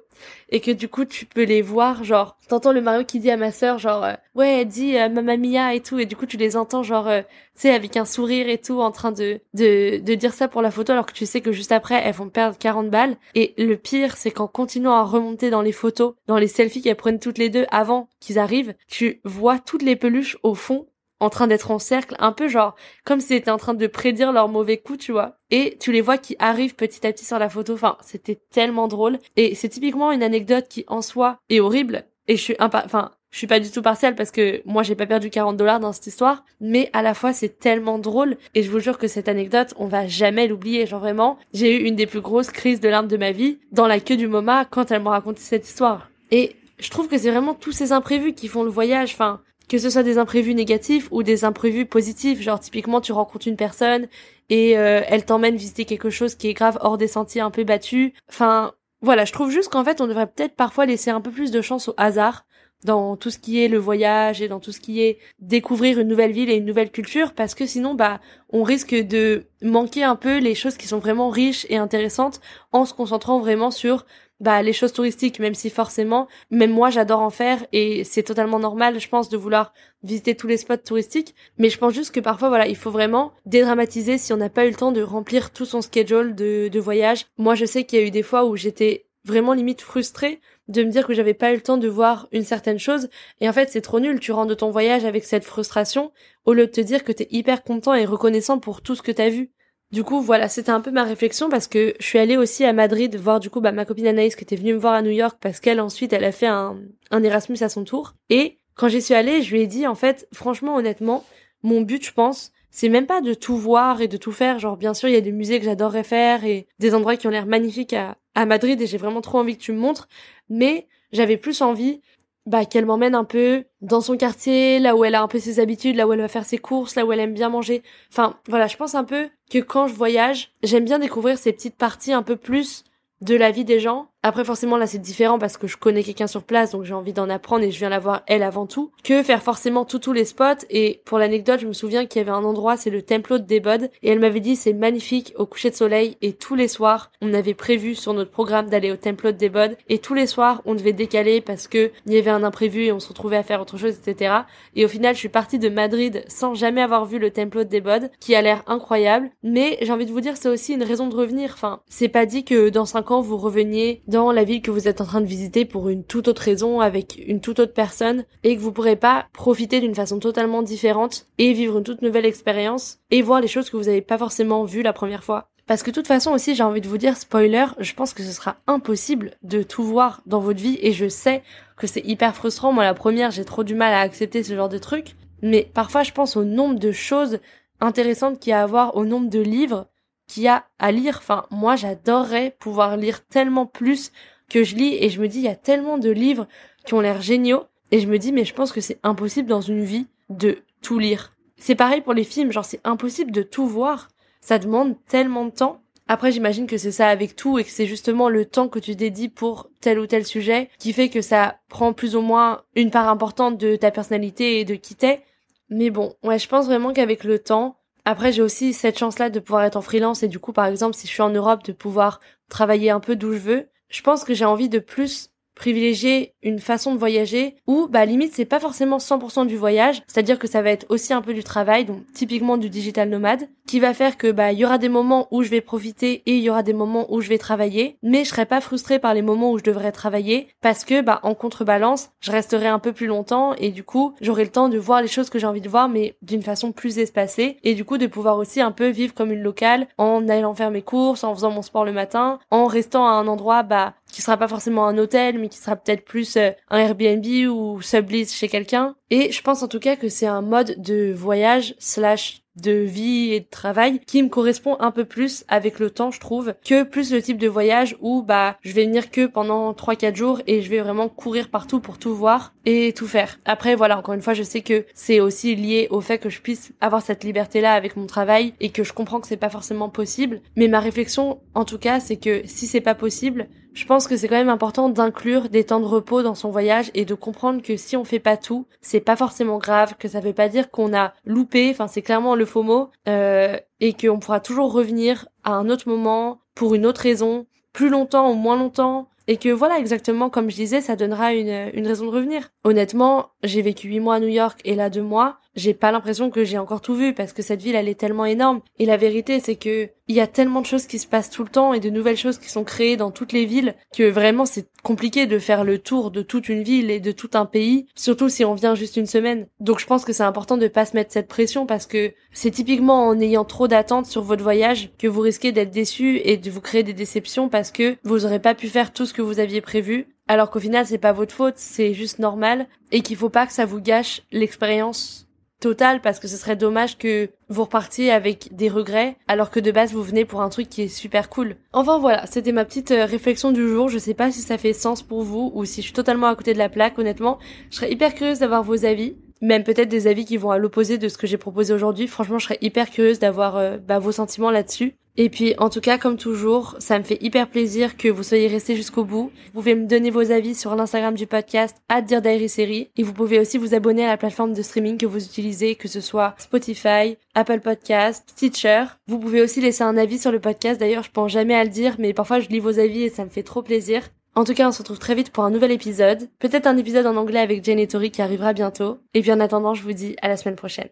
et 0.48 0.61
que 0.61 0.72
du 0.72 0.88
coup 0.88 1.05
tu 1.05 1.24
peux 1.24 1.44
les 1.44 1.62
voir 1.62 2.03
genre 2.03 2.37
t'entends 2.48 2.72
le 2.72 2.81
Mario 2.81 3.05
qui 3.05 3.20
dit 3.20 3.31
à 3.31 3.37
ma 3.37 3.53
sœur 3.53 3.79
genre 3.79 4.05
euh, 4.05 4.14
ouais 4.35 4.61
elle 4.61 4.68
dit 4.68 4.98
euh, 4.98 5.09
Mamma 5.09 5.37
Mia 5.37 5.72
et 5.72 5.81
tout 5.81 5.98
et 5.98 6.07
du 6.07 6.16
coup 6.16 6.26
tu 6.26 6.37
les 6.37 6.57
entends 6.57 6.83
genre 6.83 7.07
euh, 7.09 7.22
tu 7.55 7.62
sais 7.62 7.70
avec 7.70 7.96
un 7.96 8.05
sourire 8.05 8.48
et 8.48 8.59
tout 8.59 8.81
en 8.81 8.90
train 8.90 9.12
de, 9.12 9.40
de 9.55 9.98
de 9.98 10.14
dire 10.14 10.35
ça 10.35 10.48
pour 10.48 10.62
la 10.62 10.70
photo 10.70 10.92
alors 10.92 11.07
que 11.07 11.12
tu 11.12 11.26
sais 11.26 11.40
que 11.40 11.53
juste 11.53 11.72
après 11.72 12.03
elles 12.05 12.14
vont 12.14 12.29
perdre 12.29 12.59
40 12.59 12.90
balles. 12.90 13.16
Et 13.35 13.55
le 13.57 13.76
pire 13.76 14.16
c'est 14.16 14.33
qu'en 14.33 14.48
continuant 14.48 14.94
à 14.94 15.05
remonter 15.05 15.50
dans 15.50 15.62
les 15.62 15.72
photos 15.72 16.14
dans 16.26 16.38
les 16.38 16.48
selfies 16.48 16.83
qu'elles 16.83 16.96
prennent 16.96 17.20
toutes 17.20 17.38
les 17.38 17.50
deux 17.50 17.66
avant 17.70 18.09
qu'ils 18.18 18.38
arrivent 18.38 18.74
tu 18.88 19.20
vois 19.24 19.59
toutes 19.59 19.83
les 19.83 19.96
peluches 19.96 20.37
au 20.42 20.55
fond 20.55 20.87
en 21.20 21.30
train 21.30 21.46
d'être 21.46 21.70
en 21.70 21.78
cercle, 21.78 22.16
un 22.18 22.33
peu 22.33 22.48
genre 22.48 22.74
comme 23.04 23.20
si 23.20 23.28
c'était 23.28 23.50
en 23.50 23.59
train 23.59 23.74
de 23.74 23.87
prédire 23.87 24.33
leur 24.33 24.48
mauvais 24.48 24.78
coup, 24.78 24.96
tu 24.96 25.12
vois. 25.12 25.37
Et 25.50 25.76
tu 25.78 25.92
les 25.92 26.00
vois 26.00 26.18
qui 26.18 26.37
arrivent 26.38 26.74
petit 26.74 27.06
à 27.06 27.12
petit 27.12 27.24
sur 27.24 27.38
la 27.38 27.48
photo. 27.48 27.74
Enfin, 27.74 27.96
c'était 28.00 28.40
tellement 28.50 28.88
drôle. 28.88 29.18
Et 29.37 29.54
c'est 29.54 29.68
typiquement 29.68 30.12
une 30.12 30.22
anecdote 30.22 30.66
qui 30.68 30.85
en 30.88 31.02
soi 31.02 31.38
est 31.48 31.61
horrible. 31.61 32.04
Et 32.26 32.37
je 32.37 32.42
suis 32.42 32.56
enfin, 32.61 33.11
je 33.30 33.38
suis 33.38 33.46
pas 33.46 33.61
du 33.61 33.70
tout 33.70 33.83
partielle 33.83 34.14
parce 34.14 34.30
que 34.30 34.61
moi 34.64 34.83
j'ai 34.83 34.94
pas 34.94 35.06
perdu 35.06 35.30
40 35.30 35.56
dollars 35.56 35.80
dans 35.80 35.92
cette 35.92 36.06
histoire, 36.06 36.44
mais 36.61 36.90
à 36.92 37.02
la 37.02 37.14
fois 37.14 37.33
c'est 37.33 37.59
tellement 37.59 37.98
drôle 37.98 38.37
et 38.54 38.62
je 38.62 38.70
vous 38.70 38.80
jure 38.80 38.98
que 38.98 39.09
cette 39.09 39.28
anecdote 39.28 39.74
on 39.76 39.87
va 39.87 40.06
jamais 40.06 40.48
l'oublier. 40.48 40.87
Genre 40.87 41.00
vraiment, 41.00 41.38
j'ai 41.52 41.76
eu 41.76 41.87
une 41.87 41.96
des 41.96 42.06
plus 42.06 42.20
grosses 42.20 42.50
crises 42.50 42.80
de 42.80 42.88
larmes 42.88 43.09
de 43.09 43.16
ma 43.16 43.33
vie 43.33 43.59
dans 43.72 43.87
la 43.87 44.00
queue 44.00 44.16
du 44.16 44.26
MoMA 44.26 44.64
quand 44.64 44.90
elle 44.90 45.02
m'a 45.02 45.11
raconté 45.11 45.40
cette 45.40 45.68
histoire. 45.68 46.11
Et 46.30 46.56
je 46.78 46.90
trouve 46.90 47.09
que 47.09 47.18
c'est 47.18 47.30
vraiment 47.30 47.54
tous 47.54 47.72
ces 47.72 47.92
imprévus 47.92 48.33
qui 48.33 48.48
font 48.48 48.62
le 48.62 48.70
voyage. 48.70 49.12
Enfin, 49.12 49.40
que 49.70 49.78
ce 49.78 49.88
soit 49.88 50.02
des 50.02 50.18
imprévus 50.18 50.54
négatifs 50.54 51.06
ou 51.12 51.22
des 51.22 51.44
imprévus 51.44 51.87
positifs, 51.87 52.42
genre 52.42 52.59
typiquement 52.59 53.00
tu 53.00 53.12
rencontres 53.12 53.46
une 53.46 53.56
personne 53.56 54.09
et 54.48 54.76
euh, 54.76 55.00
elle 55.06 55.24
t'emmène 55.24 55.54
visiter 55.54 55.85
quelque 55.85 56.11
chose 56.11 56.35
qui 56.35 56.48
est 56.48 56.54
grave 56.54 56.76
hors 56.80 56.98
des 56.98 57.06
sentiers 57.06 57.40
un 57.40 57.52
peu 57.52 57.62
battus. 57.62 58.12
Enfin, 58.28 58.72
voilà, 59.00 59.24
je 59.24 59.33
trouve 59.33 59.52
juste 59.52 59.70
qu'en 59.70 59.85
fait 59.85 60.00
on 60.00 60.09
devrait 60.09 60.26
peut-être 60.26 60.56
parfois 60.56 60.87
laisser 60.87 61.11
un 61.11 61.20
peu 61.20 61.30
plus 61.30 61.52
de 61.52 61.62
chance 61.62 61.87
au 61.88 61.94
hasard 61.98 62.44
dans 62.85 63.16
tout 63.16 63.30
ce 63.30 63.38
qui 63.38 63.62
est 63.62 63.68
le 63.68 63.78
voyage 63.78 64.42
et 64.42 64.48
dans 64.48 64.59
tout 64.59 64.72
ce 64.72 64.80
qui 64.80 65.02
est 65.02 65.18
découvrir 65.38 66.00
une 66.00 66.09
nouvelle 66.09 66.33
ville 66.33 66.50
et 66.50 66.56
une 66.56 66.64
nouvelle 66.64 66.90
culture 66.90 67.33
parce 67.35 67.54
que 67.54 67.66
sinon 67.66 67.94
bah 67.94 68.20
on 68.48 68.62
risque 68.62 68.94
de 68.94 69.44
manquer 69.62 70.02
un 70.02 70.16
peu 70.16 70.38
les 70.38 70.54
choses 70.54 70.78
qui 70.78 70.88
sont 70.88 70.98
vraiment 70.98 71.28
riches 71.28 71.66
et 71.68 71.76
intéressantes 71.76 72.40
en 72.72 72.87
se 72.87 72.94
concentrant 72.94 73.38
vraiment 73.38 73.70
sur 73.70 74.06
bah 74.40 74.62
les 74.62 74.72
choses 74.72 74.92
touristiques 74.92 75.38
même 75.38 75.55
si 75.55 75.70
forcément 75.70 76.26
même 76.50 76.70
moi 76.70 76.90
j'adore 76.90 77.20
en 77.20 77.31
faire 77.31 77.64
et 77.72 78.05
c'est 78.05 78.22
totalement 78.22 78.59
normal 78.59 78.98
je 78.98 79.09
pense 79.09 79.29
de 79.29 79.37
vouloir 79.37 79.72
visiter 80.03 80.35
tous 80.35 80.46
les 80.46 80.57
spots 80.57 80.79
touristiques. 80.79 81.35
Mais 81.59 81.68
je 81.68 81.79
pense 81.79 81.94
juste 81.94 82.14
que 82.14 82.20
parfois 82.20 82.48
voilà 82.48 82.66
il 82.66 82.76
faut 82.76 82.90
vraiment 82.90 83.33
dédramatiser 83.46 84.18
si 84.18 84.33
on 84.33 84.37
n'a 84.37 84.48
pas 84.48 84.66
eu 84.66 84.70
le 84.70 84.76
temps 84.76 84.92
de 84.92 85.03
remplir 85.03 85.53
tout 85.53 85.64
son 85.64 85.83
schedule 85.83 86.35
de, 86.35 86.79
voyage. 86.81 87.26
Moi 87.38 87.55
je 87.55 87.66
sais 87.66 87.85
qu'il 87.85 87.98
y 87.98 88.03
a 88.03 88.07
eu 88.07 88.11
des 88.11 88.22
fois 88.22 88.44
où 88.44 88.57
j'étais 88.57 89.07
vraiment 89.24 89.53
limite 89.53 89.83
frustrée 89.83 90.40
de 90.68 90.83
me 90.83 90.90
dire 90.90 91.07
que 91.07 91.12
j'avais 91.12 91.35
pas 91.35 91.53
eu 91.53 91.57
le 91.57 91.61
temps 91.61 91.76
de 91.76 91.88
voir 91.88 92.29
une 92.33 92.44
certaine 92.44 92.79
chose. 92.79 93.11
Et 93.40 93.48
en 93.48 93.53
fait 93.53 93.70
c'est 93.70 93.83
trop 93.83 94.00
nul. 94.00 94.20
Tu 94.20 94.33
rentres 94.33 94.48
de 94.48 94.55
ton 94.55 94.70
voyage 94.70 95.05
avec 95.05 95.24
cette 95.24 95.44
frustration 95.44 96.12
au 96.46 96.55
lieu 96.55 96.66
de 96.66 96.72
te 96.72 96.81
dire 96.81 97.05
que 97.05 97.12
t'es 97.12 97.29
hyper 97.31 97.62
content 97.62 97.94
et 97.94 98.07
reconnaissant 98.07 98.59
pour 98.59 98.81
tout 98.81 98.94
ce 98.94 99.03
que 99.03 99.12
t'as 99.12 99.29
vu 99.29 99.50
du 99.92 100.05
coup, 100.05 100.20
voilà, 100.20 100.48
c'était 100.48 100.70
un 100.70 100.81
peu 100.81 100.90
ma 100.92 101.03
réflexion 101.03 101.48
parce 101.48 101.66
que 101.66 101.94
je 101.98 102.07
suis 102.07 102.18
allée 102.18 102.37
aussi 102.37 102.64
à 102.64 102.72
Madrid 102.72 103.16
voir 103.16 103.40
du 103.40 103.50
coup 103.50 103.61
bah, 103.61 103.72
ma 103.72 103.85
copine 103.85 104.07
Anaïs 104.07 104.37
qui 104.37 104.44
était 104.44 104.57
venue 104.57 104.74
me 104.74 104.79
voir 104.79 104.94
à 104.94 105.03
New 105.03 105.11
York 105.11 105.38
parce 105.40 105.59
qu'elle 105.59 105.81
ensuite 105.81 106.12
elle 106.12 106.24
a 106.24 106.33
fait 106.33 106.46
un, 106.46 106.79
un 107.11 107.22
Erasmus 107.22 107.59
à 107.62 107.68
son 107.68 107.85
tour. 107.85 108.14
Et 108.29 108.59
quand 108.74 108.88
j'y 108.88 109.03
suis 109.03 109.14
allée, 109.14 109.42
je 109.42 109.53
lui 109.53 109.62
ai 109.62 109.66
dit 109.66 109.87
en 109.87 109.96
fait, 109.96 110.29
franchement, 110.33 110.76
honnêtement, 110.76 111.24
mon 111.62 111.81
but, 111.81 112.05
je 112.05 112.12
pense, 112.12 112.53
c'est 112.70 112.88
même 112.88 113.07
pas 113.07 113.20
de 113.20 113.35
tout 113.35 113.57
voir 113.57 114.00
et 114.00 114.09
de 114.09 114.16
tout 114.16 114.33
faire. 114.33 114.59
Genre, 114.59 114.76
bien 114.76 114.94
sûr, 114.94 115.09
il 115.09 115.12
y 115.12 115.18
a 115.18 115.20
des 115.20 115.33
musées 115.33 115.59
que 115.59 115.64
j'adorerais 115.64 116.05
faire 116.05 116.44
et 116.44 116.68
des 116.79 116.94
endroits 116.94 117.16
qui 117.16 117.26
ont 117.26 117.31
l'air 117.31 117.46
magnifiques 117.46 117.92
à, 117.92 118.16
à 118.35 118.46
Madrid 118.46 118.81
et 118.81 118.87
j'ai 118.87 118.96
vraiment 118.96 119.20
trop 119.20 119.38
envie 119.38 119.57
que 119.57 119.62
tu 119.62 119.72
me 119.72 119.79
montres. 119.79 120.09
Mais 120.48 120.87
j'avais 121.12 121.37
plus 121.37 121.62
envie 121.62 122.00
bah, 122.46 122.64
qu'elle 122.64 122.87
m'emmène 122.87 123.14
un 123.14 123.24
peu 123.24 123.64
dans 123.81 124.00
son 124.00 124.16
quartier, 124.16 124.79
là 124.79 124.96
où 124.96 125.05
elle 125.05 125.14
a 125.14 125.22
un 125.22 125.29
peu 125.29 125.38
ses 125.38 125.61
habitudes, 125.61 125.96
là 125.96 126.07
où 126.07 126.12
elle 126.12 126.20
va 126.20 126.29
faire 126.29 126.46
ses 126.46 126.59
courses, 126.59 126.94
là 126.94 127.05
où 127.05 127.12
elle 127.12 127.20
aime 127.20 127.35
bien 127.35 127.48
manger. 127.48 127.83
Enfin, 128.11 128.38
voilà, 128.48 128.66
je 128.66 128.76
pense 128.76 128.94
un 128.94 129.05
peu 129.05 129.29
que 129.50 129.58
quand 129.58 129.86
je 129.86 129.94
voyage, 129.94 130.52
j'aime 130.62 130.84
bien 130.84 130.98
découvrir 130.98 131.36
ces 131.36 131.52
petites 131.52 131.76
parties 131.76 132.12
un 132.12 132.22
peu 132.22 132.36
plus 132.36 132.84
de 133.20 133.34
la 133.34 133.50
vie 133.50 133.64
des 133.64 133.80
gens 133.80 134.10
après 134.22 134.44
forcément 134.44 134.76
là 134.76 134.87
c'est 134.87 134.98
différent 134.98 135.38
parce 135.38 135.56
que 135.56 135.66
je 135.66 135.76
connais 135.76 136.02
quelqu'un 136.02 136.26
sur 136.26 136.42
place 136.42 136.72
donc 136.72 136.85
j'ai 136.85 136.94
envie 136.94 137.12
d'en 137.12 137.30
apprendre 137.30 137.64
et 137.64 137.70
je 137.70 137.78
viens 137.78 137.88
la 137.88 137.98
voir 137.98 138.22
elle 138.26 138.42
avant 138.42 138.66
tout 138.66 138.90
que 139.02 139.22
faire 139.22 139.42
forcément 139.42 139.85
tout 139.85 139.98
tous 139.98 140.12
les 140.12 140.24
spots. 140.24 140.66
Et 140.68 141.00
pour 141.04 141.18
l'anecdote 141.18 141.61
je 141.61 141.66
me 141.66 141.72
souviens 141.72 142.06
qu'il 142.06 142.20
y 142.20 142.22
avait 142.22 142.30
un 142.30 142.44
endroit 142.44 142.76
c'est 142.76 142.90
le 142.90 143.02
Templo 143.02 143.38
de 143.38 143.44
Debod 143.44 143.90
et 144.02 144.11
elle 144.11 144.20
m'avait 144.20 144.40
dit 144.40 144.56
c'est 144.56 144.72
magnifique 144.72 145.33
au 145.37 145.46
coucher 145.46 145.70
de 145.70 145.74
soleil 145.74 146.16
et 146.22 146.33
tous 146.33 146.54
les 146.54 146.68
soirs 146.68 147.11
on 147.22 147.33
avait 147.33 147.54
prévu 147.54 147.94
sur 147.94 148.12
notre 148.12 148.30
programme 148.30 148.68
d'aller 148.68 148.90
au 148.92 148.96
Templo 148.96 149.33
de 149.33 149.37
Debod 149.37 149.76
et 149.88 149.98
tous 149.98 150.14
les 150.14 150.26
soirs 150.26 150.62
on 150.66 150.74
devait 150.74 150.92
décaler 150.92 151.40
parce 151.40 151.66
que 151.66 151.90
il 152.06 152.12
y 152.12 152.18
avait 152.18 152.30
un 152.30 152.44
imprévu 152.44 152.85
et 152.85 152.92
on 152.92 153.00
se 153.00 153.09
retrouvait 153.09 153.37
à 153.37 153.42
faire 153.42 153.61
autre 153.61 153.78
chose 153.78 153.98
etc 153.98 154.35
et 154.76 154.85
au 154.85 154.88
final 154.88 155.14
je 155.14 155.20
suis 155.20 155.28
partie 155.28 155.59
de 155.59 155.68
Madrid 155.68 156.24
sans 156.28 156.54
jamais 156.54 156.83
avoir 156.83 157.04
vu 157.04 157.18
le 157.18 157.30
Templo 157.30 157.64
de 157.64 157.68
Debod 157.68 158.11
qui 158.20 158.35
a 158.35 158.42
l'air 158.42 158.62
incroyable. 158.66 159.30
Mais 159.42 159.78
j'ai 159.80 159.92
envie 159.92 160.06
de 160.06 160.12
vous 160.12 160.20
dire 160.20 160.37
c'est 160.37 160.48
aussi 160.48 160.74
une 160.74 160.83
raison 160.83 161.06
de 161.09 161.16
revenir. 161.16 161.52
Enfin 161.54 161.80
c'est 161.88 162.09
pas 162.09 162.26
dit 162.26 162.44
que 162.44 162.68
dans 162.68 162.85
cinq 162.85 163.11
ans 163.11 163.20
vous 163.20 163.37
reveniez 163.37 164.02
dans 164.11 164.33
la 164.33 164.44
ville 164.44 164.61
que 164.61 164.70
vous 164.70 164.88
êtes 164.88 165.01
en 165.01 165.07
train 165.07 165.20
de 165.20 165.27
visiter 165.27 165.64
pour 165.64 165.88
une 165.88 166.05
toute 166.05 166.29
autre 166.29 166.42
raison, 166.42 166.81
avec 166.81 167.23
une 167.27 167.40
toute 167.40 167.61
autre 167.61 167.73
personne, 167.73 168.25
et 168.42 168.57
que 168.57 168.61
vous 168.61 168.73
pourrez 168.73 168.96
pas 168.96 169.27
profiter 169.33 169.81
d'une 169.81 169.94
façon 169.94 170.18
totalement 170.18 170.62
différente 170.62 171.27
et 171.38 171.53
vivre 171.53 171.79
une 171.79 171.85
toute 171.85 172.03
nouvelle 172.03 172.27
expérience 172.27 172.99
et 173.11 173.23
voir 173.23 173.40
les 173.40 173.49
choses 173.49 173.70
que 173.70 173.77
vous 173.77 173.85
n'avez 173.85 174.03
pas 174.03 174.18
forcément 174.18 174.64
vues 174.64 174.83
la 174.83 174.92
première 174.92 175.25
fois. 175.25 175.49
Parce 175.66 175.85
que 175.85 175.90
de 175.90 175.94
toute 175.94 176.09
façon 176.09 176.33
aussi, 176.33 176.57
j'ai 176.57 176.64
envie 176.64 176.81
de 176.81 176.88
vous 176.88 176.99
dire, 176.99 177.16
spoiler, 177.16 177.66
je 177.79 177.94
pense 177.94 178.12
que 178.12 178.25
ce 178.25 178.33
sera 178.33 178.57
impossible 178.66 179.37
de 179.44 179.62
tout 179.62 179.85
voir 179.85 180.20
dans 180.27 180.40
votre 180.40 180.61
vie 180.61 180.79
et 180.83 180.92
je 180.92 181.09
sais 181.09 181.44
que 181.77 181.87
c'est 181.87 182.05
hyper 182.05 182.35
frustrant. 182.35 182.73
Moi, 182.73 182.83
la 182.83 182.92
première, 182.92 183.31
j'ai 183.31 183.44
trop 183.44 183.62
du 183.62 183.77
mal 183.77 183.94
à 183.94 184.01
accepter 184.01 184.42
ce 184.42 184.57
genre 184.57 184.68
de 184.68 184.79
truc. 184.79 185.14
Mais 185.42 185.70
parfois, 185.73 186.03
je 186.03 186.11
pense 186.11 186.37
au 186.37 186.44
nombre 186.44 186.79
de 186.79 186.90
choses 186.90 187.38
intéressantes 187.81 188.40
qu'il 188.40 188.51
y 188.51 188.53
a 188.53 188.62
à 188.62 188.66
voir, 188.66 188.96
au 188.96 189.05
nombre 189.05 189.31
de 189.31 189.38
livres 189.38 189.87
qu'il 190.31 190.45
y 190.45 190.49
a 190.49 190.64
à 190.79 190.93
lire. 190.93 191.16
Enfin, 191.19 191.47
moi, 191.51 191.77
j'adorerais 191.77 192.57
pouvoir 192.59 192.97
lire 192.97 193.27
tellement 193.27 193.66
plus 193.66 194.12
que 194.49 194.64
je 194.64 194.77
lis 194.77 194.97
et 195.01 195.11
je 195.11 195.21
me 195.21 195.29
dis, 195.29 195.38
il 195.38 195.45
y 195.45 195.49
a 195.49 195.57
tellement 195.57 195.99
de 195.99 196.11
livres 196.11 196.47
qui 196.85 196.95
ont 196.95 197.01
l'air 197.01 197.21
géniaux. 197.21 197.64
Et 197.90 197.99
je 198.01 198.07
me 198.07 198.19
dis, 198.19 198.33
mais 198.33 198.45
je 198.45 198.55
pense 198.55 198.73
que 198.73 198.81
c'est 198.81 199.01
impossible 199.03 199.49
dans 199.49 199.61
une 199.61 199.83
vie 199.83 200.07
de 200.29 200.59
tout 200.81 200.99
lire. 200.99 201.35
C'est 201.57 201.75
pareil 201.75 202.01
pour 202.01 202.14
les 202.14 202.25
films, 202.25 202.53
genre 202.53 202.64
c'est 202.64 202.81
impossible 202.85 203.33
de 203.33 203.43
tout 203.43 203.66
voir. 203.66 204.09
Ça 204.40 204.59
demande 204.59 204.95
tellement 205.07 205.45
de 205.45 205.51
temps. 205.51 205.83
Après, 206.07 206.33
j'imagine 206.33 206.66
que 206.66 206.79
c'est 206.79 206.93
ça 206.93 207.09
avec 207.09 207.37
tout 207.37 207.59
et 207.59 207.64
que 207.64 207.71
c'est 207.71 207.87
justement 207.87 208.29
le 208.29 208.45
temps 208.45 208.69
que 208.69 208.79
tu 208.79 208.95
dédies 208.95 209.29
pour 209.29 209.69
tel 209.81 209.99
ou 209.99 210.07
tel 210.07 210.25
sujet 210.25 210.71
qui 210.79 210.93
fait 210.93 211.09
que 211.09 211.21
ça 211.21 211.59
prend 211.69 211.93
plus 211.93 212.16
ou 212.16 212.21
moins 212.21 212.62
une 212.75 212.90
part 212.90 213.09
importante 213.09 213.59
de 213.59 213.77
ta 213.77 213.90
personnalité 213.90 214.61
et 214.61 214.64
de 214.64 214.75
qui 214.75 214.95
t'es. 214.95 215.23
Mais 215.69 215.90
bon, 215.90 216.14
ouais, 216.25 216.38
je 216.38 216.49
pense 216.49 216.66
vraiment 216.66 216.93
qu'avec 216.93 217.23
le 217.25 217.38
temps, 217.38 217.77
après 218.04 218.32
j'ai 218.32 218.42
aussi 218.42 218.72
cette 218.72 218.98
chance-là 218.98 219.30
de 219.30 219.40
pouvoir 219.40 219.64
être 219.64 219.76
en 219.76 219.82
freelance 219.82 220.22
et 220.22 220.28
du 220.28 220.38
coup, 220.38 220.52
par 220.52 220.66
exemple, 220.66 220.96
si 220.96 221.06
je 221.06 221.12
suis 221.12 221.22
en 221.22 221.30
Europe, 221.30 221.64
de 221.64 221.72
pouvoir 221.72 222.20
travailler 222.48 222.90
un 222.90 223.00
peu 223.00 223.16
d'où 223.16 223.32
je 223.32 223.38
veux. 223.38 223.68
Je 223.88 224.02
pense 224.02 224.24
que 224.24 224.34
j'ai 224.34 224.44
envie 224.44 224.68
de 224.68 224.78
plus 224.78 225.30
privilégier 225.61 226.33
une 226.42 226.59
façon 226.59 226.94
de 226.94 226.99
voyager 226.99 227.57
où, 227.66 227.87
bah, 227.87 228.07
limite, 228.07 228.33
c'est 228.35 228.46
pas 228.46 228.61
forcément 228.61 228.96
100% 228.96 229.46
du 229.46 229.59
voyage, 229.59 230.01
c'est-à-dire 230.07 230.38
que 230.38 230.49
ça 230.49 230.62
va 230.62 230.70
être 230.70 230.87
aussi 230.88 231.12
un 231.12 231.20
peu 231.20 231.35
du 231.35 231.44
travail, 231.44 231.85
donc 231.85 231.99
typiquement 232.14 232.57
du 232.57 232.70
digital 232.70 233.11
nomade, 233.11 233.46
qui 233.66 233.79
va 233.79 233.92
faire 233.92 234.16
que, 234.16 234.33
bah, 234.33 234.53
il 234.53 234.59
y 234.59 234.64
aura 234.64 234.79
des 234.79 234.88
moments 234.88 235.29
où 235.31 235.42
je 235.42 235.51
vais 235.51 235.61
profiter 235.61 236.23
et 236.25 236.37
il 236.37 236.42
y 236.42 236.49
aura 236.49 236.62
des 236.62 236.73
moments 236.73 237.12
où 237.12 237.20
je 237.20 237.29
vais 237.29 237.37
travailler, 237.37 237.99
mais 238.03 238.25
je 238.25 238.31
serai 238.31 238.46
pas 238.46 238.62
frustrée 238.62 238.99
par 238.99 239.12
les 239.12 239.20
moments 239.20 239.53
où 239.53 239.59
je 239.59 239.62
devrais 239.62 239.92
travailler 239.92 240.49
parce 240.62 240.87
que, 240.87 241.03
bah, 241.03 241.20
en 241.25 241.35
contrebalance, 241.35 242.09
je 242.20 242.33
resterai 242.33 242.66
un 242.66 242.79
peu 242.79 242.94
plus 242.94 243.07
longtemps 243.07 243.55
et 243.57 243.70
du 243.70 243.85
coup, 243.85 244.14
j'aurai 244.23 244.44
le 244.44 244.51
temps 244.51 244.70
de 244.70 244.79
voir 244.79 245.03
les 245.03 245.09
choses 245.09 245.29
que 245.29 245.38
j'ai 245.38 245.46
envie 245.46 245.61
de 245.61 245.68
voir, 245.68 245.90
mais 245.90 246.16
d'une 246.23 246.42
façon 246.42 246.73
plus 246.73 246.99
espacée 246.99 247.59
et 247.64 247.75
du 247.75 247.85
coup, 247.85 247.99
de 247.99 248.07
pouvoir 248.07 248.38
aussi 248.38 248.62
un 248.62 248.73
peu 248.73 248.88
vivre 248.88 249.12
comme 249.12 249.31
une 249.31 249.42
locale 249.42 249.88
en 249.99 250.27
allant 250.27 250.55
faire 250.55 250.70
mes 250.70 250.81
courses, 250.81 251.23
en 251.23 251.35
faisant 251.35 251.51
mon 251.51 251.61
sport 251.61 251.85
le 251.85 251.92
matin, 251.92 252.38
en 252.51 252.64
restant 252.64 253.07
à 253.07 253.11
un 253.11 253.29
endroit, 253.29 253.62
bah, 253.62 253.92
qui 254.11 254.23
sera 254.23 254.37
pas 254.37 254.49
forcément 254.49 254.87
un 254.87 254.99
hôtel, 254.99 255.38
mais 255.38 255.49
qui 255.49 255.59
sera 255.59 255.77
peut-être 255.77 256.05
plus 256.05 256.37
euh, 256.37 256.51
un 256.68 256.79
Airbnb 256.79 257.27
ou 257.51 257.81
sublease 257.83 258.33
chez 258.33 258.49
quelqu'un. 258.49 258.94
Et 259.11 259.33
je 259.33 259.42
pense 259.42 259.62
en 259.62 259.68
tout 259.68 259.81
cas 259.81 259.96
que 259.96 260.09
c'est 260.09 260.27
un 260.27 260.42
mode 260.42 260.81
de 260.81 261.12
voyage 261.12 261.75
slash 261.79 262.42
de 262.57 262.73
vie 262.73 263.33
et 263.33 263.40
de 263.40 263.49
travail 263.49 264.01
qui 264.01 264.23
me 264.23 264.29
correspond 264.29 264.77
un 264.81 264.90
peu 264.90 265.05
plus 265.05 265.44
avec 265.49 265.79
le 265.79 265.90
temps 265.90 266.11
je 266.11 266.20
trouve 266.20 266.55
que 266.64 266.83
plus 266.83 267.12
le 267.12 267.23
type 267.23 267.38
de 267.38 267.49
voyage 267.49 267.96
où 268.01 268.23
bah 268.23 268.57
je 268.62 268.73
vais 268.73 268.85
venir 268.85 269.11
que 269.11 269.27
pendant 269.27 269.73
3 269.73 269.96
4 269.96 270.16
jours 270.16 270.40
et 270.46 270.61
je 270.62 270.68
vais 270.68 270.81
vraiment 270.81 271.09
courir 271.09 271.49
partout 271.49 271.81
pour 271.81 271.99
tout 271.99 272.14
voir 272.14 272.53
et 272.66 272.92
tout 272.92 273.07
faire. 273.07 273.38
Après 273.44 273.75
voilà, 273.75 273.99
encore 273.99 274.14
une 274.14 274.23
fois, 274.23 274.35
je 274.35 274.42
sais 274.42 274.61
que 274.61 274.85
c'est 274.94 275.20
aussi 275.20 275.55
lié 275.55 275.88
au 275.90 276.01
fait 276.01 276.18
que 276.18 276.29
je 276.29 276.40
puisse 276.40 276.73
avoir 276.81 277.03
cette 277.03 277.25
liberté 277.25 277.61
là 277.61 277.75
avec 277.75 277.96
mon 277.96 278.07
travail 278.07 278.55
et 278.61 278.70
que 278.70 278.85
je 278.85 278.92
comprends 278.92 279.20
que 279.20 279.27
c'est 279.27 279.37
pas 279.37 279.51
forcément 279.51 279.88
possible, 279.88 280.40
mais 280.57 280.68
ma 280.68 280.81
réflexion 280.81 281.40
en 281.55 281.64
tout 281.64 281.79
cas, 281.79 282.01
c'est 282.01 282.16
que 282.16 282.42
si 282.44 282.66
c'est 282.66 282.81
pas 282.81 282.94
possible, 282.94 283.49
je 283.72 283.85
pense 283.85 284.06
que 284.06 284.16
c'est 284.16 284.28
quand 284.28 284.37
même 284.37 284.48
important 284.48 284.88
d'inclure 284.88 285.48
des 285.48 285.64
temps 285.64 285.80
de 285.80 285.87
repos 285.87 286.22
dans 286.22 286.35
son 286.35 286.50
voyage 286.50 286.90
et 286.94 287.04
de 287.04 287.14
comprendre 287.14 287.62
que 287.62 287.76
si 287.76 287.96
on 287.96 288.04
fait 288.04 288.18
pas 288.18 288.37
tout, 288.37 288.66
c'est 288.80 289.00
pas 289.00 289.16
forcément 289.16 289.59
grave, 289.59 289.94
que 289.98 290.09
ça 290.09 290.20
veut 290.20 290.33
pas 290.33 290.48
dire 290.48 290.70
qu'on 290.70 290.94
a 290.94 291.14
loupé, 291.24 291.70
enfin 291.70 291.88
c'est 291.88 292.02
clairement 292.02 292.35
le 292.35 292.44
faux 292.44 292.62
mot, 292.62 292.90
euh, 293.09 293.56
et 293.80 293.92
qu'on 293.92 294.18
pourra 294.18 294.40
toujours 294.40 294.72
revenir 294.72 295.28
à 295.44 295.52
un 295.52 295.68
autre 295.68 295.88
moment, 295.88 296.40
pour 296.54 296.74
une 296.74 296.87
autre 296.87 297.02
raison, 297.02 297.46
plus 297.72 297.88
longtemps 297.88 298.30
ou 298.30 298.35
moins 298.35 298.56
longtemps, 298.56 299.09
et 299.28 299.37
que 299.37 299.48
voilà 299.48 299.78
exactement 299.78 300.28
comme 300.28 300.50
je 300.50 300.56
disais 300.56 300.80
ça 300.80 300.96
donnera 300.96 301.35
une, 301.35 301.70
une 301.72 301.87
raison 301.87 302.06
de 302.06 302.11
revenir. 302.11 302.50
Honnêtement, 302.64 303.30
j'ai 303.44 303.62
vécu 303.62 303.88
huit 303.88 304.00
mois 304.00 304.16
à 304.16 304.20
New 304.20 304.28
York 304.28 304.61
et 304.64 304.74
là 304.74 304.90
deux 304.90 305.02
mois, 305.02 305.38
j'ai 305.61 305.75
pas 305.75 305.92
l'impression 305.92 306.31
que 306.31 306.44
j'ai 306.44 306.59
encore 306.59 306.81
tout 306.81 306.94
vu 306.94 307.14
parce 307.14 307.33
que 307.33 307.42
cette 307.42 307.62
ville 307.62 307.77
elle 307.77 307.88
est 307.88 307.99
tellement 307.99 308.25
énorme 308.25 308.61
et 308.79 308.87
la 308.87 308.96
vérité 308.96 309.40
c'est 309.40 309.57
que 309.57 309.90
il 310.09 310.16
y 310.16 310.20
a 310.20 310.27
tellement 310.27 310.61
de 310.61 310.66
choses 310.66 310.87
qui 310.87 310.99
se 310.99 311.07
passent 311.07 311.31
tout 311.31 311.44
le 311.44 311.51
temps 311.51 311.73
et 311.73 311.79
de 311.79 311.88
nouvelles 311.88 312.16
choses 312.16 312.38
qui 312.38 312.49
sont 312.49 312.64
créées 312.64 312.96
dans 312.96 313.12
toutes 313.12 313.33
les 313.33 313.44
villes 313.44 313.77
que 313.96 314.11
vraiment 314.11 314.44
c'est 314.44 314.66
compliqué 314.83 315.27
de 315.27 315.38
faire 315.38 315.62
le 315.62 315.79
tour 315.79 316.11
de 316.11 316.23
toute 316.23 316.49
une 316.49 316.64
ville 316.64 316.90
et 316.90 316.99
de 316.99 317.12
tout 317.12 317.31
un 317.35 317.46
pays, 317.46 317.87
surtout 317.94 318.29
si 318.29 318.44
on 318.44 318.55
vient 318.55 318.75
juste 318.75 318.96
une 318.96 319.07
semaine. 319.07 319.46
Donc 319.61 319.79
je 319.79 319.87
pense 319.87 320.05
que 320.05 320.12
c'est 320.12 320.25
important 320.25 320.57
de 320.57 320.66
pas 320.66 320.85
se 320.85 320.96
mettre 320.96 321.12
cette 321.12 321.29
pression 321.29 321.64
parce 321.64 321.87
que 321.87 322.12
c'est 322.33 322.51
typiquement 322.51 323.07
en 323.07 323.20
ayant 323.20 323.44
trop 323.44 323.68
d'attentes 323.68 324.07
sur 324.07 324.23
votre 324.23 324.42
voyage 324.42 324.90
que 324.99 325.07
vous 325.07 325.20
risquez 325.20 325.53
d'être 325.53 325.70
déçu 325.70 326.20
et 326.25 326.37
de 326.37 326.51
vous 326.51 326.61
créer 326.61 326.83
des 326.83 326.92
déceptions 326.92 327.49
parce 327.49 327.70
que 327.70 327.96
vous 328.03 328.27
aurez 328.27 328.40
pas 328.40 328.57
pu 328.57 328.66
faire 328.66 328.92
tout 328.92 329.07
ce 329.07 329.14
que 329.14 329.23
vous 329.23 329.38
aviez 329.38 329.61
prévu 329.61 330.09
alors 330.27 330.51
qu'au 330.51 330.61
final 330.61 330.87
c'est 330.87 330.99
pas 330.99 331.12
votre 331.12 331.35
faute, 331.35 331.57
c'est 331.57 331.92
juste 331.92 332.18
normal 332.18 332.66
et 332.92 333.03
qu'il 333.03 333.16
faut 333.16 333.31
pas 333.31 333.46
que 333.46 333.53
ça 333.53 333.64
vous 333.64 333.81
gâche 333.81 334.23
l'expérience 334.33 335.29
total 335.61 336.01
parce 336.01 336.18
que 336.18 336.27
ce 336.27 336.37
serait 336.37 336.57
dommage 336.57 336.99
que 336.99 337.29
vous 337.49 337.64
repartiez 337.64 338.11
avec 338.11 338.49
des 338.53 338.68
regrets 338.68 339.16
alors 339.29 339.51
que 339.51 339.61
de 339.61 339.70
base 339.70 339.92
vous 339.92 340.03
venez 340.03 340.25
pour 340.25 340.40
un 340.42 340.49
truc 340.49 340.68
qui 340.68 340.83
est 340.83 340.88
super 340.88 341.29
cool. 341.29 341.57
Enfin 341.73 341.99
voilà, 341.99 342.27
c'était 342.27 342.53
ma 342.53 342.64
petite 342.64 342.90
euh, 342.90 343.05
réflexion 343.05 343.53
du 343.53 343.68
jour. 343.68 343.88
Je 343.88 343.99
sais 343.99 344.14
pas 344.14 344.33
si 344.33 344.40
ça 344.40 344.59
fait 344.59 344.73
sens 344.73 345.03
pour 345.03 345.23
vous 345.23 345.53
ou 345.55 345.64
si 345.64 345.83
je 345.83 345.87
suis 345.87 345.92
totalement 345.92 346.27
à 346.27 346.35
côté 346.35 346.55
de 346.55 346.59
la 346.59 346.68
plaque. 346.68 346.99
Honnêtement, 346.99 347.38
je 347.70 347.77
serais 347.77 347.92
hyper 347.92 348.14
curieuse 348.14 348.38
d'avoir 348.40 348.62
vos 348.62 348.85
avis. 348.85 349.16
Même 349.42 349.64
peut-être 349.64 349.88
des 349.88 350.07
avis 350.07 350.27
qui 350.27 350.37
vont 350.37 350.51
à 350.51 350.59
l'opposé 350.59 350.99
de 350.99 351.09
ce 351.09 351.16
que 351.16 351.27
j'ai 351.27 351.38
proposé 351.38 351.73
aujourd'hui. 351.73 352.07
Franchement, 352.07 352.38
je 352.38 352.44
serais 352.44 352.59
hyper 352.61 352.90
curieuse 352.90 353.18
d'avoir 353.18 353.57
euh, 353.57 353.79
bah, 353.79 353.99
vos 353.99 354.12
sentiments 354.12 354.51
là-dessus. 354.51 354.94
Et 355.22 355.28
puis, 355.28 355.54
en 355.59 355.68
tout 355.68 355.83
cas, 355.83 355.98
comme 355.98 356.16
toujours, 356.16 356.76
ça 356.78 356.98
me 356.98 357.04
fait 357.04 357.22
hyper 357.22 357.50
plaisir 357.50 357.98
que 357.98 358.09
vous 358.09 358.22
soyez 358.22 358.48
restés 358.48 358.74
jusqu'au 358.74 359.04
bout. 359.04 359.30
Vous 359.52 359.61
pouvez 359.61 359.74
me 359.74 359.85
donner 359.85 360.09
vos 360.09 360.33
avis 360.33 360.54
sur 360.54 360.74
l'Instagram 360.74 361.14
du 361.14 361.26
podcast, 361.26 361.76
at 361.90 362.06
Série. 362.48 362.88
Et 362.96 363.02
vous 363.02 363.12
pouvez 363.12 363.38
aussi 363.38 363.59
vous 363.59 363.74
abonner 363.74 364.06
à 364.06 364.09
la 364.09 364.16
plateforme 364.16 364.54
de 364.54 364.62
streaming 364.62 364.96
que 364.96 365.04
vous 365.04 365.22
utilisez, 365.22 365.74
que 365.74 365.88
ce 365.88 366.00
soit 366.00 366.35
Spotify, 366.38 367.18
Apple 367.35 367.61
Podcast, 367.61 368.30
Stitcher. 368.30 368.85
Vous 369.09 369.18
pouvez 369.18 369.42
aussi 369.42 369.61
laisser 369.61 369.85
un 369.85 369.98
avis 369.98 370.18
sur 370.18 370.33
le 370.33 370.40
podcast. 370.40 370.80
D'ailleurs, 370.80 371.02
je 371.02 371.11
pense 371.11 371.33
jamais 371.33 371.54
à 371.54 371.64
le 371.64 371.70
dire, 371.70 371.96
mais 371.98 372.14
parfois 372.14 372.40
je 372.40 372.48
lis 372.48 372.59
vos 372.59 372.78
avis 372.78 373.02
et 373.02 373.11
ça 373.11 373.22
me 373.26 373.28
fait 373.28 373.42
trop 373.42 373.61
plaisir. 373.61 374.00
En 374.35 374.44
tout 374.44 374.54
cas, 374.54 374.66
on 374.66 374.72
se 374.72 374.78
retrouve 374.78 375.00
très 375.00 375.14
vite 375.14 375.33
pour 375.33 375.44
un 375.44 375.50
nouvel 375.50 375.72
épisode. 375.72 376.30
Peut-être 376.38 376.66
un 376.66 376.78
épisode 376.78 377.04
en 377.04 377.16
anglais 377.16 377.40
avec 377.40 377.62
Jane 377.62 377.78
et 377.78 377.88
Tori 377.88 378.11
qui 378.11 378.22
arrivera 378.22 378.54
bientôt. 378.54 379.00
Et 379.12 379.20
puis 379.20 379.33
en 379.33 379.40
attendant, 379.40 379.74
je 379.74 379.83
vous 379.83 379.92
dis 379.92 380.16
à 380.22 380.28
la 380.28 380.38
semaine 380.38 380.56
prochaine. 380.56 380.88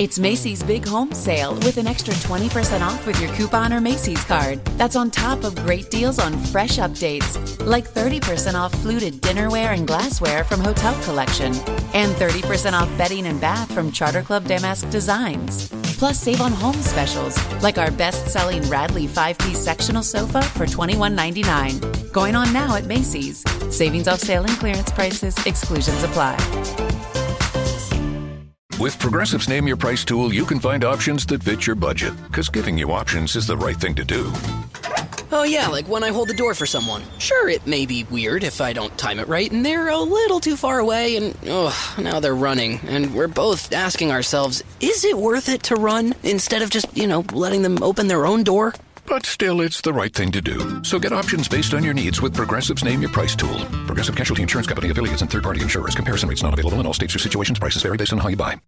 It's 0.00 0.18
Macy's 0.18 0.60
Big 0.60 0.84
Home 0.88 1.12
Sale 1.12 1.54
with 1.60 1.76
an 1.76 1.86
extra 1.86 2.12
20% 2.14 2.80
off 2.80 3.06
with 3.06 3.20
your 3.20 3.32
coupon 3.34 3.72
or 3.72 3.80
Macy's 3.80 4.24
card. 4.24 4.64
That's 4.76 4.96
on 4.96 5.08
top 5.08 5.44
of 5.44 5.54
great 5.54 5.88
deals 5.88 6.18
on 6.18 6.36
fresh 6.46 6.78
updates, 6.78 7.64
like 7.64 7.88
30% 7.88 8.54
off 8.54 8.74
fluted 8.82 9.22
dinnerware 9.22 9.72
and 9.72 9.86
glassware 9.86 10.42
from 10.42 10.58
Hotel 10.58 11.00
Collection, 11.04 11.54
and 11.94 12.12
30% 12.16 12.72
off 12.72 12.88
bedding 12.98 13.26
and 13.26 13.40
bath 13.40 13.70
from 13.72 13.92
Charter 13.92 14.22
Club 14.22 14.46
Damask 14.46 14.90
Designs. 14.90 15.68
Plus, 15.96 16.18
save 16.18 16.40
on 16.40 16.50
home 16.50 16.74
specials, 16.74 17.38
like 17.62 17.78
our 17.78 17.92
best 17.92 18.26
selling 18.26 18.68
Radley 18.68 19.06
5 19.06 19.38
piece 19.38 19.60
sectional 19.60 20.02
sofa 20.02 20.42
for 20.42 20.66
$21.99. 20.66 22.10
Going 22.12 22.34
on 22.34 22.52
now 22.52 22.74
at 22.74 22.86
Macy's. 22.86 23.44
Savings 23.70 24.08
off 24.08 24.18
sale 24.18 24.42
and 24.42 24.58
clearance 24.58 24.90
prices, 24.90 25.36
exclusions 25.46 26.02
apply. 26.02 27.03
With 28.80 28.98
Progressive's 28.98 29.48
Name 29.48 29.68
Your 29.68 29.76
Price 29.76 30.04
tool, 30.04 30.34
you 30.34 30.44
can 30.44 30.58
find 30.58 30.84
options 30.84 31.24
that 31.26 31.44
fit 31.44 31.64
your 31.64 31.76
budget, 31.76 32.12
because 32.26 32.48
giving 32.48 32.76
you 32.76 32.90
options 32.90 33.36
is 33.36 33.46
the 33.46 33.56
right 33.56 33.76
thing 33.76 33.94
to 33.94 34.04
do. 34.04 34.30
Oh, 35.30 35.44
yeah, 35.44 35.68
like 35.68 35.88
when 35.88 36.02
I 36.02 36.10
hold 36.10 36.28
the 36.28 36.34
door 36.34 36.54
for 36.54 36.66
someone. 36.66 37.02
Sure, 37.18 37.48
it 37.48 37.66
may 37.68 37.86
be 37.86 38.02
weird 38.04 38.42
if 38.42 38.60
I 38.60 38.72
don't 38.72 38.96
time 38.98 39.20
it 39.20 39.28
right, 39.28 39.50
and 39.50 39.64
they're 39.64 39.88
a 39.88 39.98
little 39.98 40.40
too 40.40 40.56
far 40.56 40.80
away, 40.80 41.16
and 41.16 41.38
oh, 41.46 41.94
now 41.98 42.18
they're 42.18 42.34
running, 42.34 42.80
and 42.88 43.14
we're 43.14 43.28
both 43.28 43.72
asking 43.72 44.10
ourselves, 44.10 44.62
is 44.80 45.04
it 45.04 45.16
worth 45.16 45.48
it 45.48 45.62
to 45.64 45.76
run 45.76 46.14
instead 46.24 46.60
of 46.60 46.70
just, 46.70 46.94
you 46.96 47.06
know, 47.06 47.24
letting 47.32 47.62
them 47.62 47.80
open 47.80 48.08
their 48.08 48.26
own 48.26 48.42
door? 48.42 48.74
But 49.14 49.26
still, 49.26 49.60
it's 49.60 49.80
the 49.80 49.92
right 49.92 50.12
thing 50.12 50.32
to 50.32 50.42
do. 50.42 50.82
So 50.82 50.98
get 50.98 51.12
options 51.12 51.46
based 51.46 51.72
on 51.72 51.84
your 51.84 51.94
needs 51.94 52.20
with 52.20 52.34
Progressive's 52.34 52.82
Name 52.82 53.00
Your 53.00 53.12
Price 53.12 53.36
tool. 53.36 53.64
Progressive 53.86 54.16
Casualty 54.16 54.42
Insurance 54.42 54.66
Company 54.66 54.90
affiliates 54.90 55.22
and 55.22 55.30
third 55.30 55.44
party 55.44 55.62
insurers. 55.62 55.94
Comparison 55.94 56.28
rates 56.28 56.42
not 56.42 56.52
available 56.52 56.80
in 56.80 56.86
all 56.86 56.94
states 56.94 57.14
or 57.14 57.20
situations. 57.20 57.60
Prices 57.60 57.84
vary 57.84 57.96
based 57.96 58.12
on 58.12 58.18
how 58.18 58.26
you 58.26 58.36
buy. 58.36 58.60